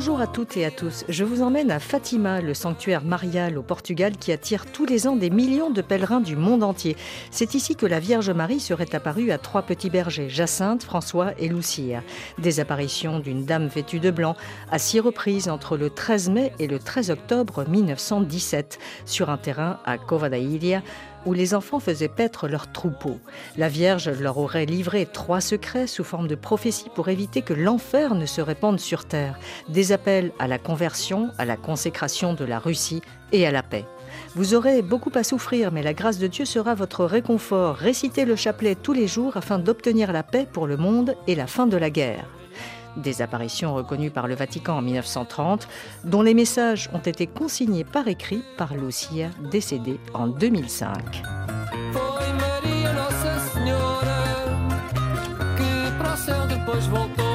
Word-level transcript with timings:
Bonjour 0.00 0.22
à 0.22 0.26
toutes 0.26 0.56
et 0.56 0.64
à 0.64 0.70
tous. 0.70 1.04
Je 1.10 1.24
vous 1.24 1.42
emmène 1.42 1.70
à 1.70 1.78
Fatima, 1.78 2.40
le 2.40 2.54
sanctuaire 2.54 3.04
marial 3.04 3.58
au 3.58 3.62
Portugal 3.62 4.16
qui 4.16 4.32
attire 4.32 4.64
tous 4.64 4.86
les 4.86 5.06
ans 5.06 5.14
des 5.14 5.28
millions 5.28 5.68
de 5.68 5.82
pèlerins 5.82 6.22
du 6.22 6.36
monde 6.36 6.62
entier. 6.62 6.96
C'est 7.30 7.54
ici 7.54 7.76
que 7.76 7.84
la 7.84 8.00
Vierge 8.00 8.30
Marie 8.30 8.60
serait 8.60 8.94
apparue 8.94 9.30
à 9.30 9.36
trois 9.36 9.60
petits 9.60 9.90
bergers, 9.90 10.30
Jacinthe, 10.30 10.84
François 10.84 11.38
et 11.38 11.48
Lucia. 11.48 12.02
Des 12.38 12.60
apparitions 12.60 13.18
d'une 13.18 13.44
dame 13.44 13.66
vêtue 13.66 14.00
de 14.00 14.10
blanc 14.10 14.36
à 14.70 14.78
six 14.78 15.00
reprises 15.00 15.50
entre 15.50 15.76
le 15.76 15.90
13 15.90 16.30
mai 16.30 16.52
et 16.58 16.66
le 16.66 16.78
13 16.78 17.10
octobre 17.10 17.68
1917 17.68 18.78
sur 19.04 19.28
un 19.28 19.36
terrain 19.36 19.80
à 19.84 19.98
Cova 19.98 20.30
où 21.26 21.32
les 21.32 21.54
enfants 21.54 21.80
faisaient 21.80 22.08
paître 22.08 22.48
leurs 22.48 22.72
troupeaux. 22.72 23.18
La 23.56 23.68
Vierge 23.68 24.08
leur 24.08 24.38
aurait 24.38 24.66
livré 24.66 25.06
trois 25.06 25.40
secrets 25.40 25.86
sous 25.86 26.04
forme 26.04 26.28
de 26.28 26.34
prophétie 26.34 26.90
pour 26.94 27.08
éviter 27.08 27.42
que 27.42 27.54
l'enfer 27.54 28.14
ne 28.14 28.26
se 28.26 28.40
répande 28.40 28.80
sur 28.80 29.04
terre. 29.04 29.38
Des 29.68 29.92
appels 29.92 30.32
à 30.38 30.48
la 30.48 30.58
conversion, 30.58 31.30
à 31.38 31.44
la 31.44 31.56
consécration 31.56 32.34
de 32.34 32.44
la 32.44 32.58
Russie 32.58 33.02
et 33.32 33.46
à 33.46 33.50
la 33.50 33.62
paix. 33.62 33.84
Vous 34.34 34.54
aurez 34.54 34.82
beaucoup 34.82 35.12
à 35.14 35.22
souffrir, 35.22 35.72
mais 35.72 35.82
la 35.82 35.94
grâce 35.94 36.18
de 36.18 36.26
Dieu 36.26 36.44
sera 36.44 36.74
votre 36.74 37.04
réconfort. 37.04 37.76
Récitez 37.76 38.24
le 38.24 38.36
chapelet 38.36 38.74
tous 38.74 38.92
les 38.92 39.06
jours 39.06 39.36
afin 39.36 39.58
d'obtenir 39.58 40.12
la 40.12 40.22
paix 40.22 40.46
pour 40.50 40.66
le 40.66 40.76
monde 40.76 41.14
et 41.26 41.34
la 41.34 41.46
fin 41.46 41.66
de 41.66 41.76
la 41.76 41.90
guerre 41.90 42.26
des 42.96 43.22
apparitions 43.22 43.74
reconnues 43.74 44.10
par 44.10 44.26
le 44.26 44.34
Vatican 44.34 44.78
en 44.78 44.82
1930, 44.82 45.68
dont 46.04 46.22
les 46.22 46.34
messages 46.34 46.90
ont 46.92 46.98
été 46.98 47.26
consignés 47.26 47.84
par 47.84 48.08
écrit 48.08 48.42
par 48.56 48.74
Lucia, 48.74 49.30
décédée 49.50 49.98
en 50.14 50.26
2005. 50.26 51.22
Foi 51.92 52.20
Maria 52.38 52.92
Nossa 52.92 53.38
Senhora 53.52 54.20
que 55.56 55.98
para 55.98 56.14
o 56.14 56.16
céu 56.16 56.46
depois 56.48 56.88
voltou. 56.88 57.30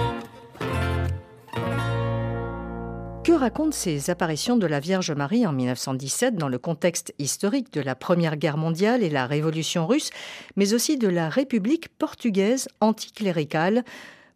Que 3.25 3.31
racontent 3.31 3.72
ces 3.72 4.12
apparitions 4.12 4.56
de 4.56 4.67
la 4.67 4.80
Vierge 4.80 5.12
Marie 5.12 5.47
en 5.47 5.52
1917 5.52 6.36
dans 6.36 6.47
le 6.47 6.59
contexte 6.59 7.12
historique 7.17 7.73
de 7.73 7.81
la 7.81 7.95
Première 7.95 8.38
Guerre 8.38 8.58
mondiale 8.58 9.02
et 9.02 9.09
la 9.09 9.25
Révolution 9.25 9.88
russe, 9.88 10.12
mais 10.56 10.75
aussi 10.75 10.97
de 10.97 11.08
la 11.08 11.28
République 11.28 11.90
portugaise 11.97 12.67
anticléricale? 12.81 13.84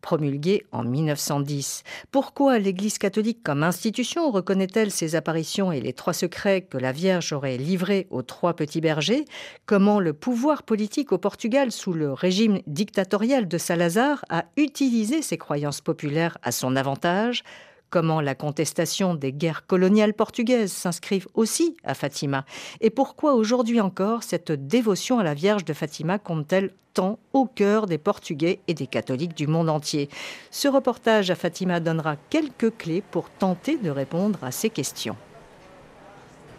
Promulguée 0.02 0.66
en 0.72 0.83
1910. 0.83 1.83
Pourquoi 2.11 2.59
l'Église 2.59 2.97
catholique 2.97 3.44
comme 3.44 3.64
institution 3.64 4.31
reconnaît-elle 4.31 4.92
ces 4.92 5.16
apparitions 5.16 5.72
et 5.72 5.81
les 5.81 5.94
trois 5.94 6.14
secrets 6.14 6.61
que 6.61 6.78
la 6.78 6.92
Vierge 6.92 7.33
aurait 7.33 7.58
livrés 7.58 8.08
aux 8.09 8.22
trois 8.22 8.53
petits 8.53 8.81
bergers? 8.81 9.25
Comment 9.66 10.00
le 10.00 10.14
pouvoir 10.14 10.64
politique 10.64 11.11
au 11.11 11.17
Portugal 11.17 11.72
sous 11.72 11.94
le 11.94 12.14
régime 12.14 12.59
dictatorial 12.67 13.47
de 13.47 13.58
Salazar 13.58 14.25
a 14.30 14.45
utilisé 14.58 15.22
ces 15.22 15.38
croyances 15.38 15.81
populaires 15.81 16.38
à 16.44 16.52
son 16.52 16.75
avantage? 16.75 17.44
Comment 17.90 18.22
la 18.22 18.36
contestation 18.36 19.16
des 19.16 19.34
guerres 19.34 19.66
coloniales 19.66 20.14
portugaises 20.14 20.72
s'inscrivent 20.72 21.28
aussi 21.34 21.76
à 21.84 21.95
Fatima? 21.95 22.45
Et 22.82 22.92
pourquoi 22.92 23.34
aujourd'hui 23.34 23.82
encore 23.82 24.22
cette 24.22 24.52
dévotion 24.52 25.18
à 25.18 25.23
la 25.23 25.34
Vierge 25.34 25.66
de 25.66 25.73
Fatima 25.73 26.20
compte-t-elle 26.20 26.72
tant 26.94 27.17
au 27.34 27.45
cœur 27.48 27.88
des 27.88 27.98
Portugais 27.98 28.60
et 28.67 28.76
des 28.76 28.86
catholiques 28.86 29.36
du 29.36 29.48
monde 29.48 29.70
entier? 29.70 30.08
Ce 30.52 30.67
reportage 30.67 31.32
à 31.32 31.36
Fatima 31.36 31.80
donnera 31.80 32.16
quelques 32.30 32.78
clés 32.78 33.02
pour 33.02 33.32
tenter 33.32 33.78
de 33.78 33.89
répondre 33.89 34.38
à 34.44 34.52
ces 34.52 34.70
questions. 34.70 35.16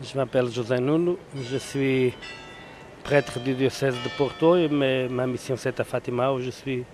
Je 0.02 0.16
m'appelle 0.16 0.50
José 0.50 0.80
Nuno, 0.80 1.16
je 1.36 1.58
suis 1.58 2.12
prêtre 3.04 3.38
du 3.38 3.54
diocèse 3.54 3.94
de 3.94 4.10
Porto 4.18 4.56
et 4.56 4.68
mais 4.68 5.08
ma 5.08 5.28
mission 5.28 5.54
c'est 5.56 5.78
à 5.78 5.84
Fatima 5.84 6.32
où 6.32 6.40
je 6.40 6.50
suis 6.50 6.84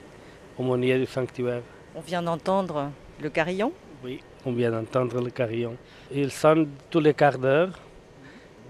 aumônier 0.59 0.99
du 0.99 1.07
sanctuaire. 1.07 1.63
On 1.95 2.01
vient 2.03 2.23
d'entendre 2.23 2.91
le 3.23 3.31
carillon 3.31 3.73
Oui, 4.05 4.21
on 4.45 4.53
vient 4.53 4.71
d'entendre 4.71 5.21
le 5.23 5.31
carillon. 5.31 5.77
Il 6.13 6.31
sonne 6.31 6.69
tous 6.91 7.01
les 7.01 7.15
quarts 7.15 7.39
d'heure. 7.39 7.71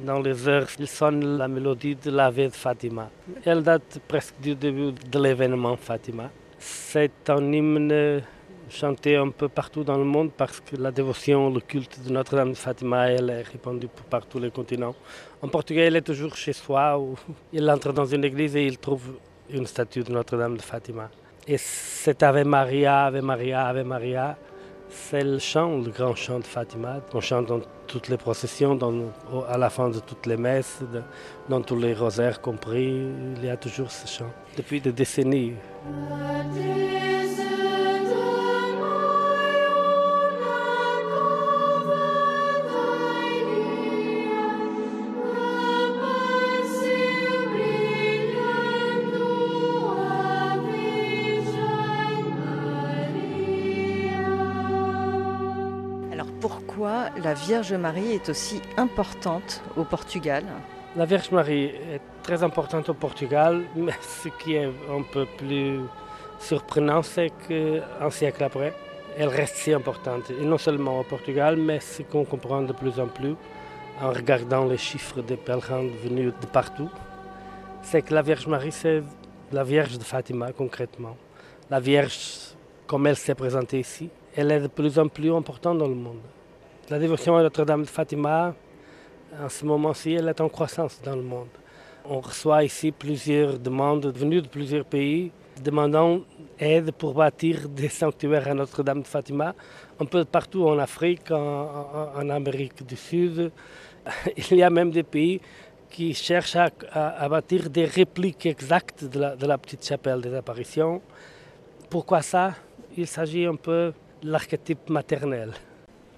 Dans 0.00 0.20
les 0.20 0.47
heures, 0.47 0.69
il 0.78 0.87
sonne 0.87 1.38
la 1.38 1.48
mélodie 1.48 1.97
de 1.97 2.10
la 2.10 2.31
vie 2.31 2.48
de 2.48 2.54
Fatima. 2.54 3.10
Elle 3.44 3.62
date 3.62 3.98
presque 4.06 4.34
du 4.41 4.54
début 4.54 4.92
de 4.92 5.19
l'événement 5.19 5.76
Fatima. 5.76 6.31
C'est 6.59 7.31
un 7.31 7.53
hymne 7.53 8.22
chanté 8.69 9.16
un 9.16 9.31
peu 9.31 9.48
partout 9.48 9.84
dans 9.84 9.97
le 9.97 10.04
monde 10.04 10.31
parce 10.36 10.60
que 10.60 10.76
la 10.76 10.91
dévotion, 10.91 11.50
le 11.50 11.60
culte 11.60 11.98
de 12.04 12.12
Notre-Dame 12.12 12.50
de 12.50 12.56
Fatima, 12.56 13.09
elle 13.10 13.31
est 13.31 13.42
répandue 13.42 13.88
par 14.10 14.26
tous 14.26 14.38
les 14.38 14.50
continents. 14.50 14.94
En 15.41 15.48
Portugais, 15.48 15.86
il 15.86 15.97
est 15.97 16.03
toujours 16.03 16.36
chez 16.36 16.53
soi. 16.53 17.00
Il 17.53 17.70
entre 17.70 17.92
dans 17.92 18.06
une 18.06 18.25
église 18.25 18.54
et 18.56 18.66
il 18.66 18.78
trouve 18.78 19.19
une 19.50 19.66
statue 19.66 20.03
de 20.03 20.12
Notre-Dame 20.12 20.56
de 20.56 20.62
Fatima. 20.62 21.09
Et 21.47 21.59
c'est 21.59 22.22
Ave 22.22 22.44
Maria, 22.44 23.04
Ave 23.04 23.22
Maria, 23.22 23.66
Ave 23.66 23.84
Maria. 23.84 24.36
C'est 24.88 25.24
le 25.24 25.38
chant, 25.38 25.78
le 25.78 25.91
grand 25.91 26.14
chant 26.14 26.38
de 26.38 26.44
Fatima, 26.44 27.00
qu'on 27.10 27.20
chante 27.20 27.47
dans 27.47 27.60
toutes 27.86 28.08
les 28.08 28.16
processions, 28.16 28.78
à 29.48 29.58
la 29.58 29.70
fin 29.70 29.88
de 29.88 30.00
toutes 30.00 30.26
les 30.26 30.36
messes, 30.36 30.80
dans 31.48 31.60
tous 31.60 31.76
les 31.76 31.94
rosaires 31.94 32.41
compris. 32.41 33.06
Il 33.36 33.44
y 33.44 33.48
a 33.48 33.56
toujours 33.56 33.91
ce 33.91 34.06
chant, 34.06 34.30
depuis 34.56 34.80
des 34.80 34.92
décennies. 34.92 35.54
Vierge 57.44 57.74
Marie 57.74 58.12
est 58.12 58.28
aussi 58.28 58.62
importante 58.76 59.62
au 59.76 59.84
Portugal 59.84 60.44
La 60.97 61.04
Vierge 61.04 61.30
Marie 61.30 61.66
est 61.66 62.00
très 62.22 62.42
importante 62.42 62.88
au 62.88 62.94
Portugal, 62.94 63.62
mais 63.76 63.92
ce 64.00 64.28
qui 64.28 64.54
est 64.54 64.64
un 64.64 65.02
peu 65.02 65.26
plus 65.36 65.80
surprenant, 66.41 67.02
c'est 67.02 67.30
qu'un 67.47 68.10
siècle 68.10 68.42
après, 68.42 68.74
elle 69.19 69.28
reste 69.28 69.56
si 69.56 69.72
importante. 69.72 70.30
Et 70.30 70.44
non 70.44 70.58
seulement 70.58 71.00
au 71.00 71.02
Portugal, 71.02 71.56
mais 71.56 71.78
ce 71.80 72.02
qu'on 72.02 72.24
comprend 72.24 72.62
de 72.62 72.72
plus 72.72 72.98
en 72.98 73.06
plus 73.06 73.36
en 74.00 74.10
regardant 74.10 74.64
les 74.64 74.78
chiffres 74.78 75.20
des 75.20 75.36
pèlerins 75.36 75.86
venus 76.03 76.32
de 76.41 76.47
partout, 76.47 76.91
c'est 77.82 78.03
que 78.03 78.14
la 78.14 78.22
Vierge 78.22 78.47
Marie, 78.47 78.72
c'est 78.72 79.03
la 79.53 79.62
Vierge 79.62 79.98
de 79.98 80.04
Fatima 80.04 80.53
concrètement. 80.53 81.16
La 81.70 81.80
Vierge, 81.80 82.54
comme 82.86 83.06
elle 83.06 83.16
s'est 83.16 83.34
présentée 83.34 83.80
ici, 83.80 84.08
elle 84.34 84.50
est 84.50 84.60
de 84.60 84.68
plus 84.68 84.98
en 84.98 85.08
plus 85.08 85.32
importante 85.32 85.78
dans 85.78 85.88
le 85.88 85.94
monde. 85.94 86.22
La 86.88 87.00
dévotion 87.00 87.36
à 87.36 87.42
Notre-Dame 87.42 87.82
de 87.82 87.88
Fatima, 87.88 88.54
en 89.42 89.48
ce 89.48 89.64
moment-ci, 89.64 90.12
elle 90.12 90.28
est 90.28 90.41
en 90.41 90.48
croissance 90.48 91.00
dans 91.02 91.16
le 91.16 91.22
monde. 91.22 91.48
On 92.04 92.20
reçoit 92.20 92.62
ici 92.62 92.92
plusieurs 92.92 93.58
demandes 93.58 94.06
venues 94.06 94.41
de 94.41 94.47
plusieurs 94.47 94.84
pays 94.84 95.32
demandant 95.60 96.20
aide 96.60 96.92
pour 96.92 97.14
bâtir 97.14 97.69
des 97.69 97.88
sanctuaires 97.88 98.47
à 98.47 98.54
Notre-Dame 98.54 99.02
de 99.02 99.06
Fatima, 99.08 99.52
un 99.98 100.04
peu 100.04 100.24
partout 100.24 100.64
en 100.69 100.78
Afrique, 100.78 101.28
en, 101.32 102.30
Amérique 102.30 102.86
du 102.86 102.94
Sud. 102.94 103.50
Il 104.36 104.56
y 104.56 104.62
a 104.62 104.70
même 104.70 104.92
des 104.92 105.03
pays 105.03 105.41
qui 105.91 106.14
cherchent 106.14 106.54
à, 106.54 107.28
bâtir 107.28 107.68
des 107.68 107.86
répliques 107.86 108.47
exactes 108.47 109.04
de 109.06 109.47
la 109.47 109.58
petite 109.58 109.84
chapelle 109.84 110.21
des 110.21 110.34
apparitions. 110.34 111.03
Pourquoi 111.91 112.22
ça? 112.22 112.54
Il 112.97 113.09
s'agit 113.09 113.44
un 113.44 113.56
peu 113.56 113.92
de 114.22 114.30
l'archétype 114.30 114.89
maternel. 114.89 115.53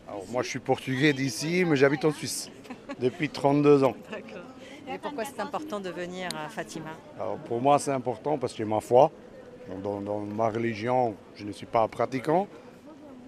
Alors, 0.09 0.25
moi, 0.31 0.43
je 0.43 0.49
suis 0.49 0.59
portugais 0.59 1.13
d'ici, 1.13 1.65
mais 1.67 1.77
j'habite 1.77 2.05
en 2.05 2.13
Suisse 2.13 2.51
depuis 2.99 3.29
32 3.29 3.85
ans. 3.85 3.95
Et 4.91 4.97
pourquoi 4.99 5.25
c'est 5.27 5.41
important 5.41 5.81
de 5.81 5.91
venir 5.91 6.29
à 6.35 6.49
Fatima 6.49 6.91
Alors, 7.21 7.37
pour 7.37 7.61
moi, 7.61 7.79
c'est 7.79 7.91
important 7.93 8.39
parce 8.39 8.53
que 8.55 8.59
j'ai 8.59 8.65
ma 8.65 8.81
foi. 8.81 9.11
Dans, 9.83 10.01
dans 10.01 10.21
ma 10.21 10.49
religion, 10.49 11.15
je 11.35 11.45
ne 11.45 11.53
suis 11.53 11.67
pas 11.67 11.87
pratiquant. 11.89 12.49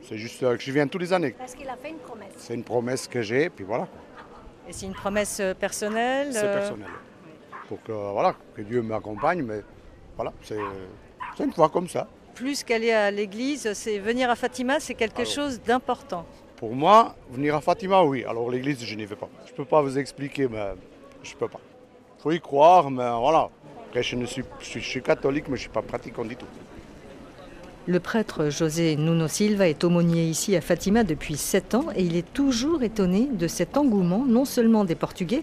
C'est 0.09 0.17
juste 0.17 0.43
euh, 0.43 0.57
que 0.57 0.63
je 0.63 0.73
viens 0.73 0.87
tous 0.87 0.97
les 0.97 1.13
années. 1.13 1.33
Parce 1.37 1.55
qu'il 1.55 1.69
a 1.69 1.77
fait 1.77 1.91
une 1.91 1.99
promesse. 1.99 2.33
C'est 2.39 2.55
une 2.55 2.65
promesse 2.65 3.07
que 3.07 3.21
j'ai, 3.21 3.51
puis 3.51 3.67
voilà. 3.67 3.87
Et 4.67 4.73
c'est 4.73 4.87
une 4.87 4.95
promesse 4.95 5.39
euh, 5.41 5.53
personnelle 5.53 6.33
C'est 6.33 6.45
euh, 6.45 6.55
personnel. 6.55 6.89
Pour 7.69 7.83
que, 7.83 7.93
voilà, 7.93 8.35
que 8.55 8.63
Dieu 8.63 8.81
m'accompagne, 8.81 9.43
mais 9.43 9.61
voilà, 10.17 10.33
c'est 10.43 10.57
c'est 11.37 11.45
une 11.45 11.53
foi 11.53 11.69
comme 11.69 11.89
ça. 11.89 12.09
Plus 12.35 12.65
qu'aller 12.65 12.93
à 12.93 13.11
l'église, 13.11 13.73
c'est 13.75 13.99
venir 13.99 14.31
à 14.31 14.35
Fatima, 14.35 14.81
c'est 14.81 14.95
quelque 14.95 15.21
Alors. 15.21 15.31
chose 15.33 15.61
d'important. 15.61 16.25
Pour 16.61 16.75
moi, 16.75 17.15
venir 17.31 17.55
à 17.55 17.63
Fatima, 17.63 18.03
oui. 18.03 18.23
Alors 18.29 18.51
l'église, 18.51 18.85
je 18.85 18.95
n'y 18.95 19.07
vais 19.07 19.17
pas. 19.17 19.31
Je 19.47 19.53
ne 19.53 19.57
peux 19.57 19.65
pas 19.65 19.81
vous 19.81 19.99
expliquer, 19.99 20.47
mais 20.47 20.75
je 21.23 21.33
ne 21.33 21.39
peux 21.39 21.49
pas. 21.49 21.61
Il 22.19 22.23
faut 22.23 22.33
y 22.33 22.39
croire, 22.39 22.91
mais 22.91 23.09
voilà. 23.19 23.49
Après, 23.89 24.03
je, 24.03 24.15
ne 24.15 24.27
suis, 24.27 24.45
je, 24.59 24.67
suis, 24.67 24.81
je 24.83 24.87
suis 24.87 25.03
catholique, 25.03 25.45
mais 25.49 25.57
je 25.57 25.63
ne 25.63 25.69
suis 25.69 25.71
pas 25.71 25.81
pratiquant 25.81 26.23
du 26.23 26.37
tout. 26.37 26.45
Le 27.87 27.99
prêtre 27.99 28.51
José 28.51 28.97
Nuno 28.97 29.27
Silva 29.27 29.69
est 29.69 29.83
aumônier 29.85 30.25
ici 30.25 30.55
à 30.55 30.61
Fatima 30.61 31.03
depuis 31.03 31.39
7 31.39 31.75
ans 31.77 31.87
et 31.97 32.03
il 32.03 32.15
est 32.15 32.31
toujours 32.35 32.83
étonné 32.83 33.27
de 33.33 33.49
cet 33.49 33.79
engouement 33.79 34.27
non 34.27 34.45
seulement 34.45 34.85
des 34.85 34.97
Portugais, 34.97 35.43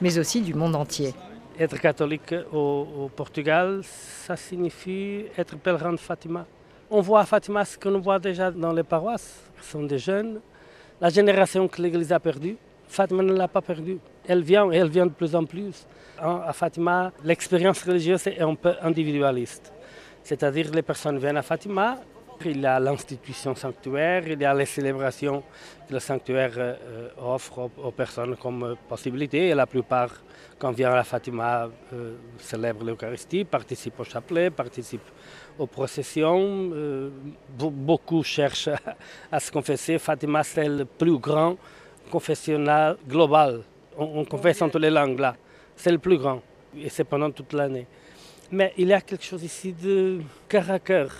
mais 0.00 0.16
aussi 0.16 0.42
du 0.42 0.54
monde 0.54 0.76
entier. 0.76 1.12
Être 1.58 1.80
catholique 1.80 2.36
au, 2.52 2.86
au 3.00 3.08
Portugal, 3.08 3.80
ça 3.82 4.36
signifie 4.36 5.24
être 5.36 5.56
pèlerin 5.56 5.92
de 5.92 5.98
Fatima. 5.98 6.46
On 6.88 7.00
voit 7.00 7.20
à 7.20 7.26
Fatima 7.26 7.64
ce 7.64 7.76
qu'on 7.76 7.98
voit 7.98 8.20
déjà 8.20 8.52
dans 8.52 8.72
les 8.72 8.84
paroisses. 8.84 9.40
Ce 9.60 9.72
sont 9.72 9.82
des 9.82 9.98
jeunes. 9.98 10.40
La 11.02 11.08
génération 11.08 11.66
que 11.66 11.82
l'Église 11.82 12.12
a 12.12 12.20
perdue, 12.20 12.56
Fatima 12.86 13.24
ne 13.24 13.32
l'a 13.32 13.48
pas 13.48 13.60
perdue. 13.60 13.98
Elle 14.24 14.42
vient 14.44 14.70
et 14.70 14.76
elle 14.76 14.88
vient 14.88 15.06
de 15.06 15.10
plus 15.10 15.34
en 15.34 15.44
plus. 15.44 15.84
À 16.16 16.52
Fatima, 16.52 17.10
l'expérience 17.24 17.82
religieuse 17.82 18.24
est 18.28 18.40
un 18.40 18.54
peu 18.54 18.74
individualiste. 18.80 19.72
C'est-à-dire 20.22 20.70
les 20.72 20.82
personnes 20.82 21.18
viennent 21.18 21.38
à 21.38 21.42
Fatima, 21.42 21.98
il 22.44 22.60
y 22.60 22.66
a 22.66 22.78
l'institution 22.78 23.54
sanctuaire, 23.56 24.22
il 24.28 24.40
y 24.40 24.44
a 24.44 24.54
les 24.54 24.64
célébrations 24.66 25.42
que 25.88 25.94
le 25.94 25.98
sanctuaire 25.98 26.52
euh, 26.56 27.08
offre 27.18 27.68
aux, 27.76 27.90
personnes 27.90 28.36
comme 28.36 28.76
possibilité. 28.88 29.48
Et 29.48 29.54
la 29.54 29.66
plupart, 29.66 30.10
quand 30.56 30.70
vient 30.70 30.92
à 30.92 31.02
Fatima, 31.02 31.68
euh, 31.92 32.14
célèbrent 32.38 32.84
l'Eucharistie, 32.84 33.44
participent 33.44 33.98
au 33.98 34.04
chapelet, 34.04 34.50
participent 34.50 35.10
aux 35.58 35.66
processions. 35.66 36.70
Euh, 36.72 37.10
beaucoup 37.58 38.22
cherchent 38.22 38.68
à, 38.68 38.78
à, 39.32 39.40
se 39.40 39.50
confesser. 39.50 39.98
Fatima, 39.98 40.42
c'est 40.42 40.68
le 40.68 40.84
plus 40.84 41.18
grand 41.18 41.56
confessionnal 42.10 42.96
global. 43.08 43.62
On, 43.96 44.20
on 44.20 44.24
confesse 44.24 44.60
en 44.62 44.68
toutes 44.68 44.82
les 44.82 44.90
langues 44.90 45.18
là. 45.18 45.36
C'est 45.76 45.90
le 45.90 45.98
plus 45.98 46.18
grand. 46.18 46.42
Et 46.76 46.88
c'est 46.88 47.04
pendant 47.04 47.30
toute 47.30 47.52
l'année. 47.52 47.86
Mais 48.50 48.72
il 48.76 48.88
y 48.88 48.92
a 48.92 49.00
quelque 49.00 49.24
chose 49.24 49.42
ici 49.42 49.72
de 49.72 50.20
cœur 50.48 50.70
à 50.70 50.78
cœur. 50.78 51.10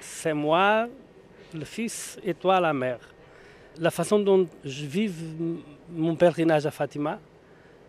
C'est 0.00 0.34
moi, 0.34 0.86
le 1.54 1.64
fils, 1.64 2.18
et 2.22 2.34
toi, 2.34 2.60
la 2.60 2.72
mère. 2.72 3.00
La 3.78 3.90
façon 3.90 4.18
dont 4.18 4.46
je 4.64 4.84
vis 4.84 5.12
mon 5.90 6.14
pèlerinage 6.14 6.66
à 6.66 6.70
Fatima, 6.70 7.18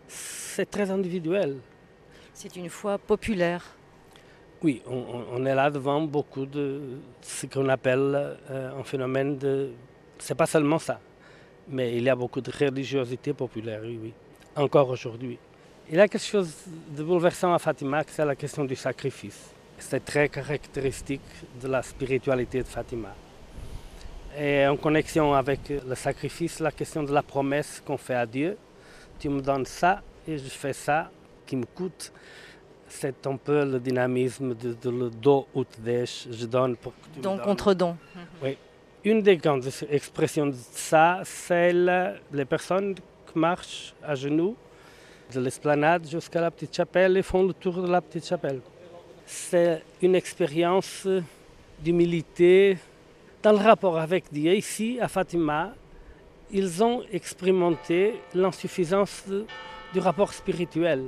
c'est 0.08 0.68
très 0.68 0.90
individuel. 0.90 1.58
C'est 2.32 2.56
une 2.56 2.70
foi 2.70 2.96
populaire. 2.96 3.76
Oui, 4.62 4.82
on, 4.86 5.46
est 5.46 5.54
là 5.54 5.70
devant 5.70 6.02
beaucoup 6.02 6.44
de 6.44 6.80
ce 7.22 7.46
qu'on 7.46 7.68
appelle 7.70 8.36
euh, 8.50 8.78
un 8.78 8.84
phénomène 8.84 9.38
de... 9.38 9.70
C'est 10.18 10.34
pas 10.34 10.44
seulement 10.44 10.78
ça, 10.78 11.00
mais 11.68 11.96
il 11.96 12.02
y 12.02 12.10
a 12.10 12.14
beaucoup 12.14 12.42
de 12.42 12.50
religiosité 12.50 13.32
populaire, 13.32 13.80
oui, 13.82 13.98
oui. 14.02 14.12
encore 14.54 14.90
aujourd'hui. 14.90 15.38
Il 15.88 15.96
y 15.96 16.00
a 16.00 16.06
quelque 16.06 16.22
chose 16.22 16.54
de 16.94 17.02
bouleversant 17.02 17.54
à 17.54 17.58
Fatima, 17.58 18.02
c'est 18.06 18.24
la 18.24 18.36
question 18.36 18.64
du 18.66 18.76
sacrifice. 18.76 19.50
C'est 19.78 20.04
très 20.04 20.28
caractéristique 20.28 21.22
de 21.62 21.66
la 21.66 21.82
spiritualité 21.82 22.58
de 22.58 22.68
Fatima. 22.68 23.14
Et 24.38 24.66
en 24.66 24.76
connexion 24.76 25.32
avec 25.32 25.60
le 25.70 25.94
sacrifice, 25.94 26.60
la 26.60 26.70
question 26.70 27.02
de 27.02 27.12
la 27.12 27.22
promesse 27.22 27.82
qu'on 27.84 27.96
fait 27.96 28.14
à 28.14 28.26
Dieu, 28.26 28.58
tu 29.18 29.30
me 29.30 29.40
donnes 29.40 29.66
ça 29.66 30.02
et 30.28 30.36
je 30.36 30.48
fais 30.48 30.74
ça 30.74 31.10
qui 31.46 31.56
me 31.56 31.64
coûte. 31.64 32.12
C'est 32.92 33.26
un 33.26 33.36
peu 33.36 33.64
le 33.64 33.78
dynamisme 33.78 34.54
de, 34.54 34.74
de 34.74 34.90
le 34.90 35.10
do 35.10 35.46
ut 35.54 35.64
des, 35.78 36.04
je 36.06 36.44
donne 36.46 36.76
pour 36.76 36.92
que 36.92 37.06
tu 37.14 37.20
don 37.20 37.38
contre 37.38 37.72
don. 37.72 37.96
Oui. 38.42 38.58
Une 39.04 39.22
des 39.22 39.36
grandes 39.36 39.66
expressions 39.88 40.48
de 40.48 40.54
ça, 40.54 41.20
c'est 41.24 41.72
les 41.72 42.44
personnes 42.44 42.94
qui 42.94 43.38
marchent 43.38 43.94
à 44.02 44.14
genoux 44.14 44.56
de 45.32 45.40
l'esplanade 45.40 46.06
jusqu'à 46.08 46.40
la 46.40 46.50
petite 46.50 46.74
chapelle 46.74 47.16
et 47.16 47.22
font 47.22 47.44
le 47.46 47.54
tour 47.54 47.80
de 47.80 47.88
la 47.88 48.00
petite 48.00 48.26
chapelle. 48.26 48.60
C'est 49.24 49.82
une 50.02 50.16
expérience 50.16 51.06
d'humilité 51.78 52.76
dans 53.42 53.52
le 53.52 53.58
rapport 53.58 53.98
avec 53.98 54.24
Dieu. 54.32 54.54
Ici, 54.54 54.98
à 55.00 55.08
Fatima, 55.08 55.72
ils 56.50 56.82
ont 56.82 57.02
expérimenté 57.12 58.20
l'insuffisance 58.34 59.24
du 59.92 60.00
rapport 60.00 60.32
spirituel. 60.32 61.04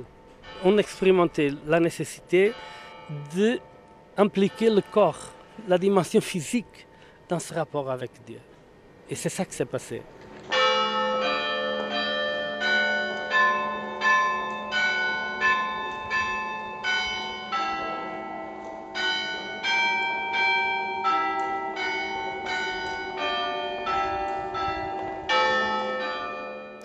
On 0.63 0.77
a 0.77 0.79
expérimenté 0.79 1.51
la 1.65 1.79
nécessité 1.79 2.53
d'impliquer 4.17 4.69
le 4.69 4.81
corps, 4.81 5.33
la 5.67 5.77
dimension 5.77 6.21
physique 6.21 6.87
dans 7.27 7.39
ce 7.39 7.53
rapport 7.53 7.89
avec 7.89 8.11
Dieu. 8.25 8.39
Et 9.09 9.15
c'est 9.15 9.29
ça 9.29 9.45
qui 9.45 9.53
s'est 9.53 9.65
passé. 9.65 10.01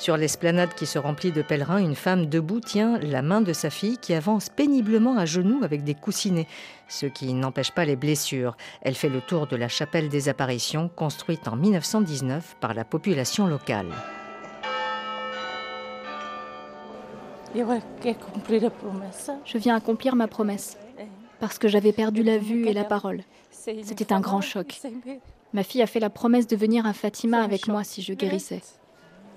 Sur 0.09 0.17
l'esplanade 0.17 0.73
qui 0.73 0.87
se 0.87 0.99
remplit 0.99 1.33
de 1.33 1.43
pèlerins, 1.43 1.77
une 1.77 1.95
femme 1.95 2.25
debout 2.25 2.61
tient 2.61 2.99
la 3.01 3.21
main 3.21 3.43
de 3.43 3.53
sa 3.53 3.69
fille 3.69 3.99
qui 3.99 4.15
avance 4.15 4.49
péniblement 4.49 5.19
à 5.19 5.27
genoux 5.27 5.63
avec 5.63 5.85
des 5.85 5.93
coussinets, 5.93 6.47
ce 6.89 7.05
qui 7.05 7.35
n'empêche 7.35 7.73
pas 7.73 7.85
les 7.85 7.95
blessures. 7.95 8.57
Elle 8.81 8.95
fait 8.95 9.11
le 9.11 9.21
tour 9.21 9.49
de 9.49 9.55
la 9.55 9.69
chapelle 9.69 10.09
des 10.09 10.31
apparitions 10.31 10.89
construite 10.89 11.47
en 11.47 11.57
1919 11.57 12.57
par 12.59 12.73
la 12.73 12.87
population 12.87 13.47
locale. 13.47 13.89
Je 17.55 19.59
viens 19.59 19.77
accomplir 19.77 20.17
ma 20.17 20.27
promesse 20.27 20.79
parce 21.39 21.59
que 21.59 21.69
j'avais 21.69 21.93
perdu 21.93 22.23
la 22.23 22.39
vue 22.39 22.67
et 22.67 22.73
la 22.73 22.85
parole. 22.85 23.25
C'était 23.51 24.15
un 24.15 24.21
grand 24.21 24.41
choc. 24.41 24.81
Ma 25.53 25.63
fille 25.63 25.83
a 25.83 25.87
fait 25.87 26.01
la 26.01 26.09
promesse 26.09 26.47
de 26.47 26.57
venir 26.57 26.87
à 26.87 26.95
Fatima 26.95 27.43
avec 27.43 27.69
moi 27.69 27.85
si 27.85 28.01
je 28.01 28.15
guérissais. 28.15 28.63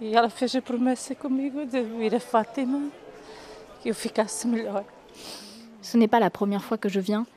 E 0.01 0.15
ela 0.15 0.31
fez 0.31 0.55
a 0.55 0.61
promessa 0.63 1.13
comigo 1.13 1.63
de 1.63 1.83
vir 1.83 2.15
a 2.15 2.19
Fátima, 2.19 2.89
que 3.83 3.89
eu 3.89 3.93
ficasse 3.93 4.47
melhor. 4.47 4.83
Ce 5.79 5.95
n'est 5.95 6.07
pas 6.07 6.19
la 6.19 6.31
première 6.31 6.63
fois 6.63 6.79
que 6.79 6.89
je 6.89 6.99
viens, 6.99 7.27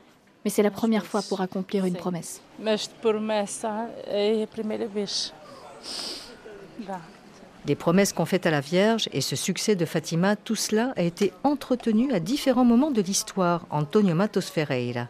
mais 0.43 0.51
c'est 0.51 0.63
la 0.63 0.71
première 0.71 1.05
fois 1.05 1.21
pour 1.21 1.43
accomplir 1.43 1.85
une 1.85 1.95
promesse. 1.95 2.41
Mas 2.59 2.87
de 2.89 2.95
promessa 3.03 3.91
é 4.07 4.43
a 4.43 4.47
primeira 4.47 4.87
vez. 4.87 5.35
Dá. 6.79 7.03
Des 7.67 7.75
promesses 7.75 8.15
qu'on 8.15 8.25
fait 8.25 8.47
à 8.47 8.51
la 8.51 8.61
Vierge 8.61 9.11
et 9.13 9.21
ce 9.21 9.37
succès 9.37 9.77
de 9.77 9.85
Fatima, 9.85 10.35
tout 10.35 10.57
cela 10.57 10.95
a 10.97 11.03
été 11.03 11.35
entretenu 11.43 12.15
à 12.15 12.21
différents 12.21 12.65
moments 12.65 12.91
de 12.91 13.03
l'histoire. 13.03 13.67
Antonio 13.69 14.15
Matos 14.15 14.49
Ferreira. 14.49 15.09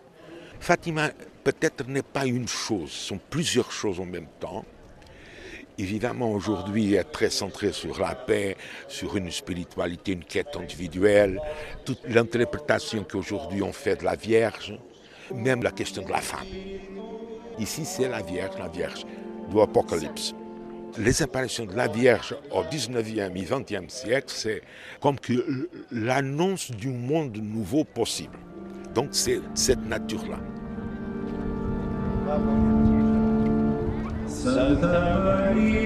Fatima 0.59 1.11
peut-être 1.45 1.87
n'est 1.87 2.02
pas 2.02 2.26
une 2.26 2.49
chose, 2.49 2.90
sont 2.90 3.21
plusieurs 3.31 3.71
choses 3.71 4.00
en 4.00 4.07
même 4.07 4.28
temps. 4.40 4.64
Évidemment, 5.76 6.31
aujourd'hui, 6.31 6.95
est 6.95 7.04
très 7.04 7.31
centré 7.31 7.73
sur 7.73 7.99
la 7.99 8.14
paix, 8.14 8.57
sur 8.87 9.16
une 9.16 9.31
spiritualité, 9.31 10.12
une 10.12 10.25
quête 10.25 10.57
individuelle, 10.57 11.40
toute 11.85 12.00
l'interprétation 12.09 13.04
qu'aujourd'hui 13.11 13.61
on 13.62 13.73
fait 13.73 13.97
de 13.97 14.04
la 14.04 14.14
Vierge, 14.14 14.78
même 15.35 15.62
la 15.62 15.73
question 15.73 16.02
de 16.02 16.11
la 16.11 16.21
femme. 16.21 16.47
Ici, 17.59 17.85
c'est 17.85 18.09
la 18.09 18.23
Vierge, 18.23 18.57
la 18.59 18.69
Vierge 18.69 19.04
de 19.50 19.57
l'Apocalypse. 19.57 20.35
Les 20.97 21.23
apparitions 21.23 21.66
de 21.66 21.75
la 21.75 21.88
Vierge 21.88 22.37
au 22.52 22.62
19e 22.62 23.37
et 23.37 23.45
20e 23.45 23.88
siècle, 23.88 24.28
c'est 24.28 24.62
comme 25.00 25.19
que 25.19 25.69
l'annonce 25.90 26.71
du 26.71 26.88
monde 26.88 27.37
nouveau 27.37 27.83
possible. 27.83 28.38
Donc, 28.95 29.09
c'est 29.11 29.40
cette 29.54 29.85
nature-là. 29.85 30.38
Santa 34.45 35.21
Maria. 35.25 35.85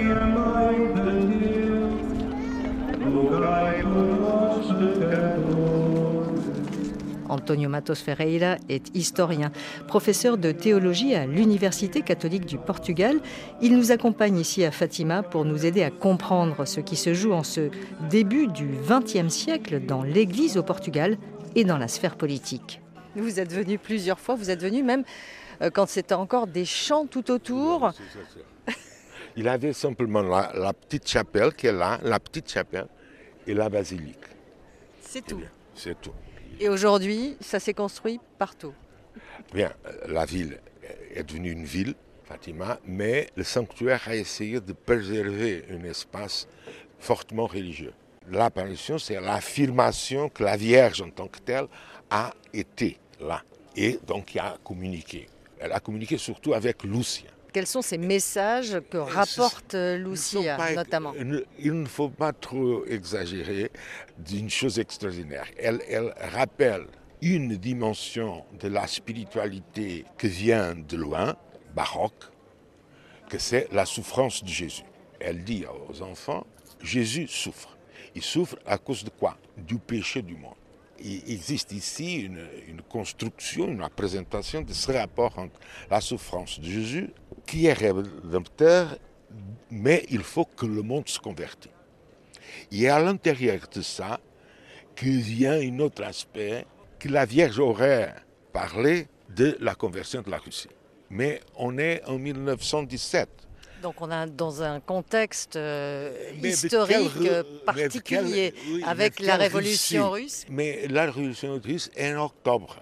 Antonio 7.49 7.71
Matos 7.71 8.01
Ferreira 8.01 8.57
est 8.69 8.95
historien, 8.95 9.53
professeur 9.87 10.37
de 10.37 10.53
théologie 10.53 11.15
à 11.15 11.25
l'Université 11.25 12.03
catholique 12.03 12.47
du 12.47 12.59
Portugal. 12.59 13.21
Il 13.63 13.77
nous 13.77 13.93
accompagne 13.93 14.39
ici 14.39 14.65
à 14.65 14.71
Fatima 14.71 15.23
pour 15.23 15.45
nous 15.45 15.65
aider 15.65 15.83
à 15.83 15.91
comprendre 15.91 16.67
ce 16.67 16.81
qui 16.81 16.97
se 16.97 17.15
joue 17.15 17.33
en 17.33 17.45
ce 17.45 17.71
début 18.11 18.49
du 18.49 18.69
XXe 18.87 19.33
siècle 19.33 19.81
dans 19.87 20.03
l'Église 20.03 20.59
au 20.59 20.63
Portugal 20.63 21.17
et 21.55 21.65
dans 21.65 21.79
la 21.79 21.89
sphère 21.89 22.17
politique. 22.17 22.83
Vous 23.17 23.41
êtes 23.41 23.53
venu 23.53 23.79
plusieurs 23.79 24.21
fois, 24.21 24.35
vous 24.35 24.51
êtes 24.51 24.63
venu 24.63 24.83
même 24.83 25.05
quand 25.73 25.89
c'était 25.89 26.15
encore 26.15 26.47
des 26.47 26.65
chants 26.65 27.07
tout 27.07 27.31
autour. 27.31 27.93
Il 29.37 29.49
avait 29.49 29.73
simplement 29.73 30.23
la, 30.23 30.53
la, 30.55 30.73
petite 30.73 31.09
chapelle 31.09 31.55
qui 31.55 31.69
est 31.69 31.73
là, 31.73 31.99
la 32.03 32.19
petite 32.19 32.51
chapelle 32.51 32.89
et 33.47 33.55
la 33.55 33.69
basilique. 33.69 34.25
C'est 35.01 35.25
tout. 35.25 35.41
C'est 35.75 36.01
tout. 36.01 36.13
Et 36.61 36.69
aujourd'hui, 36.69 37.37
ça 37.41 37.61
s'est 37.61 37.75
construit 37.75 38.19
partout. 38.39 38.75
Bien, 39.55 39.73
la 40.09 40.25
ville 40.25 40.59
est 41.15 41.23
devenue 41.23 41.53
une 41.53 41.65
ville, 41.65 41.95
Fatima, 42.25 42.79
mais 42.85 43.29
le 43.37 43.45
sanctuaire 43.45 44.03
a 44.07 44.17
essayé 44.17 44.61
de 44.61 44.73
préserver 44.73 45.65
un 45.71 45.85
espace 45.85 46.49
fortement 46.99 47.47
religieux. 47.47 47.93
L'apparition, 48.31 48.99
c'est 48.99 49.21
l'affirmation 49.21 50.29
que 50.29 50.43
la 50.43 50.57
Vierge 50.57 51.01
en 51.01 51.11
tant 51.11 51.29
que 51.29 51.39
telle 51.39 51.67
a 52.11 52.35
été 52.53 52.99
là 53.21 53.43
et 53.77 53.99
donc 54.07 54.27
qui 54.27 54.39
a 54.39 54.57
communiqué. 54.63 55.29
Elle 55.61 55.73
a 55.73 55.81
communiqué 55.81 56.19
surtout 56.19 56.55
avec 56.55 56.83
Lucien. 56.85 57.31
Quels 57.53 57.67
sont 57.67 57.83
ces 57.83 57.99
messages 57.99 58.79
que 58.91 58.99
rapporte 58.99 59.75
euh, 59.75 59.97
Lucia, 59.97 60.57
pas- 60.57 60.75
notamment? 60.75 61.15
Il 61.59 61.73
ne 61.73 61.87
faut 61.87 62.11
pas 62.11 62.33
trop 62.33 62.85
exagérer 62.87 63.71
d'une 64.19 64.51
chose 64.51 64.79
extraordinaire. 64.79 65.47
Elle, 65.57 65.81
elle 65.89 66.13
rappelle 66.35 66.87
une 67.23 67.57
dimension 67.57 68.45
de 68.61 68.69
la 68.69 68.87
spiritualité 68.87 70.05
qui 70.19 70.29
vient 70.29 70.75
de 70.77 70.97
loin, 70.97 71.37
baroque, 71.75 72.25
que 73.29 73.39
c'est 73.39 73.67
la 73.73 73.87
souffrance 73.87 74.45
de 74.45 74.49
Jésus. 74.49 74.85
Elle 75.19 75.43
dit 75.43 75.65
aux 75.89 76.03
enfants, 76.03 76.47
Jésus 76.83 77.27
souffre. 77.29 77.77
Il 78.15 78.23
souffre 78.23 78.57
à 78.67 78.79
cause 78.79 79.03
de 79.05 79.11
quoi? 79.11 79.37
Du 79.57 79.79
péché 79.79 80.23
du 80.23 80.35
monde. 80.37 80.55
Il 81.01 81.31
existe 81.31 81.73
ici 81.73 82.23
une, 82.23 82.83
construction, 82.89 83.69
une 83.69 83.83
représentation 83.83 84.63
de 84.63 84.73
ce 84.73 84.91
rapport 84.91 85.39
entre 85.39 85.59
la 85.91 86.01
souffrance 86.01 86.59
de 86.59 86.65
Jésus, 86.65 87.11
qui 87.47 87.67
est 87.67 87.73
rédempteur, 87.73 88.99
mais 89.71 90.05
il 90.11 90.23
faut 90.23 90.45
que 90.45 90.67
le 90.67 90.83
monde 90.83 91.09
se 91.09 91.19
convertisse. 91.19 91.73
Et 92.73 92.89
à 92.89 92.99
l'intérieur 92.99 93.61
de 93.73 93.83
ça, 93.83 94.21
que 94.97 95.07
vient 95.07 95.61
un 95.61 95.79
autre 95.79 96.03
aspect, 96.03 96.67
que 96.99 97.09
la 97.09 97.25
Vierge 97.25 97.61
aurait 97.61 98.15
parlé 98.53 99.07
de 99.35 99.57
la 99.61 99.75
conversion 99.75 100.23
de 100.23 100.31
la 100.31 100.39
Russie. 100.39 100.69
Mais 101.11 101.41
on 101.55 101.79
est 101.79 102.03
en 102.07 102.19
1917. 102.19 103.29
Donc 103.83 104.01
on 104.01 104.11
est 104.11 104.27
dans 104.31 104.63
un 104.63 104.81
contexte 104.81 105.57
euh, 105.57 106.13
historique 106.43 107.29
particulier 107.65 108.55
oui, 108.71 108.83
avec 108.85 109.21
la 109.21 109.37
révolution 109.37 110.11
Russie 110.11 110.25
russe. 110.25 110.47
Mais 110.51 110.87
la 110.89 111.07
révolution 111.07 111.61
russe 111.63 111.91
est 111.95 112.15
en 112.15 112.25
octobre. 112.27 112.77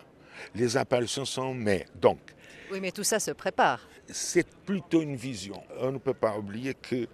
Les 0.54 0.76
apparitions 0.76 1.24
sont 1.24 1.42
en 1.42 1.54
mai. 1.54 1.86
Donc, 2.00 2.18
Oui, 2.72 2.80
mais 2.80 2.92
tout 2.92 3.04
ça 3.04 3.20
se 3.20 3.32
prépare. 3.32 3.80
c'est 4.08 4.46
plutôt 4.64 5.02
une 5.02 5.16
vision. 5.16 5.62
On 5.80 5.92
ne 5.92 5.98
peut 5.98 6.14
pas 6.14 6.36
oublier 6.38 6.74
que 6.74 7.06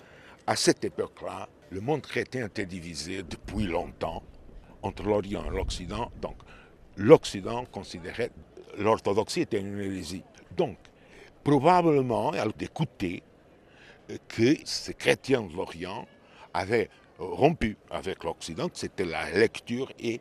à 0.46 0.56
cette 0.56 0.84
époque-là, 0.84 1.48
le 1.70 1.80
monde 1.80 2.02
chrétien 2.02 2.46
était 2.46 2.66
divisé 2.66 3.22
depuis 3.22 3.64
longtemps 3.66 4.22
entre 4.82 5.04
l'Orient 5.04 5.44
et 5.46 5.56
l'Occident. 5.56 6.10
Donc, 6.20 6.36
l'Occident 6.96 7.64
considérait 7.64 8.30
l'orthodoxie 8.78 9.42
était 9.42 9.60
une 9.60 9.78
hérésie. 9.80 10.24
Donc, 10.56 10.76
probablement, 11.44 12.32
elle 12.34 12.52
écoutait 12.60 13.22
que 14.28 14.56
ces 14.64 14.94
chrétiens 14.94 15.42
de 15.42 15.54
l'Orient 15.54 16.06
avaient 16.54 16.88
rompu 17.18 17.76
avec 17.90 18.24
l'Occident, 18.24 18.68
c'était 18.72 19.04
la 19.04 19.30
lecture 19.30 19.92
et 19.98 20.20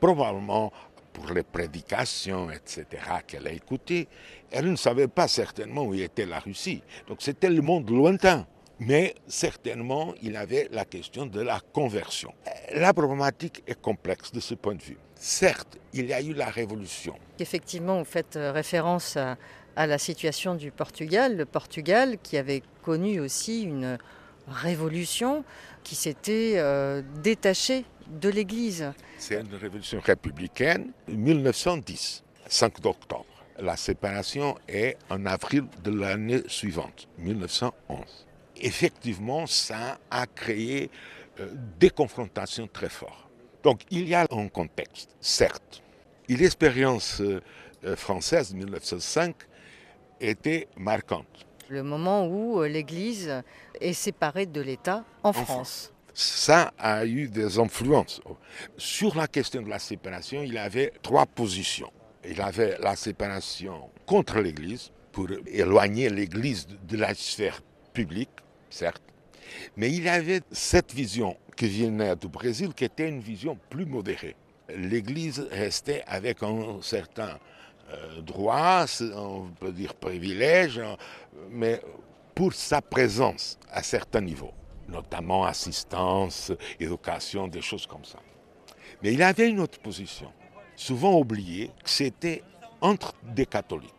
probablement 0.00 0.72
pour 1.12 1.32
les 1.32 1.42
prédications, 1.42 2.50
etc., 2.50 2.86
qu'elle 3.26 3.46
a 3.46 3.52
écoutées, 3.52 4.08
elle 4.50 4.70
ne 4.70 4.76
savait 4.76 5.08
pas 5.08 5.28
certainement 5.28 5.82
où 5.82 5.94
était 5.94 6.26
la 6.26 6.38
Russie. 6.38 6.82
Donc 7.08 7.18
c'était 7.20 7.50
le 7.50 7.62
monde 7.62 7.90
lointain. 7.90 8.46
Mais 8.82 9.14
certainement, 9.26 10.14
il 10.22 10.36
avait 10.36 10.66
la 10.72 10.86
question 10.86 11.26
de 11.26 11.42
la 11.42 11.60
conversion. 11.60 12.32
La 12.72 12.94
problématique 12.94 13.62
est 13.66 13.78
complexe 13.78 14.32
de 14.32 14.40
ce 14.40 14.54
point 14.54 14.74
de 14.74 14.82
vue. 14.82 14.96
Certes, 15.14 15.76
il 15.92 16.06
y 16.06 16.14
a 16.14 16.22
eu 16.22 16.32
la 16.32 16.46
révolution. 16.46 17.14
Effectivement, 17.38 17.98
vous 17.98 18.06
faites 18.06 18.36
euh, 18.36 18.52
référence 18.52 19.18
à, 19.18 19.36
à 19.80 19.86
la 19.86 19.96
situation 19.96 20.54
du 20.56 20.70
Portugal. 20.70 21.38
Le 21.38 21.46
Portugal 21.46 22.18
qui 22.22 22.36
avait 22.36 22.62
connu 22.82 23.18
aussi 23.18 23.62
une 23.62 23.96
révolution 24.46 25.42
qui 25.84 25.94
s'était 25.94 26.56
euh, 26.56 27.00
détachée 27.22 27.86
de 28.06 28.28
l'Église. 28.28 28.92
C'est 29.16 29.40
une 29.40 29.54
révolution 29.54 29.98
républicaine, 30.00 30.92
1910, 31.08 32.22
5 32.46 32.84
octobre. 32.84 33.24
La 33.58 33.78
séparation 33.78 34.58
est 34.68 34.98
en 35.08 35.24
avril 35.24 35.64
de 35.82 35.90
l'année 35.98 36.42
suivante, 36.46 37.08
1911. 37.16 38.00
Effectivement, 38.56 39.46
ça 39.46 39.98
a 40.10 40.26
créé 40.26 40.90
euh, 41.38 41.48
des 41.78 41.88
confrontations 41.88 42.68
très 42.70 42.90
fortes. 42.90 43.30
Donc 43.62 43.80
il 43.90 44.06
y 44.06 44.14
a 44.14 44.26
un 44.30 44.48
contexte, 44.48 45.16
certes. 45.22 45.82
L'expérience 46.28 47.22
euh, 47.22 47.40
française 47.96 48.52
de 48.52 48.58
1905 48.58 49.34
était 50.20 50.68
marquante. 50.76 51.46
Le 51.68 51.82
moment 51.82 52.26
où 52.26 52.60
euh, 52.60 52.68
l'Église 52.68 53.42
est 53.80 53.92
séparée 53.92 54.46
de 54.46 54.60
l'État 54.60 55.04
en 55.22 55.32
France. 55.32 55.92
Ça 56.12 56.72
a 56.78 57.06
eu 57.06 57.28
des 57.28 57.58
influences. 57.58 58.20
Sur 58.76 59.16
la 59.16 59.28
question 59.28 59.62
de 59.62 59.68
la 59.68 59.78
séparation, 59.78 60.42
il 60.42 60.58
avait 60.58 60.92
trois 61.02 61.26
positions. 61.26 61.90
Il 62.28 62.40
avait 62.40 62.76
la 62.80 62.96
séparation 62.96 63.90
contre 64.04 64.40
l'Église, 64.40 64.90
pour 65.12 65.28
éloigner 65.46 66.08
l'Église 66.10 66.66
de 66.88 66.96
la 66.96 67.14
sphère 67.14 67.60
publique, 67.92 68.30
certes. 68.68 69.02
Mais 69.76 69.90
il 69.90 70.08
avait 70.08 70.40
cette 70.52 70.92
vision 70.92 71.36
qui 71.56 71.68
venait 71.68 72.16
du 72.16 72.28
Brésil, 72.28 72.72
qui 72.74 72.84
était 72.84 73.08
une 73.08 73.20
vision 73.20 73.58
plus 73.68 73.86
modérée. 73.86 74.36
L'Église 74.74 75.40
restait 75.50 76.02
avec 76.06 76.42
un 76.42 76.80
certain 76.80 77.38
droit, 78.22 78.86
on 79.14 79.48
peut 79.58 79.72
dire 79.72 79.94
privilège, 79.94 80.78
hein, 80.78 80.96
mais 81.50 81.80
pour 82.34 82.52
sa 82.52 82.80
présence 82.80 83.58
à 83.70 83.82
certains 83.82 84.20
niveaux, 84.20 84.52
notamment 84.88 85.44
assistance, 85.44 86.52
éducation, 86.78 87.48
des 87.48 87.62
choses 87.62 87.86
comme 87.86 88.04
ça. 88.04 88.18
Mais 89.02 89.12
il 89.12 89.22
avait 89.22 89.48
une 89.48 89.60
autre 89.60 89.78
position, 89.78 90.32
souvent 90.76 91.18
oubliée, 91.18 91.70
c'était 91.84 92.42
entre 92.80 93.14
des 93.22 93.46
catholiques. 93.46 93.92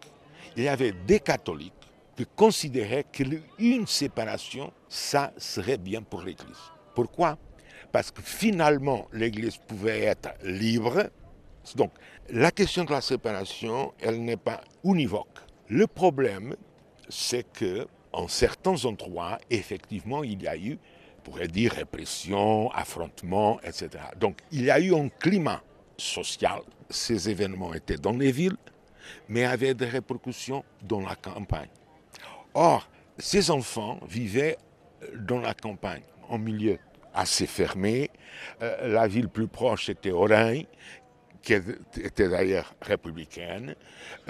Il 0.56 0.64
y 0.64 0.68
avait 0.68 0.92
des 0.92 1.20
catholiques 1.20 1.74
qui 2.16 2.26
considéraient 2.36 3.06
qu'une 3.12 3.88
séparation, 3.88 4.72
ça 4.90 5.32
serait 5.38 5.78
bien 5.78 6.02
pour 6.02 6.22
l'Église. 6.22 6.58
Pourquoi? 6.94 7.38
Parce 7.92 8.12
que 8.12 8.22
finalement, 8.22 9.08
l'Église 9.14 9.58
pouvait 9.58 10.02
être 10.02 10.30
libre. 10.44 11.10
Donc, 11.76 11.92
la 12.30 12.52
question 12.52 12.84
de 12.84 12.92
la 12.92 13.02
séparation, 13.02 13.94
elle 14.00 14.24
n'est 14.24 14.38
pas 14.38 14.62
univoque. 14.84 15.40
Le 15.68 15.88
problème, 15.88 16.56
c'est 17.10 17.52
que 17.52 17.88
en 18.14 18.28
certains 18.28 18.86
endroits, 18.86 19.38
effectivement, 19.50 20.24
il 20.24 20.44
y 20.44 20.48
a 20.48 20.58
eu, 20.58 20.78
on 21.18 21.22
pourrait 21.22 21.48
dire, 21.48 21.74
répression, 21.74 22.70
affrontement, 22.72 23.60
etc. 23.62 23.90
Donc, 24.20 24.40
il 24.52 24.64
y 24.64 24.72
a 24.72 24.80
eu 24.80 24.94
un 24.94 25.10
climat 25.10 25.62
social. 25.98 26.62
Ces 26.90 27.30
événements 27.30 27.74
étaient 27.74 27.98
dans 27.98 28.18
les 28.18 28.32
villes, 28.32 28.58
mais 29.30 29.46
avaient 29.46 29.74
des 29.74 29.86
répercussions 29.86 30.64
dans 30.82 31.02
la 31.02 31.16
campagne. 31.16 31.70
Or, 32.54 32.88
ces 33.18 33.52
enfants 33.52 34.00
vivaient 34.08 34.58
dans 35.16 35.40
la 35.40 35.54
campagne, 35.54 36.04
en 36.28 36.38
milieu 36.38 36.78
assez 37.14 37.48
fermé. 37.48 38.10
Euh, 38.62 38.94
la 38.94 39.08
ville 39.08 39.30
plus 39.30 39.48
proche 39.48 39.90
était 39.90 40.12
Orange, 40.12 40.66
qui 41.42 41.54
était 41.54 42.30
d'ailleurs 42.30 42.74
républicaine. 42.82 43.76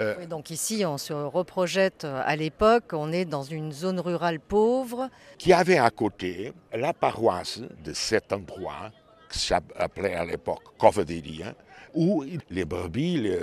Euh, 0.00 0.16
oui, 0.18 0.26
donc 0.26 0.50
ici, 0.50 0.84
on 0.86 0.98
se 0.98 1.12
reprojette 1.12 2.04
à 2.04 2.34
l'époque, 2.36 2.92
on 2.92 3.12
est 3.12 3.24
dans 3.24 3.42
une 3.42 3.72
zone 3.72 4.00
rurale 4.00 4.40
pauvre. 4.40 5.08
Qui 5.38 5.52
avait 5.52 5.78
à 5.78 5.90
côté 5.90 6.52
la 6.72 6.92
paroisse 6.92 7.60
de 7.84 7.92
cet 7.92 8.32
endroit, 8.32 8.90
qui 9.30 9.38
s'appelait 9.38 10.14
à 10.14 10.24
l'époque 10.24 10.62
Covedéria, 10.78 11.54
où 11.94 12.24
les 12.48 12.64
brebis... 12.64 13.18
Les, 13.18 13.38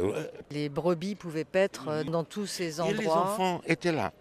les 0.49 0.69
brebis 0.69 1.15
pouvaient 1.15 1.45
paître 1.45 2.03
dans 2.03 2.23
tous 2.23 2.47
ces 2.47 2.81
endroits. 2.81 2.95
Et 2.95 3.05
les 3.05 3.07
enfants 3.07 3.61
étaient 3.67 3.91
là. 3.91 4.11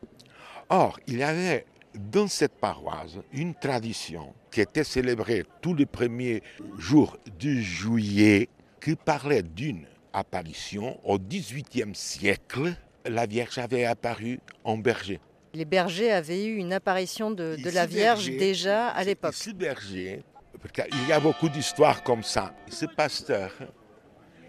Or, 0.69 1.01
il 1.07 1.19
y 1.19 1.23
avait 1.23 1.65
dans 1.95 2.29
cette 2.29 2.53
paroisse 2.61 3.17
une 3.33 3.55
tradition 3.55 4.35
qui 4.51 4.61
était 4.61 4.85
célébrée 4.85 5.45
tous 5.63 5.75
les 5.75 5.87
premiers 5.87 6.43
jours 6.79 7.17
de 7.41 7.55
juillet, 7.55 8.49
qui 8.81 8.97
parlait 8.97 9.43
d'une 9.43 9.87
apparition 10.13 10.99
au 11.05 11.19
XVIIIe 11.19 11.95
siècle. 11.95 12.75
La 13.05 13.27
Vierge 13.27 13.59
avait 13.59 13.85
apparu 13.85 14.41
en 14.65 14.77
berger. 14.77 15.21
Les 15.55 15.65
bergers 15.65 16.13
avaient 16.13 16.45
eu 16.45 16.57
une 16.57 16.73
apparition 16.73 17.31
de, 17.31 17.57
de 17.57 17.71
la 17.71 17.87
Vierge 17.87 18.27
berger, 18.27 18.39
déjà 18.39 18.89
à 18.89 19.03
l'époque. 19.03 19.35
Ce 19.35 19.51
berger, 19.51 20.23
parce 20.61 20.73
qu'il 20.73 21.09
y 21.09 21.13
a 21.13 21.21
beaucoup 21.21 21.49
d'histoires 21.49 22.03
comme 22.03 22.23
ça. 22.23 22.55
Ce 22.69 22.87
pasteur 22.87 23.53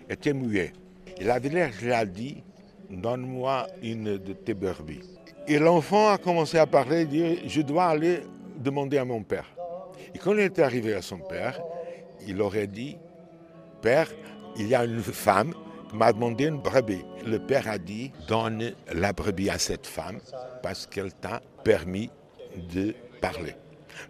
était 0.09 0.33
muet. 0.33 0.73
Et 1.17 1.23
la 1.23 1.39
Vierge 1.39 1.81
lui 1.81 1.93
a 1.93 2.05
dit 2.05 2.43
Donne-moi 2.89 3.67
une 3.83 4.17
de 4.17 4.33
tes 4.33 4.53
brebis. 4.53 5.01
Et 5.47 5.59
l'enfant 5.59 6.09
a 6.09 6.17
commencé 6.17 6.57
à 6.57 6.65
parler, 6.65 7.05
dire 7.05 7.37
Je 7.45 7.61
dois 7.61 7.85
aller 7.85 8.21
demander 8.57 8.97
à 8.97 9.05
mon 9.05 9.23
père. 9.23 9.45
Et 10.13 10.17
quand 10.17 10.33
il 10.33 10.39
est 10.39 10.59
arrivé 10.59 10.93
à 10.93 11.01
son 11.01 11.19
père, 11.19 11.61
il 12.27 12.41
aurait 12.41 12.67
dit 12.67 12.97
Père, 13.81 14.07
il 14.57 14.67
y 14.67 14.75
a 14.75 14.83
une 14.83 15.01
femme 15.01 15.53
qui 15.89 15.95
m'a 15.95 16.11
demandé 16.13 16.45
une 16.45 16.59
brebis. 16.59 17.03
Le 17.25 17.39
père 17.39 17.67
a 17.67 17.77
dit 17.77 18.11
Donne 18.27 18.73
la 18.93 19.13
brebis 19.13 19.49
à 19.49 19.57
cette 19.57 19.87
femme 19.87 20.19
parce 20.61 20.85
qu'elle 20.85 21.13
t'a 21.13 21.41
permis 21.63 22.09
de 22.73 22.93
parler. 23.21 23.55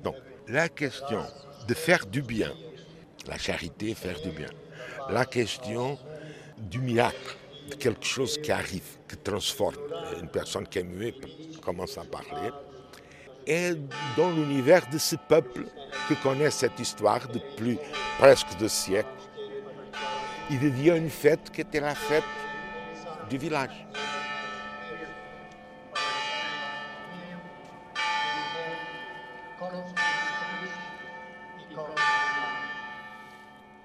Donc, 0.03 0.15
la 0.47 0.69
question 0.69 1.23
de 1.67 1.73
faire 1.73 2.05
du 2.05 2.21
bien, 2.21 2.51
la 3.27 3.37
charité, 3.37 3.93
faire 3.93 4.19
du 4.21 4.29
bien, 4.29 4.49
la 5.09 5.25
question 5.25 5.97
du 6.57 6.79
miracle, 6.79 7.37
quelque 7.79 8.05
chose 8.05 8.37
qui 8.41 8.51
arrive, 8.51 8.97
qui 9.07 9.17
transforme. 9.17 9.75
Une 10.19 10.27
personne 10.27 10.67
qui 10.67 10.79
est 10.79 10.83
muette 10.83 11.25
commence 11.61 11.97
à 11.97 12.03
parler. 12.03 12.49
Et 13.45 13.71
dans 14.17 14.29
l'univers 14.31 14.87
de 14.91 14.97
ce 14.97 15.15
peuple 15.15 15.65
qui 16.07 16.15
connaît 16.17 16.51
cette 16.51 16.79
histoire 16.79 17.27
depuis 17.27 17.77
presque 18.19 18.57
deux 18.59 18.67
siècles, 18.67 19.07
il 20.49 20.59
devient 20.59 20.95
une 20.97 21.09
fête 21.09 21.51
qui 21.51 21.61
était 21.61 21.79
la 21.79 21.95
fête 21.95 22.23
du 23.29 23.37
village. 23.37 23.85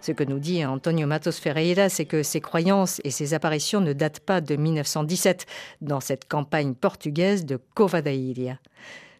Ce 0.00 0.12
que 0.12 0.24
nous 0.24 0.38
dit 0.38 0.64
Antonio 0.66 1.06
Matos 1.06 1.38
Ferreira, 1.38 1.88
c'est 1.88 2.04
que 2.04 2.22
ces 2.22 2.42
croyances 2.42 3.00
et 3.04 3.10
ces 3.10 3.32
apparitions 3.32 3.80
ne 3.80 3.94
datent 3.94 4.20
pas 4.20 4.42
de 4.42 4.54
1917, 4.54 5.46
dans 5.80 6.00
cette 6.00 6.28
campagne 6.28 6.74
portugaise 6.74 7.46
de 7.46 7.58
Cova. 7.74 8.02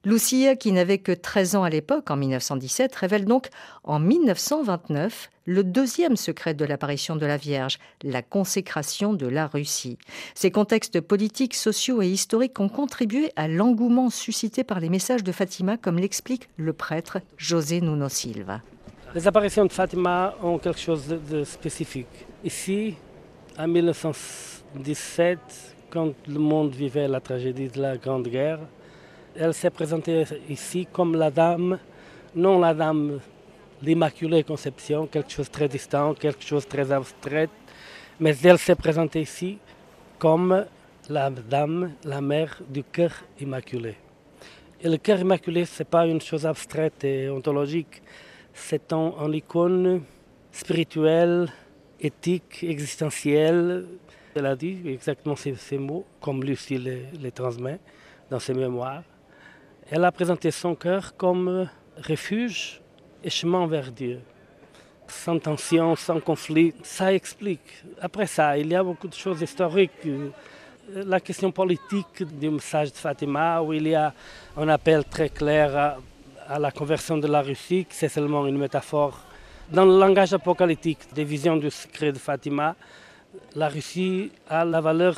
Lucia, 0.05 0.55
qui 0.55 0.71
n'avait 0.73 0.99
que 0.99 1.13
13 1.13 1.57
ans 1.57 1.63
à 1.63 1.71
l'époque, 1.71 2.11
en 2.11 2.17
1917, 2.17 2.95
révèle 2.95 3.25
donc 3.25 3.49
en 3.85 3.99
1929 3.99 5.31
le 5.47 5.65
deuxième 5.65 6.17
secret 6.17 6.53
de 6.53 6.67
l'apparition 6.67 7.17
de 7.17 7.25
la 7.25 7.39
Vierge, 7.39 7.79
la 8.03 8.21
consécration 8.21 9.15
de 9.15 9.27
la 9.27 9.47
Russie. 9.47 9.97
Ces 10.35 10.51
contextes 10.51 11.01
politiques, 11.01 11.55
sociaux 11.55 12.03
et 12.03 12.09
historiques 12.09 12.61
ont 12.61 12.69
contribué 12.69 13.33
à 13.37 13.49
l'engouement 13.49 14.11
suscité 14.11 14.63
par 14.63 14.79
les 14.79 14.91
messages 14.91 15.25
de 15.25 15.33
Fatima, 15.33 15.79
comme 15.79 15.99
l'explique 15.99 16.51
le 16.59 16.75
prêtre 16.75 17.21
José 17.39 17.81
Nuno 17.81 18.11
Silva. 18.11 18.61
Les 19.15 19.27
apparitions 19.27 19.65
de 19.65 19.73
Fatima 19.73 20.35
ont 20.43 20.59
quelque 20.59 20.81
chose 20.81 21.07
de, 21.07 21.45
spécifique. 21.45 22.27
Ici, 22.45 22.95
en 23.59 23.69
1917, 23.69 25.39
quand 25.89 26.13
le 26.29 26.39
monde 26.39 26.75
vivait 26.75 27.09
la 27.09 27.21
tragédie 27.21 27.69
de 27.69 27.81
la 27.81 27.97
Grande 27.97 28.29
Guerre, 28.29 28.59
elle 29.37 29.55
s'est 29.55 29.71
présentée 29.71 30.25
ici 30.49 30.87
comme 30.91 31.17
la 31.17 31.31
dame, 31.31 31.79
non 32.35 32.59
la 32.59 32.75
dame 32.75 33.21
l'Immaculée 33.83 34.45
Conception, 34.45 35.07
quelque 35.07 35.31
chose 35.31 35.47
de 35.47 35.53
très 35.53 35.69
distant, 35.69 36.15
quelque 36.15 36.43
chose 36.43 36.65
de 36.65 36.71
très 36.71 36.91
abstrait, 36.91 37.49
mais 38.21 38.37
elle 38.43 38.59
s'est 38.59 38.75
présentée 38.75 39.23
ici 39.23 39.59
comme 40.19 40.65
la 41.09 41.31
dame, 41.31 41.93
la 42.05 42.21
mère 42.21 42.61
du 42.69 42.83
cœur 42.85 43.13
immaculé. 43.41 43.97
Et 44.81 44.89
le 44.89 44.97
cœur 44.97 45.21
immaculé, 45.21 45.65
ce 45.65 45.83
n'est 45.83 45.89
pas 45.89 46.07
une 46.07 46.21
chose 46.21 46.47
abstraite 46.47 47.05
et 47.05 47.29
ontologique, 47.29 48.03
c'est 48.53 48.93
un, 48.93 49.33
icône 49.33 50.03
spirituelle, 50.53 51.49
éthique, 52.01 52.63
existentielle. 52.63 53.87
Elle 54.35 54.47
a 54.47 54.55
dit 54.55 54.81
exactement 54.87 55.35
ces, 55.37 55.79
mots, 55.79 56.05
comme 56.21 56.45
Lucie 56.45 56.79
les 56.79 57.33
transmet 57.33 57.81
dans 58.31 58.39
ses 58.39 58.55
mémoires. 58.55 59.03
Elle 59.91 60.03
a 60.07 60.11
présenté 60.11 60.51
son 60.51 60.75
cœur 60.75 61.15
comme 61.15 61.69
refuge 62.09 62.81
et 63.23 63.29
chemin 63.29 63.67
vers 63.67 63.93
Dieu. 63.93 64.21
Sans 65.07 65.39
tension, 65.39 65.95
sans 65.95 66.21
conflit, 66.21 66.73
ça 66.83 67.13
explique. 67.13 67.85
Après 68.01 68.27
ça, 68.27 68.57
il 68.57 68.73
y 68.73 68.75
a 68.75 68.83
beaucoup 68.83 69.09
de 69.09 69.15
choses 69.15 69.43
historiques. 69.43 70.09
La 70.89 71.21
question 71.21 71.53
politique 71.53 72.23
du 72.23 72.49
message 72.49 72.93
de 72.93 72.97
Fatima, 72.97 73.61
où 73.61 73.75
il 73.75 73.87
y 73.89 73.95
a 73.95 74.15
un 74.57 74.69
appel 74.69 75.05
très 75.05 75.29
clair 75.29 75.77
à, 75.77 75.99
à 76.49 76.59
la 76.59 76.71
conversion 76.71 77.19
de 77.19 77.27
la 77.27 77.43
Russie, 77.43 77.87
c'est 77.91 78.09
seulement 78.09 78.47
une 78.47 78.57
métaphore. 78.57 79.21
Dans 79.71 79.85
le 79.85 79.99
langage 79.99 80.33
apocalyptique 80.33 81.13
des 81.15 81.25
visions 81.25 81.57
du 81.57 81.71
secret 81.71 82.11
de 82.11 82.19
Fatima, 82.19 82.75
la 83.55 83.69
Russie 83.69 84.33
a 84.49 84.65
la 84.65 84.81
valeur 84.81 85.17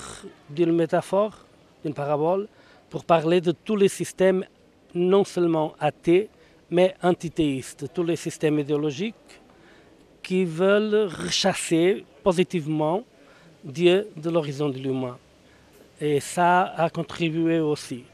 d'une 0.50 0.72
métaphore, 0.72 1.38
d'une 1.84 1.94
parabole, 1.94 2.48
pour 2.90 3.04
parler 3.04 3.40
de 3.40 3.52
tous 3.52 3.76
les 3.76 3.88
systèmes 3.88 4.44
non 4.96 5.24
seulement 5.24 5.74
athées, 5.78 6.28
mais 6.70 6.94
antithéistes, 7.02 7.92
tous 7.92 8.02
les 8.02 8.16
systèmes 8.16 8.58
idéologiques 8.58 9.14
qui 10.22 10.44
veulent 10.44 11.08
rechasser 11.24 12.04
positivement 12.24 13.04
Dieu 13.62 14.08
de 14.16 14.30
l'horizon 14.30 14.68
de 14.68 14.78
l'humain. 14.78 15.18
Et 16.00 16.18
ça 16.20 16.74
a 16.76 16.90
contribué 16.90 17.60
aussi. 17.60 18.04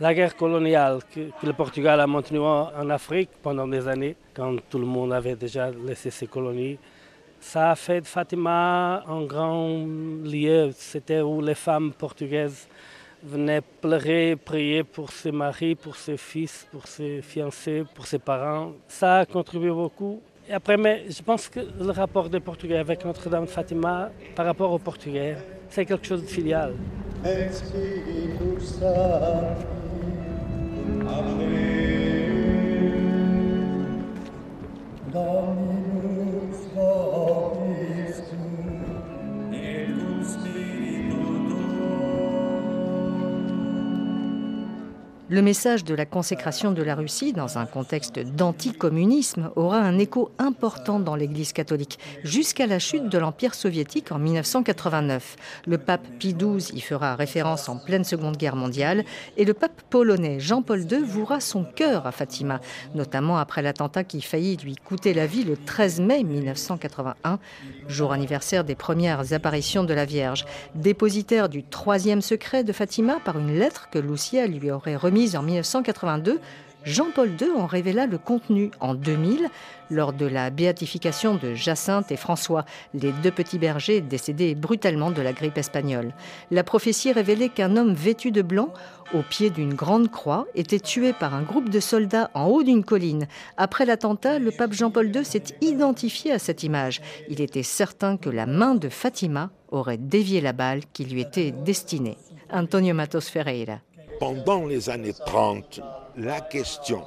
La 0.00 0.14
guerre 0.14 0.36
coloniale 0.36 1.00
que, 1.12 1.30
que, 1.38 1.46
le 1.46 1.52
Portugal 1.52 2.00
a 2.00 2.06
maintenue 2.06 2.40
en 2.40 2.90
Afrique 2.90 3.30
pendant 3.42 3.66
des 3.66 3.86
années, 3.86 4.16
quand 4.34 4.56
tout 4.70 4.78
le 4.78 4.86
monde 4.86 5.12
avait 5.12 5.36
déjà 5.36 5.70
laissé 5.70 6.10
ses 6.10 6.26
colonies, 6.26 6.78
ça 7.42 7.72
a 7.72 7.74
fait 7.74 8.00
de 8.00 8.06
Fatima 8.06 9.02
un 9.06 9.24
grand 9.24 9.84
lieu. 10.24 10.70
C'était 10.74 11.20
où 11.20 11.40
les 11.40 11.56
femmes 11.56 11.92
portugaises 11.92 12.68
venaient 13.22 13.62
pleurer, 13.80 14.36
prier 14.36 14.84
pour 14.84 15.10
ses 15.10 15.32
maris, 15.32 15.74
pour 15.74 15.96
ses 15.96 16.16
fils, 16.16 16.66
pour 16.70 16.86
ses 16.86 17.22
fiancés, 17.22 17.84
pour 17.94 18.06
ses 18.06 18.18
parents. 18.18 18.72
Ça 18.88 19.18
a 19.20 19.26
contribué 19.26 19.70
beaucoup. 19.70 20.20
Et 20.48 20.52
après, 20.52 20.76
mais 20.76 21.04
je 21.08 21.22
pense 21.22 21.48
que 21.48 21.60
le 21.60 21.90
rapport 21.90 22.28
des 22.28 22.40
Portugais 22.40 22.78
avec 22.78 23.04
Notre-Dame 23.04 23.44
de 23.44 23.50
Fatima 23.50 24.10
par 24.34 24.46
rapport 24.46 24.72
aux 24.72 24.78
Portugais, 24.78 25.36
c'est 25.68 25.86
quelque 25.86 26.06
chose 26.06 26.22
de 26.22 26.26
filial. 26.26 26.74
Le 45.32 45.40
message 45.40 45.84
de 45.84 45.94
la 45.94 46.04
consécration 46.04 46.72
de 46.72 46.82
la 46.82 46.94
Russie 46.94 47.32
dans 47.32 47.56
un 47.56 47.64
contexte 47.64 48.18
d'anticommunisme 48.18 49.50
aura 49.56 49.78
un 49.78 49.98
écho 49.98 50.30
important 50.38 51.00
dans 51.00 51.16
l'Église 51.16 51.54
catholique, 51.54 51.98
jusqu'à 52.22 52.66
la 52.66 52.78
chute 52.78 53.08
de 53.08 53.16
l'Empire 53.16 53.54
soviétique 53.54 54.12
en 54.12 54.18
1989. 54.18 55.36
Le 55.66 55.78
pape 55.78 56.06
Pie 56.18 56.34
XII 56.34 56.76
y 56.76 56.82
fera 56.82 57.16
référence 57.16 57.70
en 57.70 57.78
pleine 57.78 58.04
Seconde 58.04 58.36
Guerre 58.36 58.56
mondiale 58.56 59.06
et 59.38 59.46
le 59.46 59.54
pape 59.54 59.80
polonais 59.88 60.38
Jean-Paul 60.38 60.82
II 60.82 61.02
vouera 61.02 61.40
son 61.40 61.64
cœur 61.64 62.06
à 62.06 62.12
Fatima, 62.12 62.60
notamment 62.94 63.38
après 63.38 63.62
l'attentat 63.62 64.04
qui 64.04 64.20
faillit 64.20 64.58
lui 64.58 64.76
coûter 64.76 65.14
la 65.14 65.24
vie 65.24 65.44
le 65.44 65.56
13 65.56 66.00
mai 66.00 66.24
1981, 66.24 67.38
jour 67.88 68.12
anniversaire 68.12 68.64
des 68.64 68.74
premières 68.74 69.32
apparitions 69.32 69.84
de 69.84 69.94
la 69.94 70.04
Vierge. 70.04 70.44
Dépositaire 70.74 71.48
du 71.48 71.64
troisième 71.64 72.20
secret 72.20 72.64
de 72.64 72.72
Fatima 72.74 73.18
par 73.24 73.38
une 73.38 73.58
lettre 73.58 73.88
que 73.88 73.98
Lucia 73.98 74.46
lui 74.46 74.70
aurait 74.70 74.94
remise 74.96 75.21
en 75.36 75.42
1982, 75.42 76.40
Jean-Paul 76.84 77.30
II 77.40 77.50
en 77.56 77.66
révéla 77.66 78.06
le 78.06 78.18
contenu 78.18 78.72
en 78.80 78.94
2000 78.94 79.48
lors 79.88 80.12
de 80.12 80.26
la 80.26 80.50
béatification 80.50 81.36
de 81.36 81.54
Jacinthe 81.54 82.10
et 82.10 82.16
François, 82.16 82.64
les 82.92 83.12
deux 83.22 83.30
petits 83.30 83.58
bergers 83.58 84.00
décédés 84.00 84.56
brutalement 84.56 85.12
de 85.12 85.22
la 85.22 85.32
grippe 85.32 85.58
espagnole. 85.58 86.12
La 86.50 86.64
prophétie 86.64 87.12
révélait 87.12 87.50
qu'un 87.50 87.76
homme 87.76 87.94
vêtu 87.94 88.32
de 88.32 88.42
blanc, 88.42 88.72
au 89.14 89.22
pied 89.22 89.50
d'une 89.50 89.74
grande 89.74 90.10
croix, 90.10 90.46
était 90.56 90.80
tué 90.80 91.12
par 91.12 91.34
un 91.34 91.42
groupe 91.42 91.68
de 91.68 91.78
soldats 91.78 92.30
en 92.34 92.46
haut 92.46 92.64
d'une 92.64 92.84
colline. 92.84 93.28
Après 93.56 93.84
l'attentat, 93.84 94.40
le 94.40 94.50
pape 94.50 94.72
Jean-Paul 94.72 95.14
II 95.14 95.24
s'est 95.24 95.54
identifié 95.60 96.32
à 96.32 96.40
cette 96.40 96.64
image. 96.64 97.00
Il 97.28 97.40
était 97.40 97.62
certain 97.62 98.16
que 98.16 98.30
la 98.30 98.46
main 98.46 98.74
de 98.74 98.88
Fatima 98.88 99.50
aurait 99.70 99.98
dévié 99.98 100.40
la 100.40 100.52
balle 100.52 100.80
qui 100.92 101.04
lui 101.04 101.20
était 101.20 101.52
destinée. 101.52 102.16
Antonio 102.50 102.92
Matos 102.92 103.28
Ferreira 103.28 103.78
pendant 104.22 104.66
les 104.66 104.88
années 104.88 105.14
30, 105.14 105.80
la 106.16 106.40
question 106.40 107.02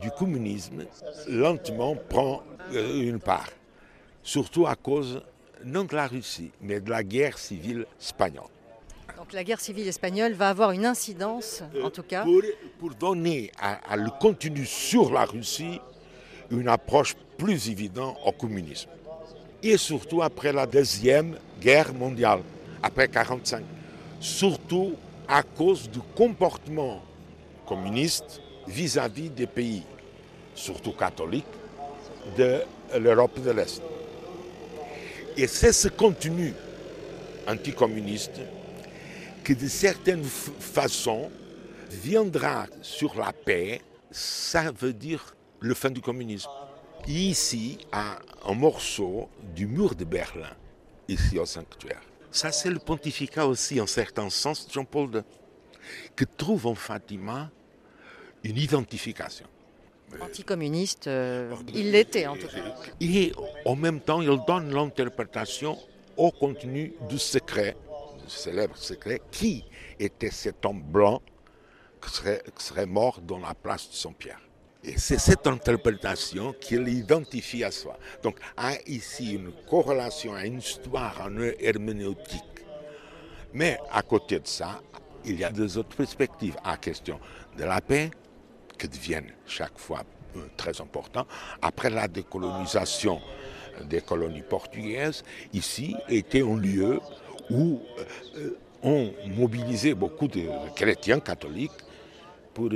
du 0.00 0.10
communisme 0.10 0.82
lentement 1.28 1.94
prend 2.08 2.42
une 2.72 3.20
part, 3.20 3.48
surtout 4.24 4.66
à 4.66 4.74
cause 4.74 5.22
non 5.64 5.84
de 5.84 5.94
la 5.94 6.08
Russie, 6.08 6.50
mais 6.60 6.80
de 6.80 6.90
la 6.90 7.04
guerre 7.04 7.38
civile 7.38 7.86
espagnole. 8.00 8.50
Donc 9.16 9.32
la 9.32 9.44
guerre 9.44 9.60
civile 9.60 9.86
espagnole 9.86 10.32
va 10.32 10.48
avoir 10.48 10.72
une 10.72 10.84
incidence, 10.84 11.62
en 11.80 11.90
tout 11.90 12.02
cas. 12.02 12.24
Pour, 12.24 12.42
pour 12.80 12.90
donner 12.96 13.52
à, 13.60 13.74
à 13.92 13.94
le 13.94 14.10
contenu 14.10 14.66
sur 14.66 15.12
la 15.12 15.24
Russie 15.24 15.80
une 16.50 16.66
approche 16.66 17.14
plus 17.38 17.68
évidente 17.68 18.16
au 18.26 18.32
communisme. 18.32 18.90
Et 19.62 19.76
surtout 19.76 20.22
après 20.22 20.52
la 20.52 20.66
deuxième 20.66 21.38
guerre 21.60 21.94
mondiale, 21.94 22.40
après 22.82 23.06
1945. 23.06 23.62
Surtout 24.18 24.96
à 25.32 25.42
cause 25.42 25.88
du 25.88 26.00
comportement 26.14 27.00
communiste 27.66 28.42
vis-à-vis 28.66 29.30
-vis 29.30 29.34
des 29.34 29.46
pays, 29.46 29.82
surtout 30.54 30.92
catholiques, 30.92 31.56
de 32.36 32.60
l'Europe 32.98 33.40
de 33.40 33.50
l'Est. 33.50 33.82
Et 35.38 35.46
c'est 35.46 35.72
ce 35.72 35.88
contenu 35.88 36.52
anticommuniste 37.48 38.40
qui, 39.42 39.56
de 39.56 39.68
certaine 39.68 40.22
façon, 40.22 41.30
viendra 41.90 42.66
sur 42.82 43.14
la 43.16 43.32
paix, 43.32 43.80
ça 44.10 44.70
veut 44.70 44.92
dire 44.92 45.34
le 45.60 45.72
fin 45.72 45.90
du 45.90 46.02
communisme. 46.02 46.50
Ici, 47.08 47.78
à 47.90 48.18
un 48.44 48.54
morceau 48.54 49.30
du 49.56 49.66
mur 49.66 49.94
de 49.94 50.04
Berlin, 50.04 50.54
ici 51.08 51.38
au 51.38 51.46
sanctuaire, 51.46 52.02
Ça, 52.32 52.50
c'est 52.50 52.70
le 52.70 52.78
pontificat 52.78 53.46
aussi, 53.46 53.80
en 53.80 53.86
certain 53.86 54.30
sens, 54.30 54.66
de 54.66 54.72
Jean-Paul 54.72 55.16
II, 55.16 55.22
qui 56.16 56.26
trouve 56.26 56.66
en 56.66 56.74
Fatima 56.74 57.50
une 58.42 58.56
identification. 58.56 59.46
Anticommuniste, 60.20 61.06
euh, 61.06 61.54
il 61.74 61.90
l'était 61.90 62.26
en 62.26 62.36
tout 62.36 62.46
cas. 62.46 62.62
Et 63.00 63.32
en 63.64 63.76
même 63.76 64.00
temps, 64.00 64.20
il 64.20 64.38
donne 64.46 64.72
l'interprétation 64.72 65.78
au 66.16 66.30
contenu 66.30 66.94
du 67.08 67.18
secret, 67.18 67.76
du 68.22 68.30
célèbre 68.30 68.76
secret, 68.76 69.20
qui 69.30 69.64
était 69.98 70.30
cet 70.30 70.64
homme 70.64 70.82
blanc 70.82 71.22
qui 72.02 72.10
serait, 72.10 72.42
qui 72.56 72.64
serait 72.64 72.86
mort 72.86 73.20
dans 73.20 73.38
la 73.38 73.54
place 73.54 73.88
de 73.88 73.94
Saint-Pierre. 73.94 74.40
Et 74.84 74.98
c'est 74.98 75.18
cette 75.18 75.46
interprétation 75.46 76.54
qu'il 76.60 76.88
identifie 76.88 77.62
à 77.62 77.70
soi. 77.70 77.96
Donc, 78.22 78.38
a 78.56 78.72
ici 78.86 79.34
une 79.34 79.52
corrélation, 79.68 80.36
une 80.36 80.58
histoire, 80.58 81.28
une 81.28 81.54
herméneutique. 81.60 82.42
Mais 83.54 83.78
à 83.92 84.02
côté 84.02 84.40
de 84.40 84.46
ça, 84.46 84.80
il 85.24 85.38
y 85.38 85.44
a 85.44 85.50
deux 85.50 85.78
autres 85.78 85.96
perspectives. 85.96 86.56
À 86.64 86.76
question 86.76 87.20
de 87.56 87.64
la 87.64 87.80
paix, 87.80 88.10
qui 88.76 88.88
deviennent 88.88 89.32
chaque 89.46 89.78
fois 89.78 90.02
euh, 90.36 90.40
très 90.56 90.80
importants. 90.80 91.26
Après 91.60 91.90
la 91.90 92.08
décolonisation 92.08 93.20
des 93.84 94.00
colonies 94.00 94.42
portugaises, 94.42 95.22
ici 95.52 95.94
était 96.08 96.42
un 96.42 96.56
lieu 96.56 97.00
où 97.50 97.80
euh, 98.36 98.58
on 98.82 99.12
mobilisait 99.36 99.94
beaucoup 99.94 100.26
de 100.26 100.42
chrétiens 100.74 101.20
catholiques 101.20 101.70
pour 102.52 102.70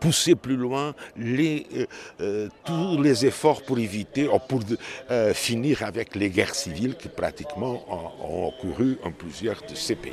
pousser 0.00 0.34
plus 0.34 0.56
loin 0.56 0.94
euh, 1.18 1.86
euh, 2.20 2.48
tous 2.64 3.02
les 3.02 3.26
efforts 3.26 3.62
pour 3.62 3.78
éviter, 3.78 4.28
ou 4.28 4.38
pour 4.38 4.60
euh, 5.10 5.34
finir 5.34 5.82
avec 5.82 6.14
les 6.14 6.30
guerres 6.30 6.54
civiles 6.54 6.96
qui 6.96 7.08
pratiquement 7.08 7.84
ont, 7.88 8.46
ont 8.46 8.52
couru 8.60 8.98
en 9.04 9.12
plusieurs 9.12 9.62
de 9.62 9.74
ces 9.74 9.94
pays. 9.94 10.12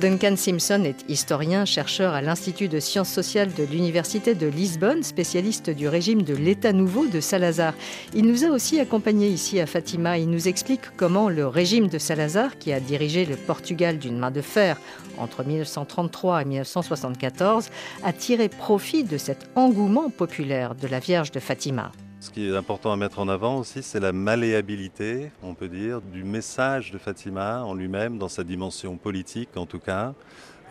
Duncan 0.00 0.36
Simpson 0.36 0.84
est 0.84 1.08
historien, 1.08 1.64
chercheur 1.64 2.12
à 2.12 2.20
l'Institut 2.20 2.68
de 2.68 2.80
sciences 2.80 3.08
sociales 3.08 3.54
de 3.54 3.64
l'Université 3.64 4.34
de 4.34 4.46
Lisbonne, 4.46 5.02
spécialiste 5.02 5.70
du 5.70 5.88
régime 5.88 6.20
de 6.20 6.34
l'État 6.34 6.74
nouveau 6.74 7.06
de 7.06 7.18
Salazar. 7.18 7.72
Il 8.12 8.26
nous 8.26 8.44
a 8.44 8.48
aussi 8.48 8.78
accompagnés 8.78 9.28
ici 9.28 9.58
à 9.58 9.64
Fatima. 9.64 10.18
Il 10.18 10.28
nous 10.28 10.48
explique 10.48 10.82
comment 10.98 11.30
le 11.30 11.46
régime 11.46 11.88
de 11.88 11.96
Salazar, 11.96 12.58
qui 12.58 12.74
a 12.74 12.80
dirigé 12.80 13.24
le 13.24 13.36
Portugal 13.36 13.98
d'une 13.98 14.18
main 14.18 14.30
de 14.30 14.42
fer 14.42 14.78
entre 15.16 15.44
1933 15.44 16.42
et 16.42 16.44
1974, 16.44 17.70
a 18.04 18.12
tiré 18.12 18.50
profit 18.50 19.02
de 19.02 19.16
cet 19.16 19.48
engouement 19.54 20.10
populaire 20.10 20.74
de 20.74 20.88
la 20.88 20.98
Vierge 20.98 21.30
de 21.30 21.40
Fatima. 21.40 21.90
Ce 22.26 22.32
qui 22.32 22.50
est 22.50 22.56
important 22.56 22.90
à 22.90 22.96
mettre 22.96 23.20
en 23.20 23.28
avant 23.28 23.58
aussi, 23.58 23.84
c'est 23.84 24.00
la 24.00 24.10
malléabilité, 24.10 25.30
on 25.44 25.54
peut 25.54 25.68
dire, 25.68 26.00
du 26.00 26.24
message 26.24 26.90
de 26.90 26.98
Fatima 26.98 27.62
en 27.62 27.72
lui-même, 27.72 28.18
dans 28.18 28.28
sa 28.28 28.42
dimension 28.42 28.96
politique 28.96 29.50
en 29.56 29.64
tout 29.64 29.78
cas. 29.78 30.12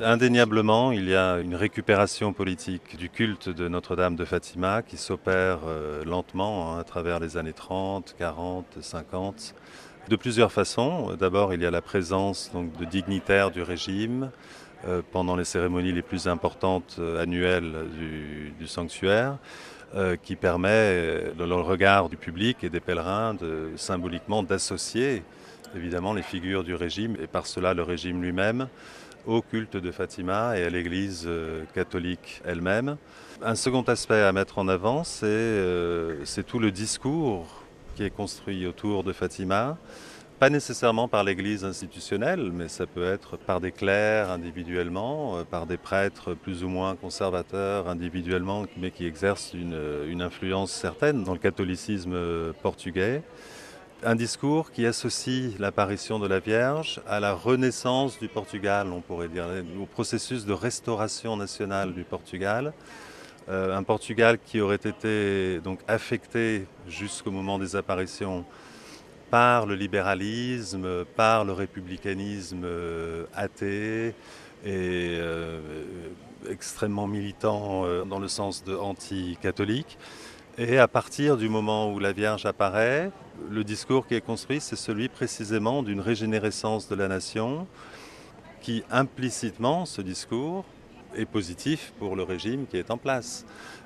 Indéniablement, 0.01 0.91
il 0.91 1.07
y 1.07 1.15
a 1.15 1.37
une 1.39 1.55
récupération 1.55 2.33
politique 2.33 2.97
du 2.97 3.09
culte 3.09 3.47
de 3.47 3.69
Notre-Dame 3.69 4.17
de 4.17 4.25
Fatima 4.25 4.81
qui 4.81 4.97
s'opère 4.97 5.59
euh, 5.65 6.03
lentement 6.03 6.73
hein, 6.73 6.79
à 6.79 6.83
travers 6.83 7.21
les 7.21 7.37
années 7.37 7.53
30, 7.53 8.15
40, 8.19 8.65
50, 8.81 9.55
de 10.09 10.15
plusieurs 10.17 10.51
façons. 10.51 11.15
D'abord, 11.17 11.53
il 11.53 11.61
y 11.61 11.65
a 11.65 11.71
la 11.71 11.81
présence 11.81 12.51
de 12.53 12.83
dignitaires 12.83 13.49
du 13.49 13.61
régime 13.61 14.29
euh, 14.85 15.01
pendant 15.13 15.37
les 15.37 15.45
cérémonies 15.45 15.93
les 15.93 16.01
plus 16.01 16.27
importantes 16.27 16.97
euh, 16.99 17.23
annuelles 17.23 17.87
du 18.59 18.67
sanctuaire 18.67 19.37
euh, 19.93 20.15
qui 20.21 20.35
permet, 20.35 20.69
euh, 20.71 21.31
dans 21.37 21.45
le 21.45 21.55
regard 21.55 22.09
du 22.09 22.17
public 22.17 22.63
et 22.63 22.69
des 22.69 22.79
pèlerins, 22.79 23.37
symboliquement 23.75 24.43
d'associer 24.43 25.23
évidemment 25.75 26.13
les 26.13 26.21
figures 26.21 26.63
du 26.63 26.73
régime 26.73 27.15
et 27.21 27.27
par 27.27 27.47
cela 27.47 27.73
le 27.73 27.83
régime 27.83 28.21
lui-même 28.21 28.67
au 29.25 29.41
culte 29.41 29.77
de 29.77 29.91
Fatima 29.91 30.57
et 30.57 30.63
à 30.63 30.69
l'Église 30.69 31.23
euh, 31.25 31.63
catholique 31.73 32.41
elle-même. 32.45 32.97
Un 33.41 33.55
second 33.55 33.81
aspect 33.83 34.21
à 34.21 34.31
mettre 34.31 34.59
en 34.59 34.67
avant, 34.67 35.03
c'est 35.03 36.43
tout 36.47 36.59
le 36.59 36.71
discours 36.71 37.63
qui 37.95 38.03
est 38.03 38.09
construit 38.09 38.65
autour 38.67 39.03
de 39.03 39.13
Fatima, 39.13 39.77
pas 40.45 40.51
nécessairement 40.51 41.07
par 41.07 41.23
l'Église 41.23 41.65
institutionnelle, 41.65 42.51
mais 42.53 42.67
ça 42.67 42.85
peut 42.85 43.03
être 43.11 43.35
par 43.35 43.59
des 43.59 43.71
clercs 43.71 44.29
individuellement, 44.29 45.39
euh, 45.39 45.43
par 45.43 45.65
des 45.65 45.77
prêtres 45.77 46.35
plus 46.35 46.63
ou 46.63 46.67
moins 46.69 46.95
conservateurs 46.95 47.89
individuellement, 47.89 48.67
mais 48.77 48.91
qui 48.91 49.07
exercent 49.07 49.55
une, 49.55 50.21
influence 50.21 50.71
certaine 50.71 51.23
dans 51.23 51.33
le 51.33 51.39
catholicisme 51.39 52.53
portugais. 52.61 53.23
Un 54.03 54.13
discours 54.13 54.71
qui 54.71 54.85
associe 54.85 55.57
l'apparition 55.57 56.19
de 56.19 56.27
la 56.27 56.39
Vierge 56.39 57.01
à 57.07 57.19
la 57.19 57.33
renaissance 57.33 58.19
du 58.19 58.27
Portugal, 58.27 58.89
on 58.93 59.01
pourrait 59.01 59.29
dire, 59.29 59.47
au 59.81 59.87
processus 59.87 60.45
de 60.45 60.53
restauration 60.53 61.37
nationale 61.37 61.91
du 61.91 62.03
Portugal. 62.03 62.71
Euh, 63.49 63.75
un 63.75 63.81
Portugal 63.81 64.37
qui 64.45 64.61
aurait 64.61 64.75
été 64.75 65.59
donc 65.61 65.79
affecté 65.87 66.67
jusqu'au 66.87 67.31
moment 67.31 67.57
des 67.57 67.75
apparitions 67.75 68.45
par 69.29 69.65
le 69.65 69.75
libéralisme, 69.75 71.05
par 71.15 71.45
le 71.45 71.53
républicanisme 71.53 72.63
euh, 72.63 73.25
athée 73.33 74.13
et 74.63 75.17
euh, 75.19 75.59
extrêmement 76.49 77.07
militant 77.07 77.85
euh, 77.85 78.03
dans 78.03 78.19
le 78.19 78.27
sens 78.27 78.63
de 78.63 78.75
anti-catholique. 78.75 79.97
Et 80.57 80.77
à 80.77 80.87
partir 80.87 81.37
du 81.37 81.49
moment 81.49 81.91
où 81.91 81.99
la 81.99 82.13
Vierge 82.13 82.45
apparaît, 82.45 83.11
le 83.49 83.63
discours 83.63 84.07
qui 84.07 84.15
est 84.15 84.21
construit, 84.21 84.61
c'est 84.61 84.77
celui 84.77 85.09
précisément 85.09 85.83
d'une 85.83 85.99
régénérescence 85.99 86.87
de 86.87 86.95
la 86.95 87.07
nation 87.07 87.67
qui 88.61 88.83
implicitement, 88.89 89.85
ce 89.85 90.01
discours, 90.01 90.65
est 91.15 91.25
positif 91.25 91.93
pour 91.99 92.15
le 92.15 92.23
régime 92.23 92.65
qui 92.67 92.77
est 92.77 92.89
en 92.89 92.97
place. 92.97 93.45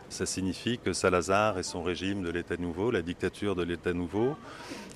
Ça 0.10 0.26
signifie 0.26 0.80
que 0.80 0.92
Salazar 0.92 1.60
et 1.60 1.64
son 1.64 1.84
régime 1.84 2.24
de 2.24 2.32
l'État 2.32 2.58
nouveau, 2.58 2.90
la 2.90 3.04
dictature 3.04 3.56
de 3.56 3.64
l'État 3.64 3.94
nouveau, 3.94 4.36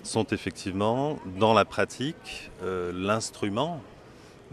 sont 0.01 0.25
effectivement, 0.25 1.19
dans 1.37 1.53
la 1.53 1.65
pratique, 1.65 2.51
euh, 2.63 2.91
l'instrument 2.93 3.79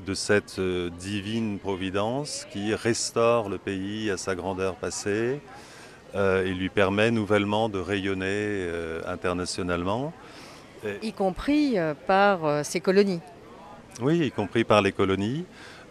de 0.06 0.12
cette 0.12 0.58
euh, 0.58 0.90
divine 0.90 1.58
providence 1.58 2.46
qui 2.52 2.74
restaure 2.74 3.48
le 3.48 3.56
pays 3.56 4.10
à 4.10 4.18
sa 4.18 4.34
grandeur 4.34 4.76
passée 4.76 5.40
euh, 6.14 6.44
et 6.44 6.52
lui 6.52 6.68
permet 6.68 7.10
nouvellement 7.10 7.70
de 7.70 7.78
rayonner 7.78 8.68
internationalement. 9.06 10.12
Et... 10.84 11.08
Y 11.08 11.12
compris 11.12 11.76
par 12.06 12.64
ses 12.64 12.80
colonies. 12.80 13.20
Oui, 14.02 14.26
y 14.26 14.30
compris 14.30 14.64
par 14.64 14.82
les 14.82 14.92
colonies. 14.92 15.44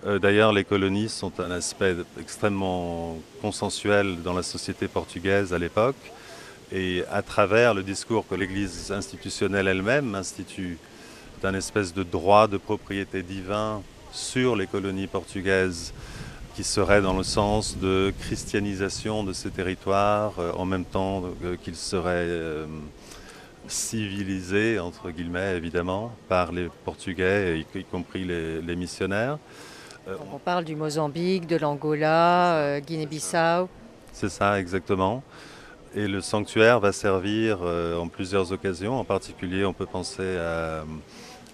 Euh, 0.05 0.17
D'ailleurs, 0.17 0.53
les 0.53 0.63
colonies 0.63 1.09
sont 1.09 1.39
un 1.39 1.51
aspect 1.51 1.95
extrêmement 2.19 3.17
consensuel 3.41 4.21
dans 4.23 4.33
la 4.33 4.43
société 4.43 4.87
portugaise 4.87 5.53
à 5.53 5.59
l'époque. 5.59 6.11
Et 6.71 7.03
à 7.11 7.21
travers 7.21 7.73
le 7.73 7.83
discours 7.83 8.27
que 8.27 8.35
l'Église 8.35 8.91
institutionnelle 8.91 9.67
elle-même 9.67 10.15
institue 10.15 10.77
d'un 11.41 11.53
espèce 11.53 11.93
de 11.93 12.03
droit 12.03 12.47
de 12.47 12.57
propriété 12.57 13.23
divin 13.23 13.81
sur 14.11 14.55
les 14.55 14.67
colonies 14.67 15.07
portugaises 15.07 15.93
qui 16.55 16.63
serait 16.63 17.01
dans 17.01 17.17
le 17.17 17.23
sens 17.23 17.77
de 17.77 18.13
christianisation 18.21 19.23
de 19.23 19.33
ces 19.33 19.49
territoires 19.49 20.33
euh, 20.39 20.51
en 20.53 20.65
même 20.65 20.85
temps 20.85 21.23
euh, 21.43 21.55
qu'ils 21.57 21.75
seraient 21.75 22.67
civilisés, 23.67 24.79
entre 24.79 25.11
guillemets, 25.11 25.55
évidemment, 25.55 26.11
par 26.27 26.51
les 26.51 26.69
Portugais, 26.85 27.59
y, 27.59 27.79
y 27.79 27.83
compris 27.83 28.23
les, 28.23 28.61
les 28.61 28.75
missionnaires. 28.75 29.37
Euh, 30.07 30.15
On 30.33 30.39
parle 30.39 30.63
du 30.63 30.75
Mozambique, 30.75 31.47
de 31.47 31.57
l'Angola, 31.57 32.55
euh, 32.55 32.79
Guinée-Bissau. 32.79 33.69
C'est 34.13 34.29
ça, 34.29 34.59
exactement. 34.59 35.23
Et 35.95 36.07
le 36.07 36.21
sanctuaire 36.21 36.79
va 36.79 36.91
servir 36.91 37.59
euh, 37.63 37.97
en 37.97 38.07
plusieurs 38.07 38.51
occasions. 38.51 38.99
En 38.99 39.03
particulier, 39.03 39.65
on 39.65 39.73
peut 39.73 39.85
penser 39.85 40.37
à, 40.37 40.83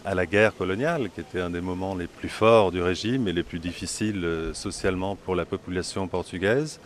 à, 0.04 0.16
la 0.16 0.26
guerre 0.26 0.56
coloniale, 0.56 1.10
qui 1.14 1.22
était 1.22 1.42
un 1.42 1.50
des 1.50 1.62
moments 1.62 1.96
les 1.96 2.08
plus 2.08 2.30
forts 2.30 2.72
du 2.72 2.82
régime 2.82 3.28
et 3.28 3.34
les 3.34 3.44
plus 3.44 3.60
difficiles 3.60 4.52
socialement 4.54 5.16
pour 5.16 5.36
la 5.36 5.46
population 5.46 6.08
portugaise. 6.08 6.80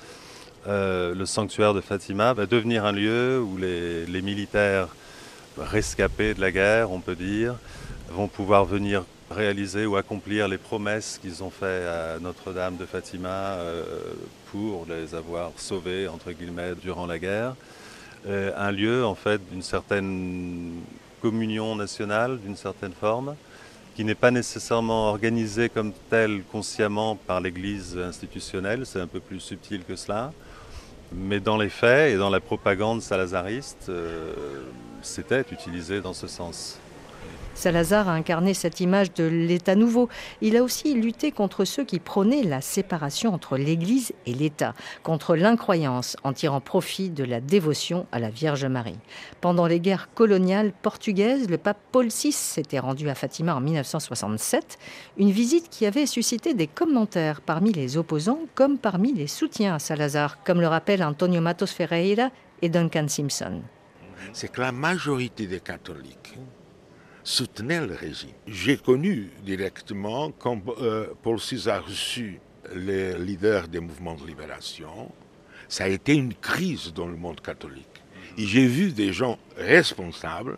Euh, 0.68 1.16
le 1.16 1.26
sanctuaire 1.26 1.74
de 1.74 1.82
Fatima 1.82 2.34
va 2.34 2.46
devenir 2.46 2.86
un 2.86 2.92
lieu 2.92 3.42
où 3.42 3.58
les, 3.58 4.06
les 4.06 4.22
militaires 4.22 4.90
rescapés 5.58 6.34
de 6.34 6.42
la 6.42 6.52
guerre, 6.52 6.92
on 6.92 7.00
peut 7.00 7.16
dire, 7.16 7.56
vont 8.10 8.28
pouvoir 8.28 8.66
venir 8.66 9.04
réaliser 9.30 9.86
ou 9.86 9.96
accomplir 9.96 10.48
les 10.48 10.58
promesses 10.58 11.20
qu'ils 11.22 11.44
ont 11.44 11.50
faites 11.50 11.88
à 11.88 12.20
Notre-Dame 12.20 12.78
de 12.78 12.86
Fatima 12.86 13.54
euh, 13.54 13.84
pour 14.52 14.86
les 14.90 15.14
avoir 15.14 15.52
sauvés, 15.58 16.08
entre 16.08 16.32
guillemets, 16.32 16.74
durant 16.82 17.06
la 17.06 17.20
guerre. 17.20 17.56
euh, 18.28 18.52
un 18.58 18.72
lieu 18.72 19.06
en 19.06 19.16
fait 19.16 19.40
d'une 19.50 19.62
certaine 19.62 20.82
communion 21.22 21.76
nationale, 21.76 22.40
d'une 22.40 22.56
certaine 22.56 22.94
forme, 22.94 23.36
qui 23.96 24.04
n'est 24.04 24.16
pas 24.16 24.32
nécessairement 24.32 25.10
organisé 25.10 25.70
comme 25.70 25.92
tel 26.10 26.44
consciemment 26.52 27.16
par 27.16 27.42
l'Église 27.42 27.98
institutionnelle, 27.98 28.86
c'est 28.86 29.02
un 29.02 29.08
peu 29.08 29.20
plus 29.20 29.40
subtil 29.40 29.84
que 29.84 29.96
cela, 29.96 30.32
mais 31.12 31.40
dans 31.40 31.58
les 31.58 31.70
faits 31.70 32.14
et 32.14 32.18
dans 32.18 32.30
la 32.30 32.40
propagande 32.40 33.02
salazariste, 33.02 33.88
euh, 33.90 34.34
c'était 35.02 35.46
utilisé 35.52 36.02
dans 36.02 36.14
ce 36.14 36.28
sens. 36.28 36.80
Salazar 37.60 38.08
a 38.08 38.14
incarné 38.14 38.54
cette 38.54 38.80
image 38.80 39.14
de 39.14 39.26
l'État 39.26 39.76
nouveau. 39.76 40.08
Il 40.40 40.56
a 40.56 40.64
aussi 40.64 40.94
lutté 40.94 41.34
contre 41.34 41.66
ceux 41.66 41.84
qui 41.84 42.00
prônaient 42.00 42.44
la 42.44 42.62
séparation 42.62 43.34
entre 43.34 43.58
l'Église 43.58 44.14
et 44.26 44.34
l'État, 44.34 44.74
contre 45.04 45.36
l'incroyance 45.36 46.16
en 46.24 46.32
tirant 46.32 46.62
profit 46.62 47.10
de 47.10 47.26
la 47.26 47.42
dévotion 47.42 48.08
à 48.14 48.20
la 48.20 48.30
Vierge 48.30 48.64
Marie. 48.64 48.98
Pendant 49.42 49.68
les 49.68 49.82
guerres 49.82 50.08
coloniales 50.14 50.72
portugaises, 50.72 51.50
le 51.50 51.58
pape 51.58 51.80
Paul 51.92 52.08
VI 52.08 52.32
s'était 52.32 52.80
rendu 52.80 53.10
à 53.10 53.16
Fatima 53.16 53.54
en 53.56 53.60
1967, 53.60 54.80
une 55.18 55.32
visite 55.32 55.68
qui 55.70 55.86
avait 55.86 56.06
suscité 56.06 56.54
des 56.54 56.68
commentaires 56.68 57.42
parmi 57.42 57.74
les 57.74 57.98
opposants 57.98 58.40
comme 58.56 58.78
parmi 58.78 59.14
les 59.14 59.28
soutiens 59.28 59.76
à 59.76 59.80
Salazar, 59.80 60.42
comme 60.46 60.62
le 60.62 60.68
rappellent 60.68 61.04
Antonio 61.04 61.42
Matos 61.42 61.74
Ferreira 61.74 62.30
et 62.62 62.70
Duncan 62.70 63.10
Simpson. 63.10 63.62
C'est 64.32 64.50
que 64.50 64.62
la 64.62 64.72
majorité 64.72 65.46
des 65.46 65.60
catholiques 65.60 66.38
soutenait 67.30 67.86
le 67.86 67.94
régime. 67.94 68.32
J'ai 68.48 68.76
connu 68.76 69.30
directement 69.44 70.32
quand 70.32 70.60
euh, 70.82 71.14
Paul 71.22 71.38
VI 71.38 71.70
a 71.70 71.80
reçu 71.80 72.40
les 72.74 73.18
leaders 73.20 73.68
des 73.68 73.80
mouvements 73.80 74.16
de 74.16 74.26
libération, 74.26 75.12
ça 75.68 75.84
a 75.84 75.88
été 75.90 76.16
une 76.16 76.34
crise 76.34 76.92
dans 76.92 77.06
le 77.06 77.16
monde 77.16 77.40
catholique. 77.40 77.86
Et 78.36 78.46
j'ai 78.48 78.66
vu 78.66 78.92
des 78.92 79.14
gens 79.14 79.38
responsables 79.58 80.58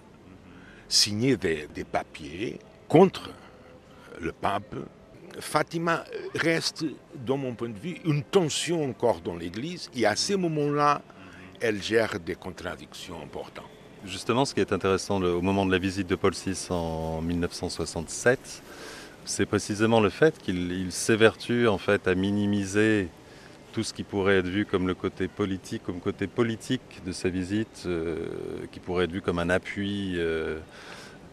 signer 0.87 1.35
des, 1.35 1.67
des 1.75 1.83
papiers 1.83 2.57
contre 2.87 3.31
le 4.21 4.31
pape. 4.31 4.75
Fatima 5.41 6.05
reste, 6.35 6.85
dans 7.15 7.37
mon 7.37 7.53
point 7.53 7.69
de 7.69 7.79
vue, 7.79 7.97
une 8.05 8.23
tension 8.23 8.89
encore 8.89 9.19
dans 9.19 9.35
l'Église 9.35 9.89
et 9.93 10.05
à 10.05 10.15
ces 10.15 10.37
moments-là, 10.37 11.01
elle 11.59 11.83
gère 11.83 12.17
des 12.17 12.35
contradictions 12.35 13.21
importantes. 13.21 13.80
Justement, 14.05 14.45
ce 14.45 14.55
qui 14.55 14.61
est 14.61 14.73
intéressant 14.73 15.21
au 15.21 15.41
moment 15.41 15.63
de 15.63 15.71
la 15.71 15.77
visite 15.77 16.07
de 16.07 16.15
Paul 16.15 16.33
VI 16.33 16.55
en 16.71 17.21
1967, 17.21 18.63
c'est 19.25 19.45
précisément 19.45 19.99
le 19.99 20.09
fait 20.09 20.39
qu'il 20.39 20.87
s'évertue 20.89 21.67
en 21.67 21.77
fait 21.77 22.07
à 22.07 22.15
minimiser 22.15 23.09
tout 23.73 23.83
ce 23.83 23.93
qui 23.93 24.01
pourrait 24.03 24.37
être 24.37 24.47
vu 24.47 24.65
comme 24.65 24.87
le 24.87 24.95
côté 24.95 25.27
politique, 25.27 25.83
comme 25.85 25.99
côté 25.99 26.25
politique 26.25 27.03
de 27.05 27.11
sa 27.11 27.29
visite, 27.29 27.83
euh, 27.85 28.25
qui 28.71 28.79
pourrait 28.79 29.05
être 29.05 29.11
vu 29.11 29.21
comme 29.21 29.37
un 29.37 29.51
appui 29.51 30.15
euh, 30.17 30.57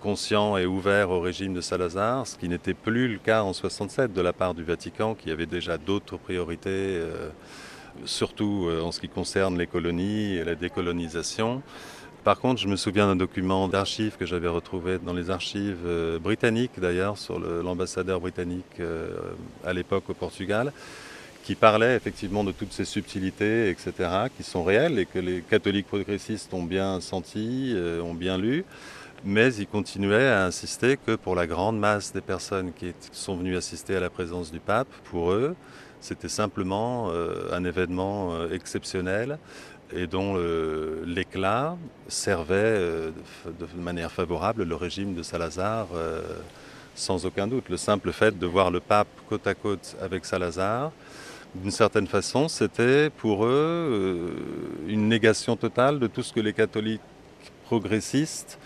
conscient 0.02 0.58
et 0.58 0.66
ouvert 0.66 1.08
au 1.08 1.20
régime 1.20 1.54
de 1.54 1.62
Salazar, 1.62 2.26
ce 2.26 2.36
qui 2.36 2.50
n'était 2.50 2.74
plus 2.74 3.08
le 3.08 3.18
cas 3.18 3.44
en 3.44 3.54
67 3.54 4.12
de 4.12 4.20
la 4.20 4.34
part 4.34 4.52
du 4.52 4.62
Vatican, 4.62 5.14
qui 5.14 5.30
avait 5.30 5.46
déjà 5.46 5.78
d'autres 5.78 6.18
priorités, 6.18 6.68
euh, 6.68 7.30
surtout 8.04 8.68
en 8.82 8.92
ce 8.92 9.00
qui 9.00 9.08
concerne 9.08 9.58
les 9.58 9.66
colonies 9.66 10.34
et 10.34 10.44
la 10.44 10.54
décolonisation. 10.54 11.62
Par 12.24 12.40
contre, 12.40 12.60
je 12.60 12.68
me 12.68 12.76
souviens 12.76 13.06
d'un 13.06 13.16
document 13.16 13.68
d'archives 13.68 14.16
que 14.18 14.26
j'avais 14.26 14.48
retrouvé 14.48 14.98
dans 14.98 15.12
les 15.12 15.30
archives 15.30 15.84
euh, 15.86 16.18
britanniques 16.18 16.78
d'ailleurs, 16.78 17.16
sur 17.16 17.38
l'ambassadeur 17.38 18.20
britannique 18.20 18.80
euh, 18.80 19.16
à 19.64 19.72
l'époque 19.72 20.10
au 20.10 20.14
Portugal, 20.14 20.72
qui 21.44 21.54
parlait 21.54 21.94
effectivement 21.94 22.42
de 22.42 22.52
toutes 22.52 22.72
ces 22.72 22.84
subtilités, 22.84 23.70
etc., 23.70 23.92
qui 24.36 24.42
sont 24.42 24.64
réelles 24.64 24.98
et 24.98 25.06
que 25.06 25.20
les 25.20 25.42
catholiques 25.42 25.86
progressistes 25.86 26.52
ont 26.52 26.64
bien 26.64 27.00
senti, 27.00 27.72
euh, 27.74 28.02
ont 28.02 28.14
bien 28.14 28.36
lu. 28.36 28.64
Mais 29.24 29.54
ils 29.54 29.66
continuaient 29.66 30.28
à 30.28 30.44
insister 30.44 30.96
que 30.96 31.14
pour 31.16 31.34
la 31.34 31.46
grande 31.46 31.78
masse 31.78 32.12
des 32.12 32.20
personnes 32.20 32.72
qui 32.72 32.92
sont 33.12 33.36
venues 33.36 33.56
assister 33.56 33.96
à 33.96 34.00
la 34.00 34.10
présence 34.10 34.52
du 34.52 34.60
pape, 34.60 34.88
pour 35.04 35.32
eux, 35.32 35.56
c'était 36.00 36.28
simplement 36.28 37.10
un 37.50 37.64
événement 37.64 38.48
exceptionnel 38.52 39.40
et 39.94 40.06
dont 40.06 40.34
euh, 40.36 41.02
l'éclat 41.06 41.76
servait 42.08 42.54
euh, 42.54 43.10
de 43.46 43.80
manière 43.80 44.12
favorable 44.12 44.64
le 44.64 44.74
régime 44.74 45.14
de 45.14 45.22
Salazar 45.22 45.88
euh, 45.94 46.22
sans 46.94 47.26
aucun 47.26 47.46
doute. 47.46 47.68
Le 47.68 47.76
simple 47.76 48.12
fait 48.12 48.38
de 48.38 48.46
voir 48.46 48.70
le 48.70 48.80
pape 48.80 49.08
côte 49.28 49.46
à 49.46 49.54
côte 49.54 49.96
avec 50.00 50.24
Salazar, 50.24 50.92
d'une 51.54 51.70
certaine 51.70 52.06
façon, 52.06 52.48
c'était 52.48 53.08
pour 53.08 53.46
eux 53.46 54.34
une 54.86 55.08
négation 55.08 55.56
totale 55.56 55.98
de 55.98 56.06
tout 56.06 56.22
ce 56.22 56.32
que 56.32 56.40
les 56.40 56.52
catholiques 56.52 57.00
progressistes 57.64 58.58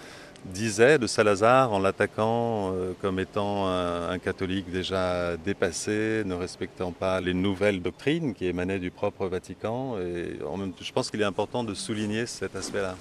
disait 0.44 0.98
de 0.98 1.06
Salazar 1.06 1.72
en 1.72 1.78
l'attaquant 1.78 2.72
euh, 2.72 2.92
comme 3.00 3.18
étant 3.18 3.68
un, 3.68 4.18
catholique 4.18 4.70
déjà 4.70 5.36
dépassé, 5.36 6.22
ne 6.24 6.34
respectant 6.34 6.92
pas 6.92 7.20
les 7.20 7.34
nouvelles 7.34 7.80
doctrines 7.82 8.34
qui 8.34 8.46
émanaient 8.46 8.78
du 8.78 8.90
propre 8.90 9.26
Vatican. 9.26 9.98
Et 9.98 10.38
je 10.80 10.92
pense 10.92 11.10
qu'il 11.10 11.20
est 11.20 11.24
important 11.24 11.64
de 11.64 11.74
souligner 11.74 12.26
cet 12.26 12.56
aspect-là. 12.56 12.96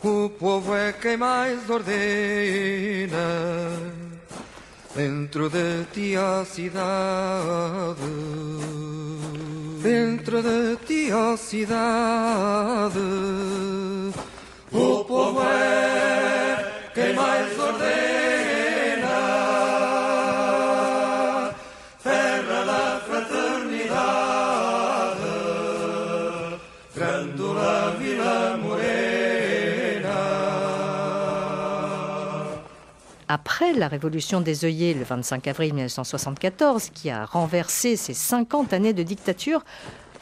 O 0.00 0.28
povo 0.28 0.76
é 0.76 0.92
quem 0.92 1.16
mais 1.16 1.68
ordena. 1.68 3.18
Dentro 4.98 5.48
de 5.48 5.84
ti 5.92 6.16
a 6.16 6.44
cidade, 6.44 8.02
dentro 9.80 10.42
de 10.42 10.76
ti 10.88 11.08
a 11.12 11.36
cidade, 11.36 12.98
o 14.72 15.04
povo 15.04 15.40
é 15.40 16.90
quem 16.92 17.14
mais 17.14 17.56
Après 33.30 33.74
la 33.74 33.88
révolution 33.88 34.40
des 34.40 34.64
œillets 34.64 34.94
le 34.94 35.04
25 35.04 35.46
avril 35.48 35.74
1974, 35.74 36.88
qui 36.94 37.10
a 37.10 37.26
renversé 37.26 37.94
ces 37.96 38.14
50 38.14 38.72
années 38.72 38.94
de 38.94 39.02
dictature, 39.02 39.64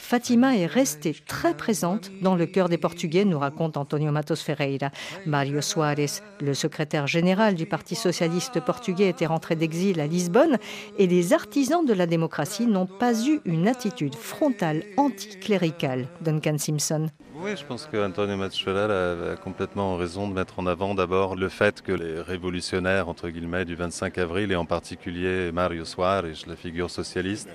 Fatima 0.09 0.57
est 0.57 0.67
restée 0.67 1.17
très 1.27 1.53
présente 1.53 2.13
dans 2.23 2.37
le 2.37 2.47
cœur 2.47 2.69
des 2.69 2.79
Portugais, 2.79 3.25
nous 3.25 3.41
raconte 3.41 3.77
Antonio 3.77 4.13
Matos 4.13 4.41
Ferreira. 4.41 4.93
Mario 5.27 5.61
Soares, 5.61 6.23
le 6.41 6.55
secrétaire 6.55 7.09
général 7.09 7.57
du 7.57 7.67
Parti 7.67 7.97
socialiste 7.97 8.61
portugais, 8.61 9.09
était 9.09 9.27
rentré 9.27 9.57
d'exil 9.57 10.01
à 10.01 10.07
Lisbonne 10.07 10.59
et 10.97 11.09
les 11.09 11.33
artisans 11.33 11.85
de 11.85 11.93
la 11.93 12.07
démocratie 12.07 12.69
n'ont 12.69 12.87
pas 12.87 13.21
eu 13.27 13.41
une 13.45 13.67
attitude 13.67 14.15
frontale 14.15 14.85
anticléricale. 14.97 16.07
Duncan 16.21 16.59
Simpson. 16.59 17.09
Oui, 17.35 17.57
je 17.57 17.65
pense 17.65 17.89
qu'Antonio 17.91 18.37
Machulal 18.37 18.91
a 18.93 19.37
complètement 19.37 19.97
raison 19.97 20.29
de 20.29 20.35
mettre 20.35 20.61
en 20.61 20.67
avant 20.67 20.95
d'abord 20.95 21.35
le 21.35 21.49
fait 21.49 21.83
que 21.83 21.91
les 21.91 22.21
révolutionnaires, 22.21 23.09
entre 23.09 23.29
guillemets, 23.29 23.65
du 23.65 23.75
25 23.75 24.19
avril, 24.19 24.53
et 24.53 24.57
en 24.57 24.67
particulier 24.67 25.51
Mario 25.51 25.85
Soares, 25.85 26.47
la 26.47 26.55
figure 26.55 26.91
socialiste, 26.91 27.51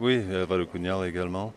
oui, 0.00 0.22
Álvaro 0.32 0.66
Cunhal 0.66 1.08
également, 1.08 1.52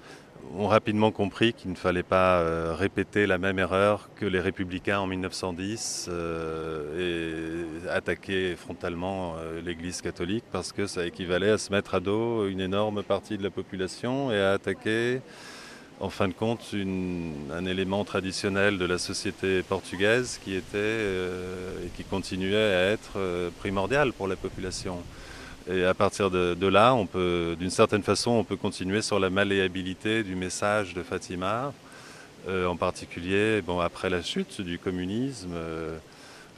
ont 0.55 0.67
rapidement 0.67 1.11
compris 1.11 1.53
qu'il 1.53 1.71
ne 1.71 1.75
fallait 1.75 2.03
pas 2.03 2.39
euh, 2.39 2.73
répéter 2.73 3.27
la 3.27 3.37
même 3.37 3.59
erreur 3.59 4.09
que 4.15 4.25
les 4.25 4.39
républicains 4.39 4.99
en 4.99 5.07
1910 5.07 6.07
euh, 6.09 7.85
et 7.85 7.89
attaquer 7.89 8.55
frontalement 8.55 9.35
euh, 9.37 9.61
l'Église 9.61 10.01
catholique 10.01 10.45
parce 10.51 10.71
que 10.71 10.87
ça 10.87 11.05
équivalait 11.05 11.51
à 11.51 11.57
se 11.57 11.71
mettre 11.71 11.93
à 11.95 11.99
dos 11.99 12.47
une 12.47 12.61
énorme 12.61 13.03
partie 13.03 13.37
de 13.37 13.43
la 13.43 13.51
population 13.51 14.31
et 14.31 14.39
à 14.39 14.53
attaquer 14.53 15.21
en 15.99 16.09
fin 16.09 16.27
de 16.27 16.33
compte 16.33 16.73
un 16.73 17.65
élément 17.65 18.05
traditionnel 18.05 18.77
de 18.77 18.85
la 18.85 18.97
société 18.97 19.61
portugaise 19.63 20.39
qui 20.43 20.55
était 20.55 20.77
euh, 20.77 21.85
et 21.85 21.89
qui 21.89 22.03
continuait 22.03 22.55
à 22.55 22.91
être 22.91 23.17
euh, 23.17 23.49
primordial 23.59 24.13
pour 24.13 24.27
la 24.27 24.35
population. 24.35 24.99
Et 25.71 25.85
à 25.85 25.93
partir 25.93 26.31
de, 26.31 26.67
là, 26.67 26.95
on 26.95 27.05
peut, 27.05 27.55
d'une 27.59 27.69
certaine 27.69 28.01
façon, 28.01 28.31
on 28.31 28.43
peut 28.43 28.55
continuer 28.55 29.01
sur 29.01 29.19
la 29.19 29.29
malléabilité 29.29 30.23
du 30.23 30.35
message 30.35 30.95
de 30.95 31.03
Fatima, 31.03 31.73
euh, 32.47 32.65
en 32.65 32.75
particulier, 32.75 33.61
bon, 33.61 33.79
après 33.79 34.09
la 34.09 34.23
chute 34.23 34.61
du 34.61 34.79
communisme. 34.79 35.53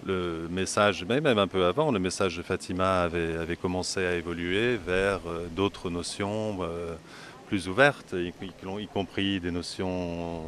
le 0.08 0.48
message, 0.50 1.06
mais 1.08 1.22
même 1.22 1.38
un 1.38 1.48
peu 1.48 1.66
avant, 1.66 1.92
le 1.92 2.00
message 2.00 2.38
de 2.38 2.42
Fatima 2.42 3.04
avait, 3.04 3.36
avait 3.36 3.56
commencé 3.56 4.04
à 4.04 4.16
évoluer 4.16 4.78
vers 4.78 5.20
d'autres 5.56 5.90
notions 5.90 6.60
plus 7.48 7.68
ouvertes, 7.68 8.14
y, 8.14 8.88
compris 8.88 9.42
des 9.42 9.52
notions 9.52 10.42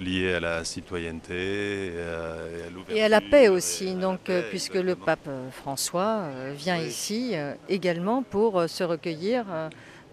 liées 0.00 0.34
à 0.34 0.40
la 0.40 0.64
citoyenneté 0.64 1.92
et 1.94 2.00
à, 2.00 2.70
l'ouverture. 2.70 2.96
Et 2.96 3.02
à 3.02 3.08
la 3.08 3.20
paix 3.20 3.48
aussi, 3.48 3.94
donc, 3.94 4.20
paix, 4.20 4.44
puisque 4.48 4.74
le 4.74 4.96
pape 4.96 5.28
François 5.52 6.24
vient 6.54 6.78
oui. 6.78 6.86
ici 6.86 7.34
également 7.68 8.22
pour 8.22 8.68
se 8.68 8.82
recueillir 8.82 9.44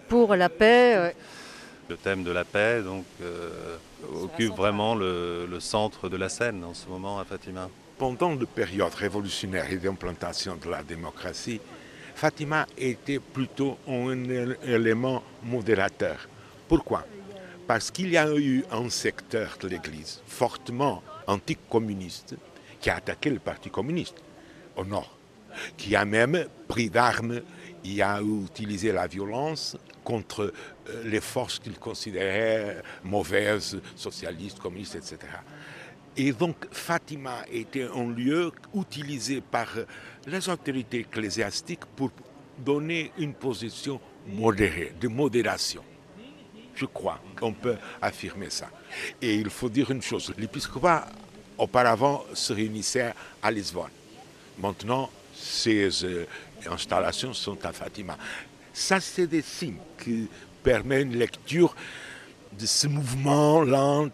pour 0.07 0.35
la 0.35 0.49
paix. 0.49 1.13
Le 1.89 1.95
thème 1.95 2.23
de 2.23 2.31
la 2.31 2.43
paix 2.43 2.81
donc, 2.83 3.05
euh, 3.21 3.77
occupe 4.23 4.53
vraiment 4.53 4.93
le, 4.93 5.47
le, 5.49 5.59
centre 5.59 6.09
de 6.09 6.17
la 6.17 6.27
scène 6.27 6.63
en 6.63 6.73
ce 6.73 6.87
moment 6.87 7.19
à 7.19 7.25
Fatima. 7.25 7.69
Pendant 7.97 8.35
la 8.35 8.45
période 8.45 8.93
révolutionnaire 8.93 9.71
et 9.71 9.77
d'implantation 9.77 10.57
de 10.57 10.69
la 10.69 10.83
démocratie, 10.83 11.61
Fatima 12.13 12.65
était 12.77 13.19
plutôt 13.19 13.77
un 13.87 14.25
élément 14.65 15.23
modérateur. 15.43 16.27
Pourquoi? 16.67 17.05
Parce 17.67 17.91
qu'il 17.91 18.09
y 18.09 18.17
a 18.17 18.33
eu 18.33 18.63
un 18.71 18.89
secteur 18.89 19.57
de 19.59 19.67
l'Église 19.67 20.21
fortement 20.25 21.03
anticommuniste 21.27 22.35
qui 22.79 22.89
a 22.89 22.95
attaqué 22.95 23.29
le 23.29 23.39
Parti 23.39 23.69
communiste 23.69 24.15
au 24.77 24.85
nord, 24.85 25.17
qui 25.75 25.93
a 25.95 26.05
même 26.05 26.45
pris 26.69 26.89
d'armes, 26.89 27.41
il 27.83 28.01
a 28.01 28.21
utilisé 28.21 28.93
la 28.93 29.07
violence 29.07 29.75
contre 30.05 30.53
les 31.03 31.19
forces 31.19 31.59
qu'il 31.59 31.77
considérait 31.77 32.81
mauvaises, 33.03 33.77
socialistes, 33.97 34.59
communistes, 34.59 34.95
etc. 34.95 35.17
Et 36.15 36.31
donc 36.31 36.55
Fatima 36.71 37.43
était 37.51 37.87
un 37.93 38.09
lieu 38.09 38.51
utilisé 38.73 39.41
par 39.41 39.67
les 40.25 40.47
autorités 40.47 40.99
ecclésiastiques 40.99 41.85
pour 41.97 42.11
donner 42.57 43.11
une 43.17 43.33
position 43.33 43.99
modérée, 44.25 44.93
de 44.99 45.09
modération. 45.09 45.83
Je 46.77 46.85
crois 46.85 47.19
qu'on 47.35 47.53
peut 47.53 47.75
affirmer 48.01 48.49
ça. 48.51 48.69
Et 49.21 49.35
il 49.35 49.49
faut 49.49 49.67
dire 49.67 49.89
une 49.89 50.01
chose, 50.01 50.31
l'épiscopat 50.37 51.07
auparavant 51.57 52.23
se 52.33 52.53
réunissait 52.53 53.13
à 53.41 53.51
Lisbonne. 53.51 53.89
Maintenant, 54.59 55.09
ces 55.35 55.89
installations 56.69 57.33
sont 57.33 57.57
à 57.65 57.73
Fatima. 57.73 58.15
Ça, 58.73 58.99
c'est 58.99 59.25
des 59.25 59.41
signes 59.41 59.79
qui 60.03 60.29
permettent 60.61 61.07
une 61.07 61.17
lecture 61.17 61.75
de 62.59 62.65
ce 62.65 62.87
mouvement 62.87 63.61
lent 63.61 64.09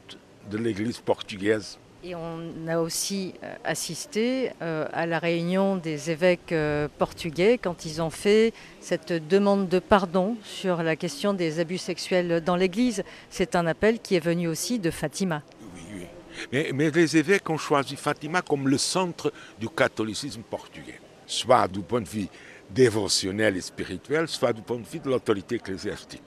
de 0.50 0.58
l'Église 0.58 1.00
portugaise. 1.00 1.78
Et 2.06 2.16
on 2.16 2.68
a 2.68 2.80
aussi 2.80 3.34
assisté 3.64 4.52
à 4.60 5.06
la 5.06 5.20
réunion 5.20 5.78
des 5.78 6.12
évêques 6.12 6.54
portugais 6.98 7.58
quand 7.58 7.86
ils 7.86 8.02
ont 8.02 8.10
fait 8.10 8.54
cette 8.82 9.14
demande 9.14 9.70
de 9.70 9.80
pardon 9.80 10.36
sur 10.44 10.84
la 10.84 10.98
question 10.98 11.34
des 11.34 11.62
abus 11.62 11.78
sexuels 11.78 12.42
dans 12.42 12.58
l'Église. 12.58 13.04
C'est 13.30 13.56
un 13.56 13.66
appel 13.68 14.00
qui 14.00 14.16
est 14.16 14.24
venu 14.24 14.50
aussi 14.50 14.80
de 14.80 14.92
Fatima. 14.92 15.44
Oui, 15.76 15.82
oui. 15.94 16.06
Mais, 16.52 16.72
mais 16.74 16.92
les 16.92 17.16
évêques 17.16 17.50
ont 17.50 17.58
choisi 17.58 17.96
Fatima 17.96 18.42
comme 18.42 18.68
le 18.68 18.78
centre 18.78 19.32
du 19.58 19.70
catholicisme 19.70 20.42
portugais, 20.42 21.00
soit 21.26 21.70
du 21.70 21.80
point 21.80 22.02
de 22.02 22.10
vue 22.10 22.28
dévotionnel 22.70 23.56
et 23.56 23.62
spirituel, 23.62 24.28
soit 24.28 24.52
du 24.52 24.62
point 24.62 24.78
de 24.78 24.86
vue 24.86 25.00
de 25.00 25.10
l'autorité 25.10 25.56
ecclésiastique. 25.56 26.22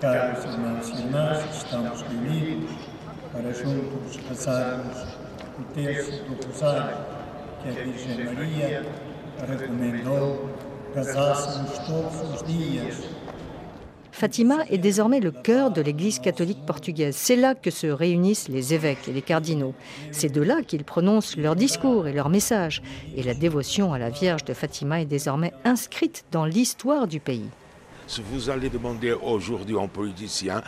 Caros 0.00 0.42
irmãos 0.44 0.88
e 0.88 0.98
irmãs, 0.98 1.38
estamos 1.54 2.02
reunidos 2.02 2.99
Fatima 14.12 14.64
est 14.68 14.78
désormais 14.78 15.20
le 15.20 15.30
cœur 15.30 15.70
de 15.70 15.80
l'Église 15.80 16.18
catholique 16.18 16.66
portugaise. 16.66 17.16
C'est 17.16 17.36
là 17.36 17.54
que 17.54 17.70
se 17.70 17.86
réunissent 17.86 18.48
les 18.48 18.74
évêques 18.74 19.08
et 19.08 19.12
les 19.12 19.22
cardinaux. 19.22 19.74
C'est 20.10 20.32
de 20.32 20.42
là 20.42 20.62
qu'ils 20.62 20.84
prononcent 20.84 21.36
leurs 21.36 21.56
discours 21.56 22.08
et 22.08 22.12
leurs 22.12 22.28
messages. 22.28 22.82
Et 23.16 23.22
la 23.22 23.34
dévotion 23.34 23.92
à 23.92 23.98
la 23.98 24.10
Vierge 24.10 24.44
de 24.44 24.54
Fatima 24.54 25.00
est 25.00 25.06
désormais 25.06 25.52
inscrite 25.64 26.24
dans 26.32 26.44
l'histoire 26.44 27.06
du 27.06 27.20
pays. 27.20 27.48
Si 28.10 28.22
vous 28.22 28.50
allez 28.50 28.68
demander 28.68 29.12
aujourd'hui 29.12 29.76
aux 29.76 29.86
politiciens, 29.86 30.64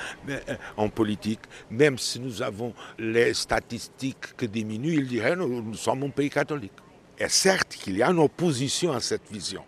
en 0.76 0.88
politique, 0.88 1.40
même 1.72 1.98
si 1.98 2.20
nous 2.20 2.40
avons 2.40 2.72
les 3.00 3.35
statistiques 3.35 4.37
qui 4.37 4.46
diminuent, 4.46 4.94
ils 4.94 5.09
diraient 5.09 5.35
nous, 5.35 5.61
nous 5.61 5.74
sommes 5.74 6.05
un 6.05 6.11
pays 6.11 6.31
catholique. 6.31 6.70
Et 7.18 7.28
certes 7.28 7.74
qu'il 7.74 7.96
y 7.96 8.02
a 8.05 8.11
une 8.11 8.20
opposition 8.20 8.92
à 8.92 9.00
cette 9.00 9.28
vision 9.28 9.64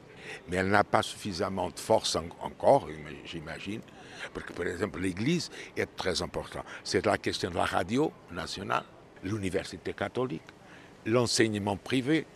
mais 0.49 0.57
elle 0.57 0.69
n'a 0.69 0.85
pas 0.85 1.03
suffisamment 1.03 1.71
de 1.71 1.79
force 1.79 2.17
en, 2.17 2.25
encore, 2.41 2.89
j'imagine, 3.25 3.81
parce 4.33 4.47
que 4.47 4.53
par 4.53 4.67
exemple 4.67 5.01
l'Église 5.01 5.51
est 5.77 5.97
très 5.97 6.23
importante. 6.23 6.65
C'est 6.83 7.05
la 7.05 7.19
question 7.19 7.51
de 7.51 7.57
la 7.57 7.65
radio 7.65 8.13
nationale, 8.33 8.85
l'université 9.23 9.93
catholique, 9.93 10.43
l'enseignement 11.07 11.77
privé, 11.77 12.27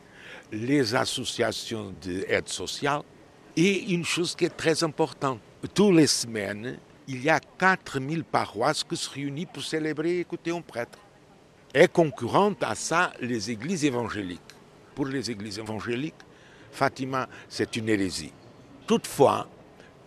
les 0.52 0.94
associations 0.94 1.94
d'aide 2.02 2.48
sociale, 2.48 3.02
et 3.60 3.92
une 3.92 4.04
chose 4.04 4.36
qui 4.36 4.44
est 4.44 4.56
très 4.56 4.84
importante, 4.84 5.40
toutes 5.74 5.96
les 5.96 6.06
semaines, 6.06 6.78
il 7.08 7.24
y 7.24 7.28
a 7.28 7.40
4000 7.40 8.22
paroisses 8.22 8.84
qui 8.84 8.96
se 8.96 9.10
réunissent 9.10 9.48
pour 9.52 9.64
célébrer 9.64 10.18
et 10.18 10.20
écouter 10.20 10.52
un 10.52 10.60
prêtre. 10.60 11.00
Et 11.74 11.88
concurrente 11.88 12.62
à 12.62 12.76
ça, 12.76 13.12
les 13.20 13.50
églises 13.50 13.84
évangéliques. 13.84 14.40
Pour 14.94 15.06
les 15.06 15.28
églises 15.28 15.58
évangéliques, 15.58 16.14
Fatima, 16.70 17.28
c'est 17.48 17.74
une 17.74 17.88
hérésie. 17.88 18.32
Toutefois, 18.86 19.48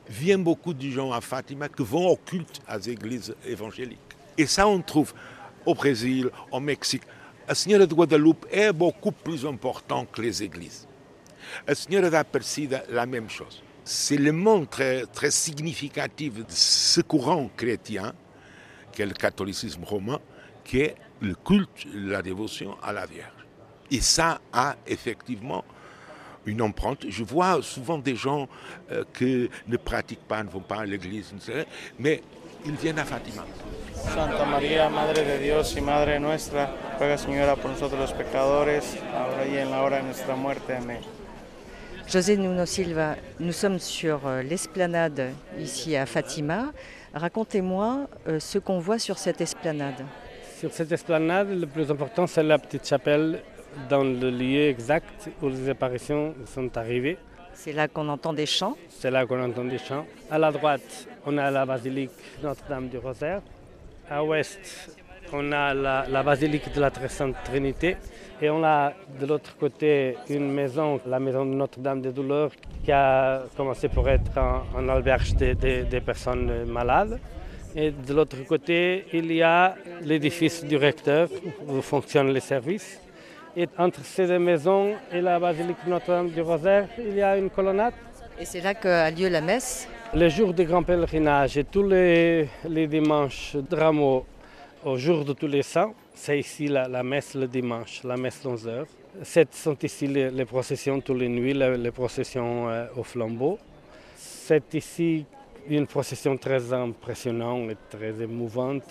viennent 0.07 0.45
beaucoup 0.45 0.73
de 0.73 0.89
gens 0.89 1.11
à 1.11 1.19
Fatima 1.19 1.67
qui 1.67 1.83
vont 1.83 2.07
au 2.07 2.15
culte 2.15 2.61
à 2.65 2.77
églises 2.77 3.35
évangéliques. 3.45 3.99
Et 4.37 4.45
ça, 4.45 4.65
on 4.65 4.81
trouve 4.81 5.13
au 5.65 5.75
Brésil, 5.75 6.29
au 6.53 6.61
Mexique. 6.61 7.03
La 7.49 7.53
Seigneur 7.53 7.85
de 7.85 7.93
Guadeloupe 7.93 8.45
est 8.49 8.71
beaucoup 8.71 9.11
plus 9.11 9.45
important 9.45 10.05
que 10.05 10.21
les 10.21 10.41
églises. 10.41 10.87
La 11.67 11.75
Seigneur 11.75 12.09
d'Apersida, 12.09 12.83
la 12.89 13.05
même 13.05 13.29
chose. 13.29 13.61
C'est 13.83 14.17
le 14.17 14.31
monde 14.31 14.69
très, 14.69 15.31
significatif 15.31 16.35
de 16.35 16.45
ce 16.47 17.01
courant 17.01 17.49
chrétien, 17.55 18.13
qui 18.91 19.01
est 19.01 19.05
le 19.05 19.13
catholicisme 19.13 19.83
romain, 19.83 20.19
qui 20.63 20.81
est 20.81 20.95
le 21.21 21.35
culte, 21.35 21.87
la 21.93 22.21
dévotion 22.21 22.77
à 22.83 22.93
la 22.93 23.05
Vierge. 23.05 23.31
Et 23.89 23.99
ça 23.99 24.39
a 24.53 24.75
effectivement 24.87 25.65
une 26.45 26.61
empreinte. 26.61 27.05
Je 27.09 27.23
vois 27.23 27.61
souvent 27.61 27.97
des 27.97 28.15
gens 28.15 28.47
euh, 28.91 29.03
qui 29.13 29.49
ne 29.67 29.77
pratiquent 29.77 30.27
pas, 30.27 30.43
ne 30.43 30.49
vont 30.49 30.61
pas 30.61 30.81
à 30.81 30.85
l'église, 30.85 31.33
mais 31.99 32.21
ils 32.65 32.75
viennent 32.75 32.99
à 32.99 33.05
Fatima. 33.05 33.45
Santa 33.93 34.45
María, 34.45 34.89
Madre 34.89 35.23
de 35.23 35.37
Dios 35.43 35.75
y 35.75 35.81
Madre 35.81 36.19
nuestra, 36.19 36.71
ruega 36.97 37.17
Señora 37.17 37.55
por 37.55 37.71
nosotros 37.71 37.99
los 37.99 38.13
pecadores, 38.13 38.97
ahora 39.13 39.45
y 39.45 39.57
en 39.57 39.69
la 39.69 39.83
hora 39.83 39.97
de 39.97 40.03
nuestra 40.03 40.35
muerte. 40.35 40.75
Amén. 40.75 41.20
José 42.11 42.35
Nuno 42.35 42.65
Silva, 42.65 43.15
nous 43.39 43.53
sommes 43.53 43.79
sur 43.79 44.19
l'esplanade 44.43 45.29
ici 45.57 45.95
à 45.95 46.05
Fatima. 46.05 46.73
Racontez-moi 47.13 48.09
ce 48.37 48.59
qu'on 48.59 48.79
voit 48.79 48.99
sur 48.99 49.17
cette 49.17 49.39
esplanade. 49.39 50.03
Sur 50.59 50.73
cette 50.73 50.91
esplanade, 50.91 51.49
le 51.51 51.65
plus 51.65 51.89
important, 51.89 52.27
c'est 52.27 52.43
la 52.43 52.59
petite 52.59 52.85
chapelle 52.85 53.41
dans 53.89 54.03
le 54.03 54.29
lieu 54.29 54.67
exact 54.67 55.29
où 55.41 55.47
les 55.47 55.69
apparitions 55.69 56.35
sont 56.53 56.77
arrivées. 56.77 57.17
C'est 57.53 57.71
là 57.71 57.87
qu'on 57.87 58.09
entend 58.09 58.33
des 58.33 58.45
chants 58.45 58.75
C'est 58.89 59.09
là 59.09 59.25
qu'on 59.25 59.41
entend 59.41 59.63
des 59.63 59.77
chants. 59.77 60.05
À 60.29 60.37
la 60.37 60.51
droite, 60.51 61.07
on 61.25 61.37
a 61.37 61.49
la 61.49 61.65
basilique 61.65 62.11
Notre-Dame 62.43 62.89
du 62.89 62.97
Rosaire. 62.97 63.41
À 64.09 64.17
l'ouest, 64.17 64.91
on 65.31 65.49
a 65.53 65.73
la, 65.73 66.05
la, 66.09 66.23
basilique 66.23 66.73
de 66.73 66.81
la 66.81 66.91
Très 66.91 67.07
Sainte 67.07 67.37
Trinité. 67.45 67.95
Et 68.43 68.49
on 68.49 68.63
a 68.63 68.93
de 69.19 69.25
l'autre 69.27 69.55
côté 69.55 70.17
une 70.27 70.51
maison, 70.51 70.99
la 71.05 71.19
maison 71.19 71.45
de 71.45 71.51
Notre-Dame 71.51 72.01
des 72.01 72.11
Douleurs, 72.11 72.49
qui 72.83 72.91
a 72.91 73.43
commencé 73.55 73.87
pour 73.87 74.09
être 74.09 74.35
un, 74.35 74.63
un 74.75 74.89
alberge 74.89 75.35
des, 75.35 76.01
personnes 76.03 76.65
malades. 76.65 77.19
Et 77.75 77.91
de 77.91 78.13
l'autre 78.15 78.37
côté, 78.47 79.05
il 79.13 79.31
y 79.31 79.43
a 79.43 79.75
l'édifice 80.01 80.65
du 80.65 80.75
recteur 80.75 81.29
où 81.67 81.81
fonctionnent 81.81 82.31
les 82.31 82.39
services. 82.39 82.99
Et 83.55 83.67
entre 83.77 84.03
ces 84.03 84.25
deux 84.25 84.39
maisons 84.39 84.93
et 85.13 85.21
la 85.21 85.37
basilique 85.37 85.85
Notre-Dame 85.85 86.29
du 86.31 86.41
Rosaire, 86.41 86.87
il 86.97 87.15
y 87.15 87.21
a 87.21 87.37
une 87.37 87.51
colonnade. 87.51 87.93
Et 88.39 88.45
c'est 88.45 88.61
là 88.61 88.73
qu'a 88.73 89.11
lieu 89.11 89.29
la 89.29 89.41
messe 89.41 89.87
Les 90.15 90.31
jours 90.31 90.51
des 90.51 90.65
grands 90.65 90.81
pèlerinages 90.81 91.57
et 91.57 91.63
tous 91.63 91.83
les, 91.83 92.49
les 92.67 92.87
dimanches 92.87 93.55
de 93.55 93.75
rameaux, 93.75 94.25
au 94.83 94.97
jour 94.97 95.23
de 95.25 95.33
tous 95.33 95.47
les 95.47 95.61
saints, 95.61 95.93
c'est 96.21 96.37
ici 96.37 96.67
la, 96.67 97.01
messe 97.01 97.33
le 97.33 97.47
dimanche, 97.47 98.03
la 98.03 98.15
messe 98.15 98.45
11 98.45 98.67
heures. 98.67 98.85
C'est 99.23 99.51
sont 99.55 99.75
ici 99.81 100.05
les, 100.05 100.45
processions 100.45 101.01
tous 101.01 101.15
les 101.15 101.27
nuits, 101.27 101.55
les, 101.55 101.89
processions 101.89 102.69
euh, 102.69 102.85
au 102.95 103.01
flambeau. 103.01 103.57
C'est 104.15 104.71
ici 104.75 105.25
une 105.67 105.87
procession 105.87 106.37
très 106.37 106.71
impressionnante 106.73 107.71
et 107.71 107.77
très 107.89 108.21
émouvante. 108.21 108.83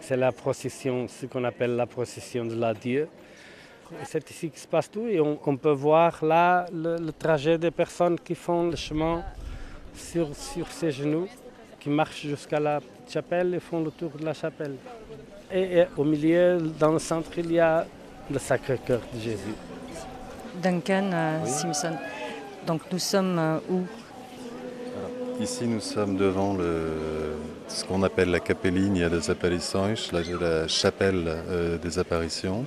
C'est 0.00 0.16
la 0.16 0.32
procession, 0.32 1.06
ce 1.06 1.26
qu'on 1.26 1.44
appelle 1.44 1.76
la 1.76 1.86
procession 1.86 2.44
de 2.46 2.56
l'adieu. 2.56 3.06
C'est 4.02 4.28
ici 4.30 4.50
que 4.50 4.58
se 4.58 4.66
passe 4.66 4.90
tout 4.90 5.06
et 5.06 5.20
on, 5.20 5.38
on 5.46 5.56
peut 5.56 5.70
voir 5.70 6.24
là 6.24 6.66
le, 6.72 6.96
le, 6.96 7.12
trajet 7.12 7.58
des 7.58 7.70
personnes 7.70 8.18
qui 8.18 8.34
font 8.34 8.64
le 8.70 8.76
chemin 8.76 9.22
sur, 9.94 10.34
sur 10.34 10.66
ses 10.66 10.90
genoux, 10.90 11.28
qui 11.78 11.90
marchent 11.90 12.26
jusqu'à 12.26 12.58
la 12.58 12.80
chapelle 13.08 13.54
et 13.54 13.60
font 13.60 13.84
le 13.84 13.92
tour 13.92 14.10
de 14.18 14.24
la 14.24 14.34
chapelle. 14.34 14.74
Et, 15.54 15.84
au 15.98 16.04
milieu, 16.04 16.58
dans 16.78 16.92
le 16.92 16.98
centre, 16.98 17.30
il 17.36 17.52
y 17.52 17.60
a 17.60 17.86
le 18.30 18.38
Sacré-Cœur 18.38 19.00
de 19.14 19.20
Jésus. 19.20 19.54
Duncan 20.62 21.10
euh, 21.12 21.44
Simpson. 21.46 21.92
Donc 22.66 22.80
nous 22.90 22.98
sommes 22.98 23.38
euh, 23.38 23.58
où? 23.70 23.82
Ici, 25.40 25.66
nous 25.66 25.80
sommes 25.80 26.16
devant 26.16 26.54
le, 26.54 27.34
ce 27.68 27.84
qu'on 27.84 28.02
appelle 28.02 28.30
la 28.30 28.40
Capellinia 28.40 29.08
des 29.08 29.30
Apparitions, 29.30 29.94
la, 30.12 30.20
la 30.40 30.68
chapelle 30.68 31.24
euh, 31.26 31.76
des 31.78 31.98
apparitions. 31.98 32.64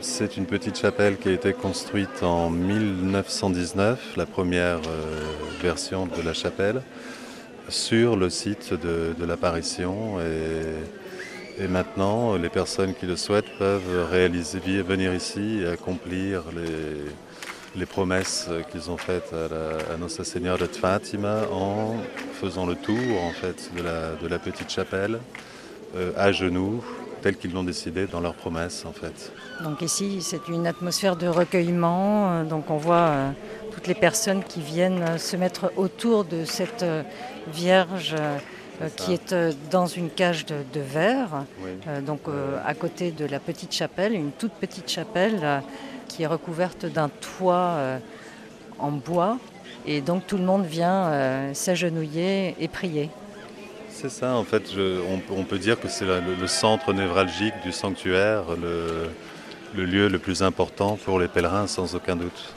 C'est 0.00 0.36
une 0.36 0.44
petite 0.44 0.78
chapelle 0.78 1.16
qui 1.16 1.30
a 1.30 1.32
été 1.32 1.54
construite 1.54 2.22
en 2.22 2.50
1919, 2.50 4.16
la 4.18 4.26
première 4.26 4.80
version 5.62 6.06
de 6.06 6.20
la 6.20 6.34
chapelle, 6.34 6.82
sur 7.70 8.14
le 8.14 8.28
site 8.28 8.74
de, 8.74 9.14
de 9.18 9.24
l'apparition. 9.24 10.20
Et, 10.20 11.05
et, 11.58 11.68
maintenant, 11.68 12.36
les 12.36 12.48
personnes 12.48 12.94
qui 12.94 13.06
le 13.06 13.16
souhaitent 13.16 13.56
peuvent 13.58 14.08
réaliser, 14.10 14.82
venir 14.82 15.14
ici 15.14 15.60
et 15.62 15.68
accomplir 15.68 16.42
les, 17.74 17.86
promesses 17.86 18.48
qu'ils 18.70 18.90
ont 18.90 18.96
faites 18.96 19.32
à, 19.32 19.92
à, 19.92 19.96
Notre 19.96 20.24
Seigneur 20.24 20.58
de 20.58 20.66
Fatima 20.66 21.42
en 21.52 21.94
faisant 22.32 22.66
le 22.66 22.74
tour 22.74 23.22
en 23.22 23.30
fait 23.30 23.70
de 23.76 23.82
la, 23.82 24.12
la 24.28 24.38
petite 24.38 24.70
chapelle 24.70 25.20
euh, 25.94 26.12
à 26.16 26.32
genoux, 26.32 26.82
tel 27.22 27.36
qu'ils 27.36 27.52
l'ont 27.52 27.64
décidé 27.64 28.06
dans 28.06 28.20
leurs 28.20 28.34
promesses 28.34 28.84
en 28.84 28.92
fait. 28.92 29.32
Donc 29.62 29.82
ici, 29.82 30.20
c'est 30.20 30.48
une 30.48 30.66
atmosphère 30.66 31.16
de 31.16 31.26
recueillement. 31.26 32.32
euh, 32.32 32.44
Donc 32.44 32.70
on 32.70 32.76
voit 32.76 32.96
euh, 33.08 33.30
toutes 33.72 33.86
les 33.86 33.94
personnes 33.94 34.42
qui 34.42 34.60
viennent 34.60 35.16
se 35.18 35.36
mettre 35.36 35.72
autour 35.76 36.24
de 36.24 36.44
cette 36.44 36.84
Vierge 37.52 38.16
qui 38.96 39.12
est 39.12 39.32
euh, 39.32 39.52
dans 39.70 39.86
une 39.86 40.10
cage 40.10 40.46
de, 40.46 40.56
de 40.72 40.80
verre. 40.80 41.44
Oui. 41.62 41.70
Euh, 41.88 42.00
donc 42.00 42.20
euh, 42.28 42.58
à 42.66 42.74
côté 42.74 43.10
de 43.10 43.24
la 43.26 43.38
petite 43.40 43.72
chapelle, 43.74 44.12
une 44.14 44.30
toute 44.32 44.52
petite 44.52 44.90
chapelle 44.90 45.38
euh, 45.42 45.58
qui 46.08 46.22
est 46.22 46.26
recouverte 46.26 46.86
d'un 46.86 47.08
toit 47.08 47.54
euh, 47.76 47.98
en 48.78 48.90
bois. 48.90 49.38
Et 49.86 50.00
donc 50.00 50.26
tout 50.26 50.36
le 50.36 50.44
monde 50.44 50.64
vient 50.66 51.06
euh, 51.06 51.54
s'agenouiller 51.54 52.56
et 52.60 52.68
prier. 52.68 53.10
C'est 53.90 54.10
ça, 54.10 54.34
en 54.34 54.44
fait, 54.44 54.64
je- 54.74 55.00
on, 55.00 55.20
on 55.40 55.44
peut 55.44 55.58
dire 55.58 55.80
que 55.80 55.88
c'est 55.88 56.04
le 56.04 56.46
centre 56.46 56.92
névralgique 56.92 57.54
du 57.64 57.72
sanctuaire, 57.72 58.42
le, 58.60 59.08
le 59.74 59.84
lieu 59.86 60.08
le 60.08 60.18
plus 60.18 60.42
important 60.42 60.98
pour 61.02 61.18
les 61.18 61.28
pèlerins, 61.28 61.66
sans 61.66 61.94
aucun 61.94 62.14
doute. 62.16 62.52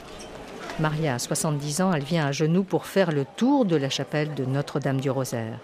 Maria 0.78 1.14
a 1.14 1.18
70 1.18 1.80
ans, 1.82 1.92
elle 1.94 2.02
vient 2.04 2.26
à 2.26 2.32
genoux 2.32 2.62
pour 2.62 2.86
faire 2.86 3.10
le 3.12 3.24
tour 3.36 3.64
de 3.64 3.76
la 3.76 3.88
chapelle 3.90 4.34
de 4.34 4.44
Notre-Dame 4.44 5.00
du 5.00 5.10
Rosaire. 5.10 5.58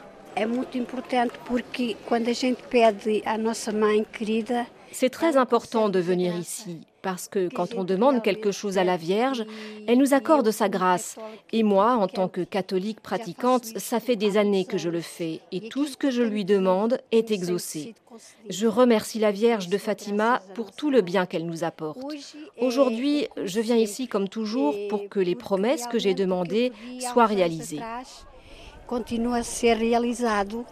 C'est 4.92 5.08
très 5.08 5.36
important 5.38 5.88
de 5.88 5.98
venir 5.98 6.36
ici 6.36 6.80
parce 7.00 7.28
que 7.28 7.48
quand 7.48 7.74
on 7.74 7.84
demande 7.84 8.22
quelque 8.22 8.50
chose 8.50 8.76
à 8.76 8.84
la 8.84 8.98
Vierge, 8.98 9.46
elle 9.86 9.96
nous 9.96 10.12
accorde 10.12 10.50
sa 10.50 10.68
grâce. 10.68 11.16
Et 11.52 11.62
moi, 11.62 11.92
en 11.92 12.06
tant 12.06 12.28
que 12.28 12.42
catholique 12.42 13.00
pratiquante, 13.00 13.64
ça 13.64 13.98
fait 13.98 14.16
des 14.16 14.36
années 14.36 14.66
que 14.66 14.76
je 14.76 14.90
le 14.90 15.00
fais 15.00 15.40
et 15.52 15.70
tout 15.70 15.86
ce 15.86 15.96
que 15.96 16.10
je 16.10 16.22
lui 16.22 16.44
demande 16.44 16.98
est 17.12 17.30
exaucé. 17.30 17.94
Je 18.50 18.66
remercie 18.66 19.18
la 19.18 19.30
Vierge 19.30 19.68
de 19.68 19.78
Fatima 19.78 20.42
pour 20.54 20.72
tout 20.72 20.90
le 20.90 21.00
bien 21.00 21.24
qu'elle 21.24 21.46
nous 21.46 21.64
apporte. 21.64 22.02
Aujourd'hui, 22.60 23.28
je 23.42 23.60
viens 23.60 23.76
ici 23.76 24.06
comme 24.06 24.28
toujours 24.28 24.74
pour 24.90 25.08
que 25.08 25.20
les 25.20 25.34
promesses 25.34 25.86
que 25.86 25.98
j'ai 25.98 26.14
demandées 26.14 26.72
soient 27.00 27.26
réalisées. 27.26 27.80
Continua 28.86 29.38
a 29.38 29.42
ser 29.42 29.78
realizado. 29.78 30.64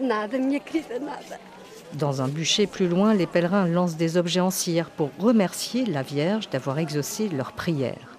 Nada, 0.00 0.38
minha 0.38 0.60
querida, 0.60 0.98
nada. 0.98 1.38
Dans 1.94 2.22
un 2.22 2.28
bûcher 2.28 2.66
plus 2.66 2.88
loin, 2.88 3.12
les 3.12 3.26
pèlerins 3.26 3.66
lancent 3.66 3.96
des 3.96 4.16
objets 4.16 4.40
en 4.40 4.50
cire 4.50 4.88
pour 4.90 5.10
remercier 5.18 5.84
la 5.84 6.02
Vierge 6.02 6.48
d'avoir 6.48 6.78
exaucé 6.78 7.28
leurs 7.28 7.52
prières. 7.52 8.16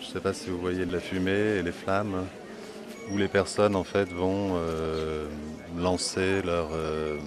Je 0.00 0.06
ne 0.06 0.12
sais 0.12 0.20
pas 0.20 0.32
si 0.32 0.48
vous 0.50 0.58
voyez 0.58 0.86
de 0.86 0.92
la 0.92 1.00
fumée 1.00 1.58
et 1.58 1.62
les 1.62 1.72
flammes, 1.72 2.26
où 3.10 3.18
les 3.18 3.28
personnes 3.28 3.74
en 3.74 3.84
fait 3.84 4.08
vont 4.12 4.52
euh, 4.54 5.26
lancer 5.76 6.42
leur. 6.42 6.68
euh, 6.72 7.18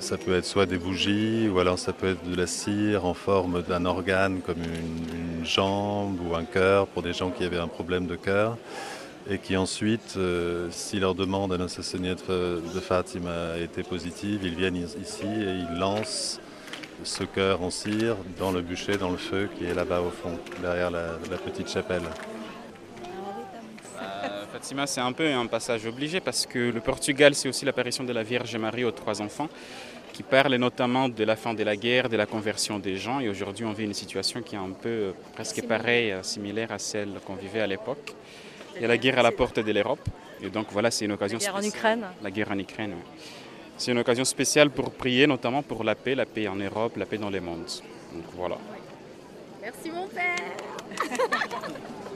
ça 0.00 0.16
peut 0.16 0.36
être 0.36 0.44
soit 0.44 0.66
des 0.66 0.78
bougies, 0.78 1.48
ou 1.48 1.58
alors 1.58 1.78
ça 1.78 1.92
peut 1.92 2.10
être 2.10 2.28
de 2.28 2.36
la 2.36 2.46
cire 2.46 3.04
en 3.04 3.14
forme 3.14 3.62
d'un 3.62 3.84
organe 3.84 4.40
comme 4.40 4.62
une, 4.62 5.44
jambe 5.44 6.18
ou 6.28 6.34
un 6.34 6.44
cœur 6.44 6.86
pour 6.88 7.02
des 7.02 7.12
gens 7.12 7.30
qui 7.30 7.44
avaient 7.44 7.58
un 7.58 7.68
problème 7.68 8.06
de 8.06 8.16
cœur. 8.16 8.58
Et 9.30 9.38
qui 9.38 9.56
ensuite, 9.56 10.14
euh, 10.16 10.68
si 10.70 10.98
leur 10.98 11.14
demande 11.14 11.52
à 11.52 11.68
Seigneur 11.68 12.16
de 12.16 12.80
Fatima 12.80 13.52
a 13.54 13.58
été 13.58 13.82
positive, 13.82 14.40
ils 14.42 14.54
viennent 14.54 14.76
ici 14.76 15.26
et 15.26 15.64
ils 15.70 15.78
lancent 15.78 16.40
ce 17.04 17.24
cœur 17.24 17.62
en 17.62 17.70
cire 17.70 18.16
dans 18.38 18.50
le 18.50 18.62
bûcher, 18.62 18.96
dans 18.96 19.10
le 19.10 19.16
feu 19.16 19.48
qui 19.56 19.64
est 19.64 19.74
là-bas 19.74 20.00
au 20.00 20.10
fond, 20.10 20.38
derrière 20.62 20.90
la 20.90 21.36
petite 21.44 21.70
chapelle. 21.70 22.02
Fatima, 24.52 24.86
c'est 24.86 25.00
un 25.00 25.12
peu 25.12 25.30
un 25.30 25.46
passage 25.46 25.84
obligé 25.86 26.20
parce 26.20 26.46
que 26.46 26.58
le 26.70 26.80
Portugal, 26.80 27.34
c'est 27.34 27.48
aussi 27.48 27.66
l'apparition 27.66 28.02
de 28.02 28.12
la 28.12 28.22
Vierge 28.22 28.56
Marie 28.56 28.84
aux 28.84 28.90
trois 28.90 29.20
enfants, 29.20 29.48
qui 30.14 30.22
parle 30.22 30.54
notamment 30.54 31.08
de 31.08 31.22
la 31.22 31.36
fin 31.36 31.52
de 31.52 31.62
la 31.62 31.76
guerre, 31.76 32.08
de 32.08 32.16
la 32.16 32.24
conversion 32.24 32.78
des 32.78 32.96
gens. 32.96 33.20
Et 33.20 33.28
aujourd'hui, 33.28 33.66
on 33.66 33.72
vit 33.72 33.84
une 33.84 33.92
situation 33.92 34.40
qui 34.40 34.54
est 34.54 34.58
un 34.58 34.70
peu 34.70 34.88
euh, 34.88 35.12
presque 35.34 35.62
pareille, 35.66 36.12
euh, 36.12 36.22
similaire 36.22 36.72
à 36.72 36.78
celle 36.78 37.20
qu'on 37.26 37.34
vivait 37.34 37.60
à 37.60 37.66
l'époque. 37.66 38.14
Il 38.76 38.82
y 38.82 38.84
a 38.86 38.88
la 38.88 38.96
guerre 38.96 39.18
à 39.18 39.22
la 39.22 39.32
porte 39.32 39.60
de 39.60 39.70
l'Europe. 39.70 40.08
Et 40.40 40.48
donc 40.48 40.68
voilà, 40.70 40.90
c'est 40.90 41.04
une 41.04 41.12
occasion 41.12 41.38
La 41.38 41.44
guerre 41.44 41.54
en 41.54 41.58
spéciale. 41.58 41.98
Ukraine 41.98 42.06
La 42.22 42.30
guerre 42.30 42.50
en 42.50 42.58
Ukraine, 42.58 42.94
oui. 42.96 43.20
C'est 43.76 43.92
une 43.92 43.98
occasion 43.98 44.24
spéciale 44.24 44.70
pour 44.70 44.90
prier, 44.90 45.26
notamment 45.26 45.62
pour 45.62 45.84
la 45.84 45.94
paix, 45.94 46.14
la 46.14 46.26
paix 46.26 46.48
en 46.48 46.56
Europe, 46.56 46.96
la 46.96 47.06
paix 47.06 47.18
dans 47.18 47.30
le 47.30 47.40
monde. 47.40 47.66
Donc 48.12 48.24
voilà. 48.34 48.56
Merci 49.62 49.90
mon 49.90 50.08
père. 50.08 50.36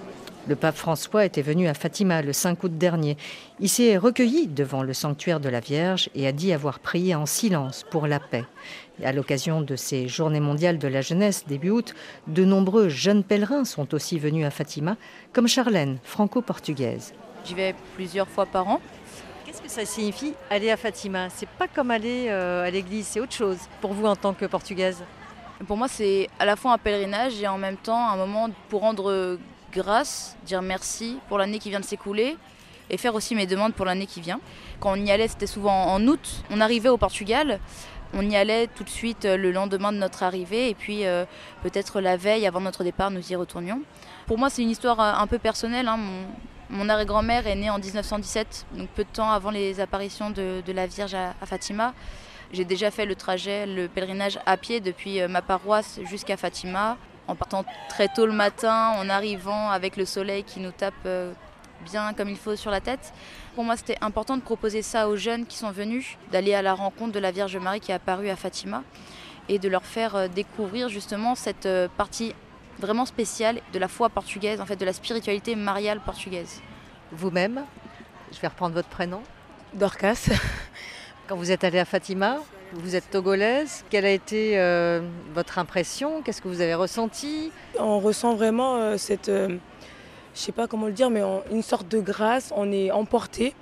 Le 0.49 0.57
pape 0.57 0.75
François 0.75 1.25
était 1.25 1.41
venu 1.41 1.69
à 1.69 1.75
Fatima 1.75 2.21
le 2.21 2.33
5 2.33 2.65
août 2.65 2.77
dernier. 2.77 3.17
Il 3.61 3.69
s'est 3.69 3.97
recueilli 3.97 4.49
devant 4.49 4.83
le 4.83 4.93
sanctuaire 4.93 5.39
de 5.39 5.49
la 5.49 5.61
Vierge 5.61 6.11
et 6.17 6.27
a 6.27 6.33
dit 6.33 6.53
avoir 6.53 6.81
prié 6.81 7.15
en 7.15 7.27
silence 7.27 7.85
pour 7.89 8.09
la 8.09 8.19
paix. 8.19 8.45
Et 9.01 9.07
à 9.07 9.13
l'occasion 9.13 9.61
de 9.61 9.77
ces 9.77 10.09
journées 10.09 10.41
mondiales 10.41 10.79
de 10.79 10.89
la 10.89 11.01
jeunesse 11.01 11.47
début 11.47 11.71
août, 11.71 11.95
de 12.27 12.45
nombreux 12.45 12.89
jeunes 12.89 13.23
pèlerins 13.23 13.65
sont 13.65 13.95
aussi 13.95 14.19
venus 14.19 14.45
à 14.45 14.51
Fatima, 14.51 14.97
comme 15.33 15.47
Charlène, 15.47 15.99
franco-portugaise. 16.03 17.15
J'y 17.45 17.55
vais 17.55 17.77
plusieurs 17.95 18.29
fois 18.29 18.47
par 18.47 18.67
an. 18.67 18.81
Qu'est-ce 19.47 19.63
que 19.63 19.71
ça 19.71 19.85
signifie 19.85 20.35
aller 20.51 20.73
à 20.73 20.77
Fatima? 20.77 21.31
C'est 21.31 21.49
pas 21.49 21.69
comme 21.69 21.93
aller 21.93 22.27
euh, 22.31 22.67
à 22.67 22.71
l'église, 22.71 23.07
c'est 23.07 23.21
autre 23.21 23.33
chose 23.33 23.59
pour 23.81 23.93
vous 23.93 24.07
en 24.07 24.17
tant 24.17 24.35
que 24.35 24.47
portugaise? 24.47 25.05
Pour 25.69 25.77
moi, 25.77 25.87
c'est 25.87 26.29
à 26.41 26.45
la 26.45 26.57
fois 26.57 26.73
un 26.73 26.79
pèlerinage 26.79 27.41
et 27.41 27.47
en 27.47 27.59
même 27.59 27.77
temps 27.77 28.09
un 28.09 28.17
moment 28.17 28.49
pour 28.69 28.81
rendre 28.81 29.39
grâce, 29.73 30.37
dire 30.45 30.63
merci 30.63 31.19
pour 31.29 31.39
l'année 31.39 31.59
qui 31.59 31.71
vient 31.71 31.81
de 31.81 31.85
s'écouler 31.85 32.37
et 32.91 32.97
faire 32.97 33.15
aussi 33.15 33.35
mes 33.35 33.47
demandes 33.47 33.75
pour 33.75 33.87
l'année 33.87 34.07
qui 34.07 34.21
vient. 34.21 34.41
Quand 34.79 34.93
on 34.93 34.97
y 34.97 35.11
allait, 35.11 35.29
c'était 35.29 35.47
souvent 35.47 35.87
en 35.87 36.07
août. 36.07 36.45
On 36.51 36.61
arrivait 36.61 36.91
au 36.91 36.99
Portugal, 36.99 37.59
on 38.15 38.29
y 38.29 38.37
allait 38.37 38.67
tout 38.67 38.85
de 38.85 38.91
suite 38.91 39.25
euh, 39.25 39.37
le 39.37 39.51
lendemain 39.51 39.93
de 39.93 39.97
notre 39.97 40.23
arrivée 40.23 40.69
et 40.69 40.75
puis 40.75 41.07
euh, 41.07 41.25
peut-être 41.63 42.01
la 42.01 42.17
veille 42.17 42.47
avant 42.47 42.61
notre 42.61 42.85
départ, 42.85 43.11
nous 43.11 43.33
y 43.33 43.37
retournions. 43.37 43.83
Pour 44.27 44.39
moi, 44.39 44.51
c'est 44.51 44.63
une 44.63 44.71
histoire 44.71 45.01
euh, 45.01 45.13
un 45.15 45.27
peu 45.27 45.39
personnelle. 45.39 45.89
hein. 45.89 45.97
Mon, 45.97 46.27
mon 46.69 46.89
arrière-grand-mère 46.89 47.47
est 47.47 47.55
née 47.55 47.71
en 47.71 47.79
1917, 47.79 48.67
donc 48.77 48.89
peu 48.91 49.05
de 49.05 49.09
temps 49.13 49.31
avant 49.31 49.51
les 49.51 49.79
apparitions 49.81 50.31
de, 50.31 50.63
la 50.73 50.87
Vierge 50.87 51.13
à, 51.15 51.35
Fatima. 51.45 51.93
J'ai 52.51 52.65
déjà 52.65 52.91
fait 52.91 53.05
le 53.05 53.15
trajet, 53.15 53.67
le 53.67 53.89
pèlerinage 53.89 54.39
à 54.47 54.57
pied 54.57 54.81
depuis 54.81 55.21
ma 55.29 55.43
paroisse 55.43 56.01
jusqu'à 56.05 56.39
Fatima, 56.39 56.97
en 57.29 57.35
partant 57.35 57.65
très 57.89 58.09
tôt 58.09 58.27
le 58.27 58.33
matin, 58.33 58.93
en 58.97 59.09
arrivant 59.09 59.71
avec 59.71 59.97
le 59.97 60.05
soleil 60.05 60.45
qui 60.45 60.61
nous 60.61 60.73
tape 60.73 60.95
euh, 61.07 61.33
bien 61.85 62.13
comme 62.15 62.29
il 62.29 62.37
faut 62.37 62.57
sur 62.57 62.71
la 62.71 62.81
tête. 62.81 63.13
Pour 63.55 63.65
moi, 63.65 63.77
c'était 63.77 63.99
important 64.01 64.37
de 64.37 64.43
proposer 64.43 64.83
ça 64.83 65.09
aux 65.09 65.17
jeunes 65.17 65.47
qui 65.47 65.57
sont 65.57 65.71
venus, 65.71 66.17
d'aller 66.31 66.55
à 66.55 66.63
la 66.63 66.75
rencontre 66.75 67.13
de 67.13 67.19
la 67.19 67.31
Vierge 67.31 67.57
Marie 67.57 67.81
qui 67.81 67.93
est 67.93 67.95
apparue 67.95 68.29
à 68.29 68.37
Fatima 68.37 68.83
et 69.49 69.59
de 69.59 69.69
leur 69.69 69.85
faire 69.85 70.15
euh, 70.17 70.29
découvrir 70.29 70.89
justement 70.89 71.35
cette 71.35 71.67
euh, 71.67 71.89
partie 71.97 72.35
vraiment 72.79 73.05
spéciale 73.05 73.61
de 73.73 73.79
la 73.79 73.89
foi 73.89 74.09
portugaise, 74.09 74.61
en 74.61 74.67
fait 74.67 74.77
de 74.77 74.85
la 74.85 74.93
spiritualité 74.93 75.55
mariale 75.57 76.01
portugaise. 76.01 76.61
Vous-même, 77.13 77.65
je 78.33 78.41
vais 78.41 78.49
reprendre 78.49 78.75
votre 78.75 78.89
prénom. 78.89 79.23
Dorcas. 79.75 80.31
Quand 81.27 81.37
vous 81.37 81.51
êtes 81.51 81.65
allée 81.65 81.79
à 81.79 81.85
Fatima, 81.85 82.39
vous 82.75 82.97
êtes 82.97 83.11
togolaise. 83.11 83.85
Quelle 83.91 84.05
a 84.05 84.11
été 84.11 84.59
euh, 84.59 85.01
votre 85.35 85.59
impression? 85.59 86.23
Qu'est-ce 86.23 86.41
que 86.41 86.49
vous 86.49 86.61
avez 86.61 86.75
ressenti? 86.75 87.53
On 87.79 87.99
ressent 88.01 88.35
vraiment 88.35 88.77
euh, 88.77 88.97
cette, 88.97 89.29
euh, 89.29 89.57
je 90.35 90.41
sais 90.41 90.53
pas 90.53 90.67
comment 90.67 90.87
le 90.87 90.93
dire, 90.93 91.11
mais 91.11 91.23
une 91.51 91.63
sorte 91.63 91.89
de 91.89 92.01
grâce. 92.01 92.53
On 92.57 92.73
est 92.73 92.91
emporté. 92.91 93.55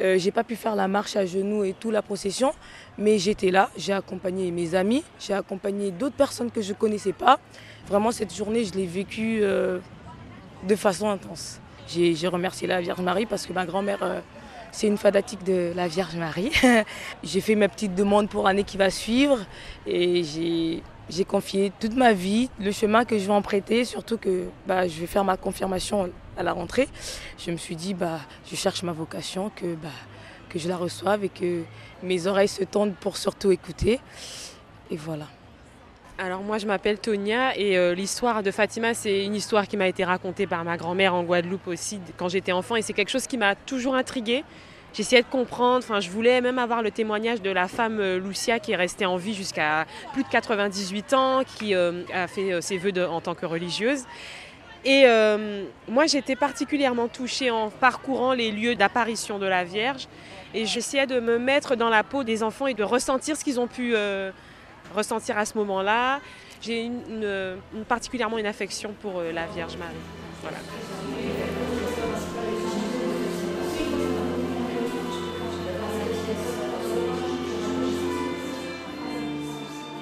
Euh, 0.00 0.18
j'ai 0.18 0.30
pas 0.30 0.44
pu 0.44 0.56
faire 0.56 0.76
la 0.76 0.88
marche 0.88 1.16
à 1.16 1.24
genoux 1.24 1.64
et 1.64 1.72
tout 1.72 1.90
la 1.90 2.02
procession, 2.02 2.52
mais 2.98 3.18
j'étais 3.18 3.50
là. 3.50 3.70
J'ai 3.76 3.92
accompagné 3.92 4.50
mes 4.50 4.74
amis, 4.74 5.02
j'ai 5.18 5.32
accompagné 5.32 5.90
d'autres 5.90 6.16
personnes 6.16 6.50
que 6.50 6.60
je 6.60 6.74
connaissais 6.74 7.14
pas. 7.14 7.40
Vraiment 7.88 8.12
cette 8.12 8.34
journée, 8.34 8.64
je 8.64 8.74
l'ai 8.74 8.86
vécue 8.86 9.40
de 9.40 10.76
façon 10.76 11.08
intense. 11.08 11.60
j'ai 11.88 12.28
remercié 12.28 12.66
la 12.66 12.82
Vierge 12.82 13.00
Marie 13.00 13.24
parce 13.24 13.46
que 13.46 13.54
ma 13.54 13.64
grand-mère, 13.64 14.22
c'est 14.72 14.86
une 14.86 14.96
fanatique 14.96 15.44
de 15.44 15.72
la 15.74 15.88
Vierge 15.88 16.16
Marie. 16.16 16.52
j'ai 17.22 17.40
fait 17.40 17.54
ma 17.54 17.68
petite 17.68 17.94
demande 17.94 18.28
pour 18.28 18.44
l'année 18.44 18.64
qui 18.64 18.76
va 18.76 18.90
suivre 18.90 19.38
et 19.86 20.22
j'ai 21.08 21.24
confié 21.24 21.72
toute 21.80 21.94
ma 21.94 22.12
vie, 22.12 22.50
le 22.60 22.72
chemin 22.72 23.04
que 23.04 23.18
je 23.18 23.26
vais 23.26 23.32
emprunter, 23.32 23.84
surtout 23.84 24.18
que 24.18 24.48
bah, 24.66 24.86
je 24.88 25.00
vais 25.00 25.06
faire 25.06 25.24
ma 25.24 25.36
confirmation 25.36 26.10
à 26.36 26.42
la 26.42 26.52
rentrée. 26.52 26.88
Je 27.38 27.50
me 27.50 27.56
suis 27.56 27.76
dit, 27.76 27.94
bah, 27.94 28.20
je 28.50 28.56
cherche 28.56 28.82
ma 28.82 28.92
vocation, 28.92 29.50
que, 29.54 29.74
bah, 29.74 29.88
que 30.48 30.58
je 30.58 30.68
la 30.68 30.76
reçoive 30.76 31.24
et 31.24 31.28
que 31.28 31.62
mes 32.02 32.26
oreilles 32.26 32.48
se 32.48 32.64
tendent 32.64 32.94
pour 32.94 33.16
surtout 33.16 33.52
écouter. 33.52 34.00
Et 34.90 34.96
voilà. 34.96 35.26
Alors 36.18 36.40
moi 36.40 36.56
je 36.56 36.66
m'appelle 36.66 36.98
Tonia 36.98 37.54
et 37.58 37.76
euh, 37.76 37.94
l'histoire 37.94 38.42
de 38.42 38.50
Fatima 38.50 38.94
c'est 38.94 39.26
une 39.26 39.34
histoire 39.34 39.68
qui 39.68 39.76
m'a 39.76 39.86
été 39.86 40.02
racontée 40.02 40.46
par 40.46 40.64
ma 40.64 40.78
grand-mère 40.78 41.14
en 41.14 41.22
Guadeloupe 41.22 41.66
aussi 41.66 42.00
quand 42.16 42.30
j'étais 42.30 42.52
enfant 42.52 42.74
et 42.74 42.80
c'est 42.80 42.94
quelque 42.94 43.10
chose 43.10 43.26
qui 43.26 43.36
m'a 43.36 43.54
toujours 43.54 43.94
intriguée. 43.94 44.42
J'essayais 44.94 45.20
de 45.20 45.26
comprendre, 45.26 45.84
enfin 45.84 46.00
je 46.00 46.08
voulais 46.08 46.40
même 46.40 46.58
avoir 46.58 46.80
le 46.80 46.90
témoignage 46.90 47.42
de 47.42 47.50
la 47.50 47.68
femme 47.68 48.00
euh, 48.00 48.18
Lucia 48.18 48.58
qui 48.60 48.72
est 48.72 48.76
restée 48.76 49.04
en 49.04 49.18
vie 49.18 49.34
jusqu'à 49.34 49.84
plus 50.14 50.22
de 50.22 50.28
98 50.28 51.12
ans, 51.12 51.42
qui 51.44 51.74
euh, 51.74 52.02
a 52.14 52.26
fait 52.28 52.62
ses 52.62 52.78
vœux 52.78 53.06
en 53.06 53.20
tant 53.20 53.34
que 53.34 53.44
religieuse. 53.44 54.04
Et 54.86 55.04
moi 55.88 56.06
j'étais 56.06 56.36
particulièrement 56.36 57.08
touchée 57.08 57.50
en 57.50 57.70
parcourant 57.70 58.32
les 58.32 58.52
lieux 58.52 58.76
d'apparition 58.76 59.40
de 59.40 59.46
la 59.46 59.64
Vierge 59.64 60.06
et 60.54 60.64
j'essayais 60.64 61.08
de 61.08 61.18
me 61.18 61.40
mettre 61.40 61.74
dans 61.74 61.88
la 61.88 62.04
peau 62.04 62.22
des 62.22 62.44
enfants 62.44 62.68
et 62.68 62.74
de 62.74 62.84
ressentir 62.84 63.36
ce 63.36 63.42
qu'ils 63.42 63.58
ont 63.58 63.66
pu 63.66 63.96
ressentir 64.96 65.38
à 65.38 65.44
ce 65.44 65.56
moment-là. 65.58 66.20
J'ai 66.60 66.84
une, 66.84 67.58
particulièrement 67.88 68.38
une 68.38 68.46
affection 68.46 68.94
pour 69.00 69.20
euh, 69.20 69.32
la 69.32 69.46
Vierge 69.46 69.76
Marie. 69.76 69.94
Voilà. 70.42 70.58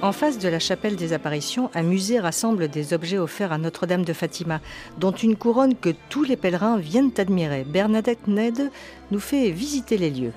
En 0.03 0.13
face 0.13 0.39
de 0.39 0.51
la 0.51 0.59
chapelle 0.59 0.97
des 0.97 1.15
apparitions, 1.15 1.71
un 1.75 1.83
musée 1.83 2.21
rassemble 2.21 2.69
des 2.69 2.93
objets 2.93 3.17
offerts 3.17 3.53
à 3.53 3.59
Notre-Dame 3.59 4.05
de 4.05 4.13
Fatima, 4.13 4.61
dont 4.99 5.13
une 5.13 5.35
couronne 5.35 5.75
que 5.75 5.95
tous 6.11 6.25
les 6.25 6.37
pèlerins 6.37 6.77
viennent 6.77 7.13
admirer. 7.17 7.65
Bernadette 7.65 8.29
Ned 8.29 8.71
nous 9.11 9.21
fait 9.21 9.51
visiter 9.51 9.97
les 9.97 10.11
lieux. 10.11 10.33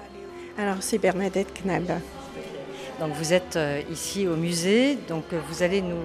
Alors 0.57 0.77
c'est 0.79 0.97
Bernadette 0.97 1.53
Knab. 1.53 1.99
Donc 2.99 3.13
vous 3.13 3.31
êtes 3.31 3.57
euh, 3.57 3.81
ici 3.91 4.27
au 4.27 4.35
musée, 4.35 4.97
donc 5.07 5.25
euh, 5.31 5.39
vous 5.49 5.61
allez 5.61 5.81
nous 5.81 6.01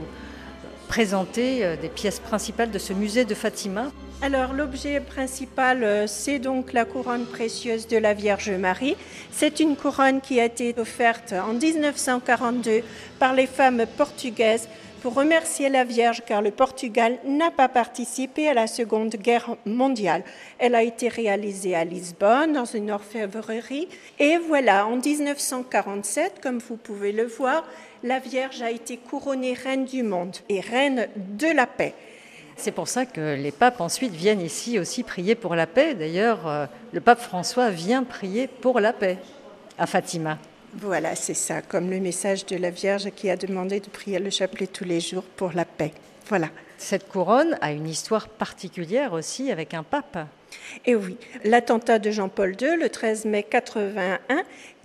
présenter 0.88 1.64
euh, 1.64 1.74
des 1.74 1.88
pièces 1.88 2.20
principales 2.20 2.70
de 2.70 2.78
ce 2.78 2.92
musée 2.92 3.24
de 3.24 3.34
Fatima. 3.34 3.90
Alors 4.20 4.52
l'objet 4.52 5.00
principal, 5.00 6.06
c'est 6.06 6.38
donc 6.38 6.72
la 6.72 6.84
couronne 6.84 7.24
précieuse 7.24 7.88
de 7.88 7.96
la 7.96 8.14
Vierge 8.14 8.50
Marie. 8.50 8.94
C'est 9.32 9.58
une 9.58 9.74
couronne 9.74 10.20
qui 10.20 10.38
a 10.38 10.44
été 10.44 10.74
offerte 10.78 11.32
en 11.32 11.54
1942 11.54 12.82
par 13.18 13.32
les 13.32 13.48
femmes 13.48 13.84
portugaises 13.96 14.68
pour 15.02 15.14
remercier 15.14 15.68
la 15.68 15.82
Vierge 15.82 16.22
car 16.24 16.40
le 16.40 16.52
Portugal 16.52 17.18
n'a 17.24 17.50
pas 17.50 17.68
participé 17.68 18.48
à 18.48 18.54
la 18.54 18.68
Seconde 18.68 19.16
Guerre 19.16 19.56
mondiale. 19.66 20.22
Elle 20.60 20.76
a 20.76 20.84
été 20.84 21.08
réalisée 21.08 21.74
à 21.74 21.84
Lisbonne 21.84 22.52
dans 22.52 22.64
une 22.64 22.92
orfèvrerie 22.92 23.88
et 24.20 24.38
voilà, 24.38 24.86
en 24.86 24.96
1947, 24.96 26.40
comme 26.40 26.58
vous 26.58 26.76
pouvez 26.76 27.10
le 27.10 27.24
voir, 27.24 27.64
la 28.04 28.20
Vierge 28.20 28.62
a 28.62 28.70
été 28.70 28.96
couronnée 28.96 29.54
reine 29.54 29.84
du 29.84 30.04
monde 30.04 30.36
et 30.48 30.60
reine 30.60 31.08
de 31.16 31.48
la 31.48 31.66
paix. 31.66 31.94
C'est 32.56 32.72
pour 32.72 32.86
ça 32.86 33.04
que 33.04 33.34
les 33.34 33.50
papes 33.50 33.80
ensuite 33.80 34.12
viennent 34.12 34.40
ici 34.40 34.78
aussi 34.78 35.02
prier 35.02 35.34
pour 35.34 35.56
la 35.56 35.66
paix. 35.66 35.94
D'ailleurs, 35.94 36.46
euh, 36.46 36.66
le 36.92 37.00
pape 37.00 37.20
François 37.20 37.70
vient 37.70 38.04
prier 38.04 38.46
pour 38.46 38.78
la 38.78 38.92
paix 38.92 39.18
à 39.78 39.86
Fatima. 39.86 40.38
Voilà, 40.74 41.14
c'est 41.14 41.34
ça, 41.34 41.60
comme 41.60 41.90
le 41.90 42.00
message 42.00 42.46
de 42.46 42.56
la 42.56 42.70
Vierge 42.70 43.10
qui 43.14 43.28
a 43.28 43.36
demandé 43.36 43.80
de 43.80 43.90
prier 43.90 44.18
le 44.18 44.30
chapelet 44.30 44.66
tous 44.66 44.84
les 44.84 45.00
jours 45.00 45.24
pour 45.24 45.52
la 45.52 45.66
paix. 45.66 45.92
Voilà. 46.28 46.48
Cette 46.78 47.08
couronne 47.08 47.58
a 47.60 47.72
une 47.72 47.86
histoire 47.86 48.28
particulière 48.28 49.12
aussi 49.12 49.52
avec 49.52 49.74
un 49.74 49.82
pape. 49.82 50.26
Et 50.86 50.94
oui, 50.94 51.16
l'attentat 51.44 51.98
de 51.98 52.10
Jean-Paul 52.10 52.56
II, 52.60 52.76
le 52.76 52.88
13 52.88 53.24
mai 53.26 53.42
81, 53.42 54.18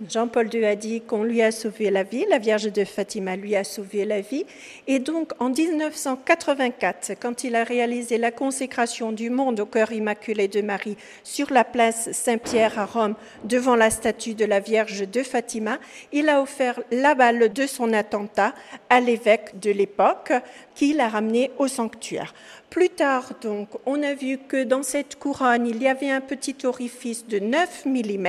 Jean-Paul 0.08 0.48
II 0.54 0.64
a 0.64 0.76
dit 0.76 1.00
qu'on 1.00 1.24
lui 1.24 1.42
a 1.42 1.50
sauvé 1.50 1.90
la 1.90 2.04
vie, 2.04 2.24
la 2.30 2.38
Vierge 2.38 2.72
de 2.72 2.84
Fatima 2.84 3.34
lui 3.34 3.56
a 3.56 3.64
sauvé 3.64 4.04
la 4.04 4.20
vie. 4.20 4.46
Et 4.86 5.00
donc 5.00 5.32
en 5.40 5.50
1984, 5.50 7.14
quand 7.20 7.42
il 7.42 7.56
a 7.56 7.64
réalisé 7.64 8.16
la 8.16 8.30
consécration 8.30 9.10
du 9.10 9.28
monde 9.28 9.58
au 9.58 9.66
cœur 9.66 9.90
immaculé 9.90 10.46
de 10.46 10.60
Marie 10.60 10.96
sur 11.24 11.52
la 11.52 11.64
place 11.64 12.12
Saint-Pierre 12.12 12.78
à 12.78 12.86
Rome, 12.86 13.16
devant 13.42 13.74
la 13.74 13.90
statue 13.90 14.34
de 14.34 14.44
la 14.44 14.60
Vierge 14.60 15.08
de 15.08 15.22
Fatima, 15.24 15.78
il 16.12 16.28
a 16.28 16.40
offert 16.40 16.80
la 16.92 17.16
balle 17.16 17.52
de 17.52 17.66
son 17.66 17.92
attentat 17.92 18.54
à 18.88 19.00
l'évêque 19.00 19.58
de 19.58 19.72
l'époque, 19.72 20.32
qui 20.74 20.92
l'a 20.92 21.08
ramené 21.08 21.50
au 21.58 21.66
sanctuaire. 21.66 22.34
Plus 22.70 22.90
tard, 22.90 23.32
donc, 23.40 23.68
on 23.84 24.00
a 24.02 24.14
vu 24.14 24.38
que 24.38 24.62
dans 24.62 24.84
cette 24.84 25.18
couronne, 25.18 25.57
il 25.66 25.82
y 25.82 25.88
avait 25.88 26.10
un 26.10 26.20
petit 26.20 26.56
orifice 26.64 27.26
de 27.26 27.38
9 27.38 27.86
mm 27.86 28.28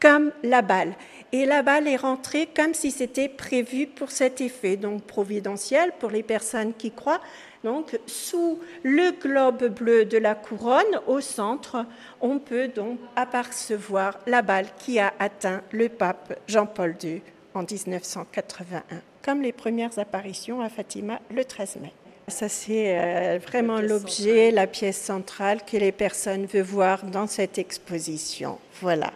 comme 0.00 0.32
la 0.42 0.62
balle. 0.62 0.94
Et 1.32 1.46
la 1.46 1.62
balle 1.62 1.88
est 1.88 1.96
rentrée 1.96 2.48
comme 2.54 2.74
si 2.74 2.90
c'était 2.90 3.28
prévu 3.28 3.86
pour 3.86 4.10
cet 4.10 4.40
effet, 4.40 4.76
donc 4.76 5.02
providentiel 5.02 5.92
pour 5.98 6.10
les 6.10 6.22
personnes 6.22 6.74
qui 6.74 6.90
croient. 6.90 7.20
Donc, 7.64 7.98
sous 8.06 8.60
le 8.82 9.12
globe 9.12 9.64
bleu 9.68 10.04
de 10.04 10.18
la 10.18 10.34
couronne, 10.34 11.00
au 11.06 11.20
centre, 11.20 11.86
on 12.20 12.38
peut 12.38 12.68
donc 12.68 12.98
apercevoir 13.16 14.18
la 14.26 14.42
balle 14.42 14.66
qui 14.78 14.98
a 14.98 15.14
atteint 15.18 15.62
le 15.72 15.88
pape 15.88 16.38
Jean-Paul 16.46 16.94
II 17.02 17.22
en 17.54 17.62
1981, 17.62 18.82
comme 19.24 19.40
les 19.40 19.52
premières 19.52 19.98
apparitions 19.98 20.60
à 20.60 20.68
Fatima 20.68 21.18
le 21.34 21.44
13 21.44 21.76
mai. 21.80 21.92
Ça, 22.28 22.48
c'est 22.48 22.98
euh, 22.98 23.38
vraiment 23.38 23.80
l'objet, 23.80 24.50
la 24.50 24.66
pièce 24.66 25.00
centrale 25.00 25.62
que 25.64 25.76
les 25.76 25.92
personnes 25.92 26.46
veulent 26.46 26.62
voir 26.62 27.04
dans 27.04 27.26
cette 27.26 27.58
exposition. 27.58 28.58
Voilà. 28.80 29.12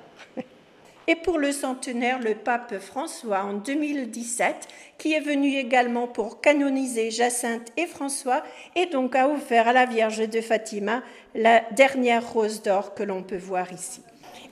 Et 1.06 1.16
pour 1.16 1.38
le 1.38 1.52
centenaire, 1.52 2.20
le 2.20 2.34
pape 2.34 2.78
François, 2.78 3.42
en 3.42 3.54
2017, 3.54 4.68
qui 4.98 5.14
est 5.14 5.20
venu 5.20 5.56
également 5.56 6.06
pour 6.06 6.42
canoniser 6.42 7.10
Jacinthe 7.10 7.72
et 7.78 7.86
François, 7.86 8.42
et 8.76 8.84
donc 8.84 9.16
a 9.16 9.26
offert 9.26 9.68
à 9.68 9.72
la 9.72 9.86
Vierge 9.86 10.28
de 10.28 10.40
Fatima 10.42 11.02
la 11.34 11.62
dernière 11.70 12.30
rose 12.30 12.60
d'or 12.60 12.92
que 12.94 13.04
l'on 13.04 13.22
peut 13.22 13.38
voir 13.38 13.72
ici. 13.72 14.02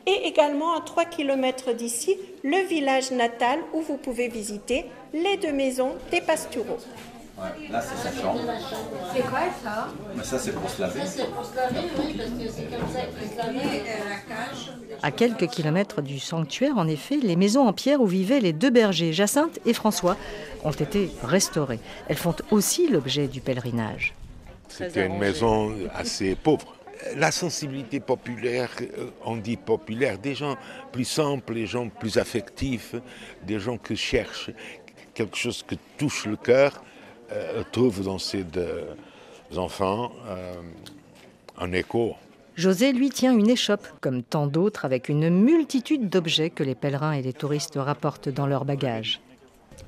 Et 0.06 0.26
également 0.26 0.74
à 0.74 0.80
3 0.80 1.04
km 1.04 1.74
d'ici, 1.74 2.16
le 2.42 2.66
village 2.66 3.10
natal 3.10 3.58
où 3.74 3.82
vous 3.82 3.98
pouvez 3.98 4.28
visiter 4.28 4.86
les 5.12 5.36
deux 5.36 5.52
maisons 5.52 5.96
des 6.10 6.22
Pastoureaux. 6.22 6.78
Ouais, 7.38 7.68
là, 7.68 7.82
c'est 7.82 8.08
sa 8.08 8.18
chambre. 8.18 8.40
C'est 9.14 9.22
quoi 9.22 9.40
ça? 9.62 9.88
Mais 10.16 10.24
ça, 10.24 10.38
c'est 10.38 10.52
pour 10.52 10.70
se 10.70 10.80
laver. 10.80 11.00
Ça, 11.00 11.06
c'est 11.06 11.30
pour 11.30 11.44
se 11.44 11.54
laver, 11.54 11.88
oui, 11.98 12.14
parce 12.16 12.30
que 12.30 12.50
c'est 12.50 12.64
comme 12.64 12.88
ça 12.90 13.00
qu'il 13.00 13.28
faut 13.28 13.32
se 13.32 13.38
laver 13.38 13.82
la 14.08 14.34
cage. 14.34 14.72
À 15.02 15.10
quelques 15.10 15.46
kilomètres 15.48 16.00
du 16.00 16.18
sanctuaire, 16.18 16.78
en 16.78 16.88
effet, 16.88 17.18
les 17.22 17.36
maisons 17.36 17.68
en 17.68 17.74
pierre 17.74 18.00
où 18.00 18.06
vivaient 18.06 18.40
les 18.40 18.54
deux 18.54 18.70
bergers, 18.70 19.12
Jacinthe 19.12 19.58
et 19.66 19.74
François, 19.74 20.16
ont 20.64 20.70
été 20.70 21.10
restaurées. 21.22 21.80
Elles 22.08 22.16
font 22.16 22.34
aussi 22.50 22.88
l'objet 22.88 23.28
du 23.28 23.42
pèlerinage. 23.42 24.14
C'était 24.68 25.06
une 25.06 25.18
maison 25.18 25.74
assez 25.94 26.36
pauvre. 26.36 26.74
La 27.16 27.30
sensibilité 27.30 28.00
populaire, 28.00 28.70
euh, 28.80 29.10
on 29.24 29.36
dit 29.36 29.58
populaire, 29.58 30.18
des 30.18 30.34
gens 30.34 30.56
plus 30.90 31.04
simples, 31.04 31.52
des 31.52 31.66
gens 31.66 31.88
plus 31.90 32.16
affectifs, 32.16 32.94
des 33.42 33.60
gens 33.60 33.76
qui 33.76 33.96
cherchent 33.96 34.50
quelque 35.12 35.36
chose 35.36 35.62
qui 35.66 35.78
touche 35.98 36.24
le 36.24 36.36
cœur, 36.36 36.82
euh, 37.32 37.62
trouve 37.72 38.04
dans 38.04 38.18
ces 38.18 38.44
deux 38.44 38.86
enfants 39.56 40.12
euh, 40.28 40.54
un 41.58 41.72
écho. 41.72 42.14
José, 42.56 42.92
lui, 42.92 43.10
tient 43.10 43.36
une 43.36 43.50
échoppe, 43.50 43.86
comme 44.00 44.22
tant 44.22 44.46
d'autres, 44.46 44.84
avec 44.84 45.08
une 45.08 45.28
multitude 45.28 46.08
d'objets 46.08 46.50
que 46.50 46.62
les 46.62 46.74
pèlerins 46.74 47.12
et 47.12 47.22
les 47.22 47.32
touristes 47.32 47.74
rapportent 47.76 48.30
dans 48.30 48.46
leur 48.46 48.64
bagage. 48.64 49.20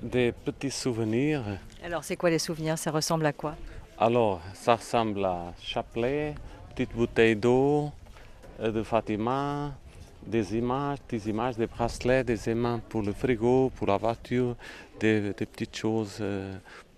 Des 0.02 0.32
petits 0.32 0.70
souvenirs. 0.70 1.42
Alors, 1.82 2.04
c'est 2.04 2.16
quoi 2.16 2.28
les 2.28 2.38
souvenirs? 2.38 2.76
Ça 2.76 2.90
ressemble 2.90 3.24
à 3.24 3.32
quoi? 3.32 3.56
Alors, 3.98 4.40
ça 4.52 4.76
ressemble 4.76 5.24
à 5.24 5.54
chapelet, 5.62 6.34
petite 6.74 6.94
bouteille 6.94 7.36
d'eau 7.36 7.90
euh, 8.60 8.70
de 8.70 8.82
Fatima, 8.82 9.72
des 10.26 10.56
images, 10.56 10.98
des 11.08 11.28
images, 11.28 11.56
des 11.56 11.66
bracelets, 11.66 12.22
des 12.22 12.50
aimants 12.50 12.80
pour 12.88 13.02
le 13.02 13.12
frigo, 13.12 13.72
pour 13.74 13.86
la 13.86 13.96
voiture, 13.96 14.56
des, 15.00 15.32
petites 15.32 15.76
choses 15.76 16.22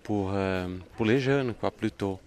pour, 0.03 0.31
euh, 0.33 0.67
pour 0.95 1.05
les 1.05 1.19
jeunes, 1.19 1.53
quoi, 1.53 1.71
plutôt. 1.71 2.19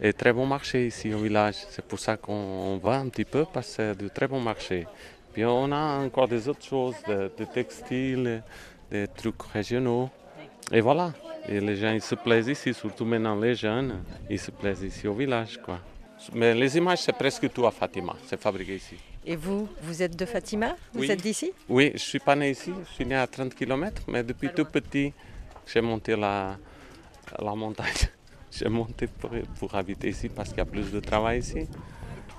Et 0.00 0.12
très 0.12 0.32
bon 0.32 0.46
marché 0.46 0.86
ici 0.86 1.12
au 1.14 1.18
village. 1.18 1.56
C'est 1.70 1.84
pour 1.84 1.98
ça 1.98 2.16
qu'on 2.16 2.78
va 2.82 2.98
un 2.98 3.08
petit 3.08 3.24
peu 3.24 3.46
parce 3.50 3.68
que 3.68 3.72
c'est 3.74 3.94
de 3.96 4.08
très 4.08 4.28
bon 4.28 4.40
marché. 4.40 4.86
Puis 5.32 5.44
on 5.44 5.72
a 5.72 5.98
encore 5.98 6.28
des 6.28 6.48
autres 6.48 6.64
choses, 6.64 6.96
des 7.06 7.46
textiles, 7.46 8.42
des 8.90 9.08
trucs 9.08 9.42
régionaux. 9.54 10.10
Et 10.70 10.80
voilà. 10.80 11.12
Et 11.48 11.60
les 11.60 11.76
gens 11.76 11.92
ils 11.92 12.02
se 12.02 12.14
plaisent 12.14 12.48
ici, 12.48 12.74
surtout 12.74 13.04
maintenant 13.04 13.38
les 13.38 13.54
jeunes, 13.54 14.02
ils 14.28 14.38
se 14.38 14.50
plaisent 14.50 14.82
ici 14.82 15.06
au 15.06 15.14
village. 15.14 15.58
Quoi. 15.64 15.78
Mais 16.34 16.54
les 16.54 16.76
images, 16.76 17.02
c'est 17.02 17.12
presque 17.12 17.50
tout 17.52 17.66
à 17.66 17.70
Fatima, 17.70 18.16
c'est 18.26 18.40
fabriqué 18.40 18.76
ici. 18.76 18.96
Et 19.24 19.36
vous, 19.36 19.68
vous 19.82 20.02
êtes 20.02 20.16
de 20.16 20.24
Fatima? 20.24 20.76
Vous 20.92 21.10
êtes 21.10 21.20
d'ici? 21.20 21.52
Oui, 21.68 21.92
je 21.94 21.98
suis 21.98 22.18
pas 22.18 22.36
né 22.36 22.50
ici, 22.50 22.72
je 22.88 22.94
suis 22.94 23.04
né 23.04 23.16
à 23.16 23.26
30 23.26 23.54
km, 23.54 24.02
mais 24.08 24.22
depuis 24.22 24.50
tout 24.50 24.64
petit, 24.64 25.12
j'ai 25.66 25.80
monté 25.80 26.16
la, 26.16 26.56
la 27.40 27.54
montagne. 27.54 28.08
J'ai 28.50 28.68
monté 28.68 29.06
pour, 29.06 29.30
pour 29.58 29.74
habiter 29.74 30.08
ici 30.08 30.28
parce 30.28 30.50
qu'il 30.50 30.58
y 30.58 30.62
a 30.62 30.64
plus 30.64 30.90
de 30.90 31.00
travail 31.00 31.40
ici. 31.40 31.66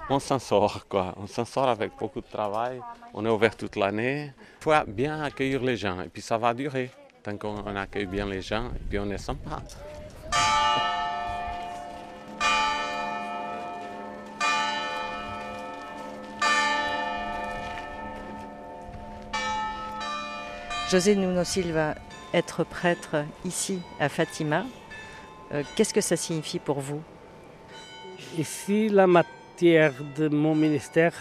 On 0.10 0.20
s'en 0.20 0.40
sort, 0.40 0.88
quoi. 0.88 1.14
On 1.18 1.28
s'en 1.28 1.44
sort 1.44 1.68
avec 1.68 1.92
beaucoup 2.00 2.22
de 2.22 2.28
travail. 2.28 2.80
On 3.14 3.26
est 3.26 3.30
ouvert 3.30 3.56
toute 3.56 3.76
l'année. 3.76 4.32
Il 4.60 4.64
faut 4.64 4.72
bien 4.88 5.22
accueillir 5.22 5.62
les 5.62 5.76
gens 5.76 6.00
et 6.02 6.08
puis 6.08 6.22
ça 6.22 6.38
va 6.38 6.54
durer. 6.54 6.90
Tant 7.24 7.38
qu'on 7.38 7.76
accueille 7.76 8.06
bien 8.06 8.26
les 8.26 8.42
gens 8.42 8.68
et 8.68 8.80
puis 8.90 9.00
on 9.00 9.10
est 9.10 9.18
sympa. 9.18 9.62
José 20.90 21.18
Nuno 21.18 21.44
Silva, 21.44 21.96
être 22.34 22.64
prêtre 22.64 23.26
ici 23.46 23.80
à 24.00 24.10
Fatima, 24.10 24.66
euh, 25.52 25.64
qu'est-ce 25.76 25.94
que 25.94 26.02
ça 26.02 26.16
signifie 26.16 26.60
pour 26.60 26.80
vous? 26.80 27.02
Ici, 28.38 28.90
la 28.90 29.08
matière 29.08 29.94
de 30.18 30.28
mon 30.28 30.56
ministère, 30.56 31.14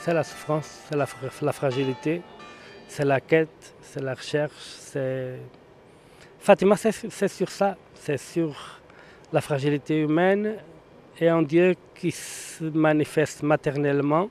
c'est 0.00 0.12
la 0.12 0.24
souffrance, 0.24 0.80
c'est 0.88 0.96
la, 0.96 1.52
fragilité, 1.52 2.22
c'est 2.88 3.04
la 3.04 3.20
quête, 3.20 3.74
c'est 3.82 4.02
la 4.02 4.14
recherche. 4.14 4.52
Fatima, 6.40 6.76
c'est 6.76 7.28
sur 7.28 7.50
ça, 7.50 7.76
c'est 7.94 8.18
sur 8.18 8.80
la 9.32 9.40
fragilité 9.40 10.00
humaine 10.00 10.56
et 11.18 11.28
un 11.28 11.42
Dieu 11.42 11.74
qui 11.94 12.10
se 12.10 12.64
manifeste 12.64 13.42
maternellement 13.42 14.28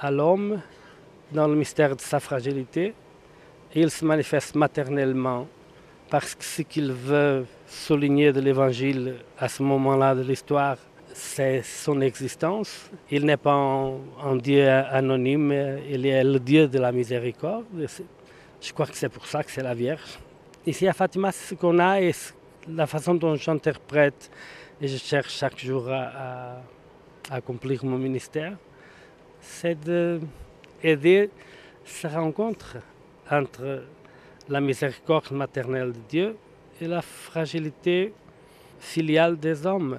à 0.00 0.10
l'homme 0.10 0.60
dans 1.32 1.46
le 1.46 1.54
mystère 1.54 1.94
de 1.94 2.00
sa 2.00 2.18
fragilité. 2.18 2.94
Et 3.74 3.82
il 3.82 3.90
se 3.90 4.04
manifeste 4.04 4.54
maternellement 4.54 5.46
parce 6.08 6.34
que 6.34 6.44
ce 6.44 6.62
qu'il 6.62 6.90
veut 6.92 7.44
souligner 7.66 8.32
de 8.32 8.40
l'Évangile 8.40 9.16
à 9.38 9.48
ce 9.48 9.62
moment-là 9.62 10.14
de 10.14 10.22
l'histoire, 10.22 10.78
c'est 11.12 11.62
son 11.62 12.00
existence. 12.00 12.90
Il 13.10 13.26
n'est 13.26 13.36
pas 13.36 13.52
un, 13.52 14.36
Dieu 14.36 14.66
anonyme, 14.68 15.52
il 15.88 16.06
est 16.06 16.24
le 16.24 16.38
Dieu 16.38 16.66
de 16.66 16.78
la 16.78 16.92
miséricorde. 16.92 17.66
Je 18.60 18.72
crois 18.72 18.86
que 18.86 18.96
c'est 18.96 19.10
pour 19.10 19.26
ça 19.26 19.44
que 19.44 19.50
c'est 19.50 19.62
la 19.62 19.74
Vierge. 19.74 20.18
Ici 20.66 20.88
à 20.88 20.94
Fatima, 20.94 21.30
ce 21.30 21.54
qu'on 21.54 21.78
a 21.78 22.00
et 22.00 22.12
la 22.68 22.86
façon 22.86 23.14
dont 23.14 23.34
j'interprète 23.34 24.30
et 24.80 24.88
je 24.88 24.96
cherche 24.96 25.34
chaque 25.34 25.58
jour 25.58 25.90
à, 25.90 26.62
à 27.30 27.34
accomplir 27.36 27.84
mon 27.84 27.98
ministère, 27.98 28.56
c'est 29.40 29.78
d'aider 29.78 31.30
cette 31.84 32.12
rencontre 32.12 32.76
entre 33.30 33.82
la 34.48 34.60
miséricorde 34.60 35.30
maternelle 35.32 35.92
de 35.92 35.98
Dieu 36.08 36.36
et 36.80 36.86
la 36.86 37.02
fragilité 37.02 38.12
filiale 38.78 39.38
des 39.38 39.66
hommes. 39.66 39.98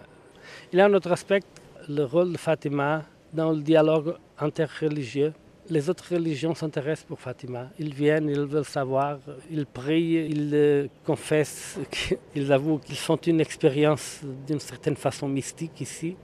Il 0.71 0.79
y 0.79 0.81
a 0.81 0.85
un 0.85 0.93
autre 0.93 1.11
aspect, 1.11 1.41
le 1.87 2.03
rôle 2.03 2.33
de 2.33 2.37
Fatima 2.37 3.03
dans 3.33 3.51
le 3.51 3.61
dialogue 3.61 4.15
interreligieux. 4.39 5.33
Les 5.69 5.87
autres 5.87 6.05
religions 6.11 6.55
s'intéressent 6.55 7.05
pour 7.05 7.19
Fatima. 7.19 7.69
Ils 7.77 7.93
viennent, 7.93 8.27
ils 8.27 8.39
veulent 8.41 8.65
savoir, 8.65 9.19
ils 9.51 9.67
prient, 9.67 10.27
ils 10.27 10.89
confessent, 11.05 11.77
ils 12.35 12.51
avouent 12.51 12.79
qu'ils 12.79 12.97
font 12.97 13.17
une 13.17 13.39
expérience 13.39 14.21
d'une 14.47 14.59
certaine 14.59 14.95
façon 14.95 15.27
mystique 15.27 15.79
ici. 15.81 16.15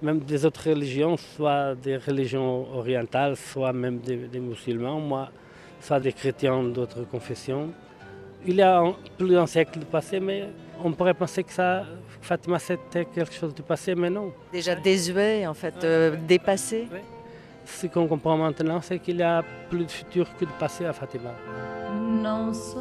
Même 0.00 0.20
des 0.20 0.46
autres 0.46 0.70
religions, 0.70 1.16
soit 1.16 1.74
des 1.74 1.96
religions 1.98 2.74
orientales, 2.74 3.36
soit 3.36 3.72
même 3.72 3.98
des, 3.98 4.16
des 4.16 4.40
musulmans. 4.40 5.00
Moi, 5.00 5.30
soit 5.86 6.00
des 6.00 6.12
chrétiens 6.12 6.64
d'autres 6.64 7.04
confessions. 7.04 7.70
Il 8.44 8.56
y 8.56 8.62
a 8.62 8.82
plus 9.16 9.30
d'un 9.30 9.46
siècle 9.46 9.78
de 9.78 9.84
passé, 9.84 10.18
mais 10.18 10.48
on 10.82 10.92
pourrait 10.92 11.14
penser 11.14 11.44
que 11.44 11.52
ça, 11.52 11.84
Fatima 12.20 12.58
c'était 12.58 13.04
quelque 13.04 13.32
chose 13.32 13.54
de 13.54 13.62
passé, 13.62 13.94
mais 13.94 14.10
non. 14.10 14.32
Déjà 14.52 14.74
désuet, 14.74 15.46
en 15.46 15.54
fait, 15.54 15.76
euh, 15.84 16.16
dépassé. 16.26 16.88
Ce 17.64 17.86
qu'on 17.86 18.06
comprend 18.06 18.36
maintenant, 18.36 18.80
c'est 18.80 18.98
qu'il 18.98 19.18
y 19.18 19.22
a 19.22 19.44
plus 19.70 19.84
de 19.84 19.90
futur 19.90 20.26
que 20.36 20.44
de 20.44 20.50
passé 20.58 20.84
à 20.86 20.92
Fatima. 20.92 21.30
Non 22.24 22.52
sei, 22.52 22.78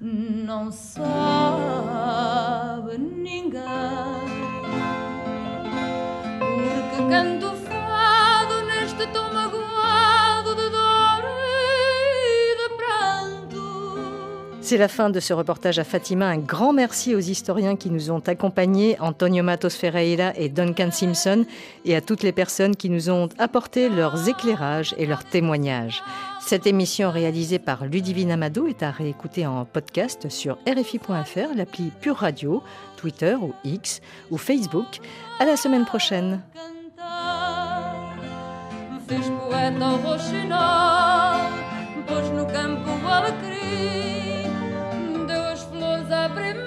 non 0.00 0.70
sabe 0.70 2.04
C'est 14.64 14.78
la 14.78 14.88
fin 14.88 15.10
de 15.10 15.20
ce 15.20 15.34
reportage 15.34 15.78
à 15.78 15.84
Fatima. 15.84 16.26
Un 16.26 16.38
grand 16.38 16.72
merci 16.72 17.14
aux 17.14 17.20
historiens 17.20 17.76
qui 17.76 17.90
nous 17.90 18.10
ont 18.10 18.22
accompagnés, 18.26 18.96
Antonio 18.98 19.44
Matos 19.44 19.76
Ferreira 19.76 20.32
et 20.36 20.48
Duncan 20.48 20.90
Simpson, 20.90 21.44
et 21.84 21.94
à 21.94 22.00
toutes 22.00 22.22
les 22.22 22.32
personnes 22.32 22.74
qui 22.74 22.88
nous 22.88 23.10
ont 23.10 23.28
apporté 23.38 23.90
leurs 23.90 24.26
éclairages 24.26 24.94
et 24.96 25.04
leurs 25.04 25.24
témoignages. 25.24 26.02
Cette 26.40 26.66
émission 26.66 27.10
réalisée 27.10 27.58
par 27.58 27.84
Ludivine 27.84 28.30
Amado 28.30 28.66
est 28.66 28.82
à 28.82 28.90
réécouter 28.90 29.46
en 29.46 29.66
podcast 29.66 30.30
sur 30.30 30.56
RFI.fr, 30.66 31.54
l'appli 31.54 31.92
Pure 32.00 32.16
Radio, 32.16 32.62
Twitter 32.96 33.34
ou 33.34 33.52
X 33.64 34.00
ou 34.30 34.38
Facebook. 34.38 34.98
À 35.40 35.44
la 35.44 35.58
semaine 35.58 35.84
prochaine. 35.84 36.40
abre 46.24 46.63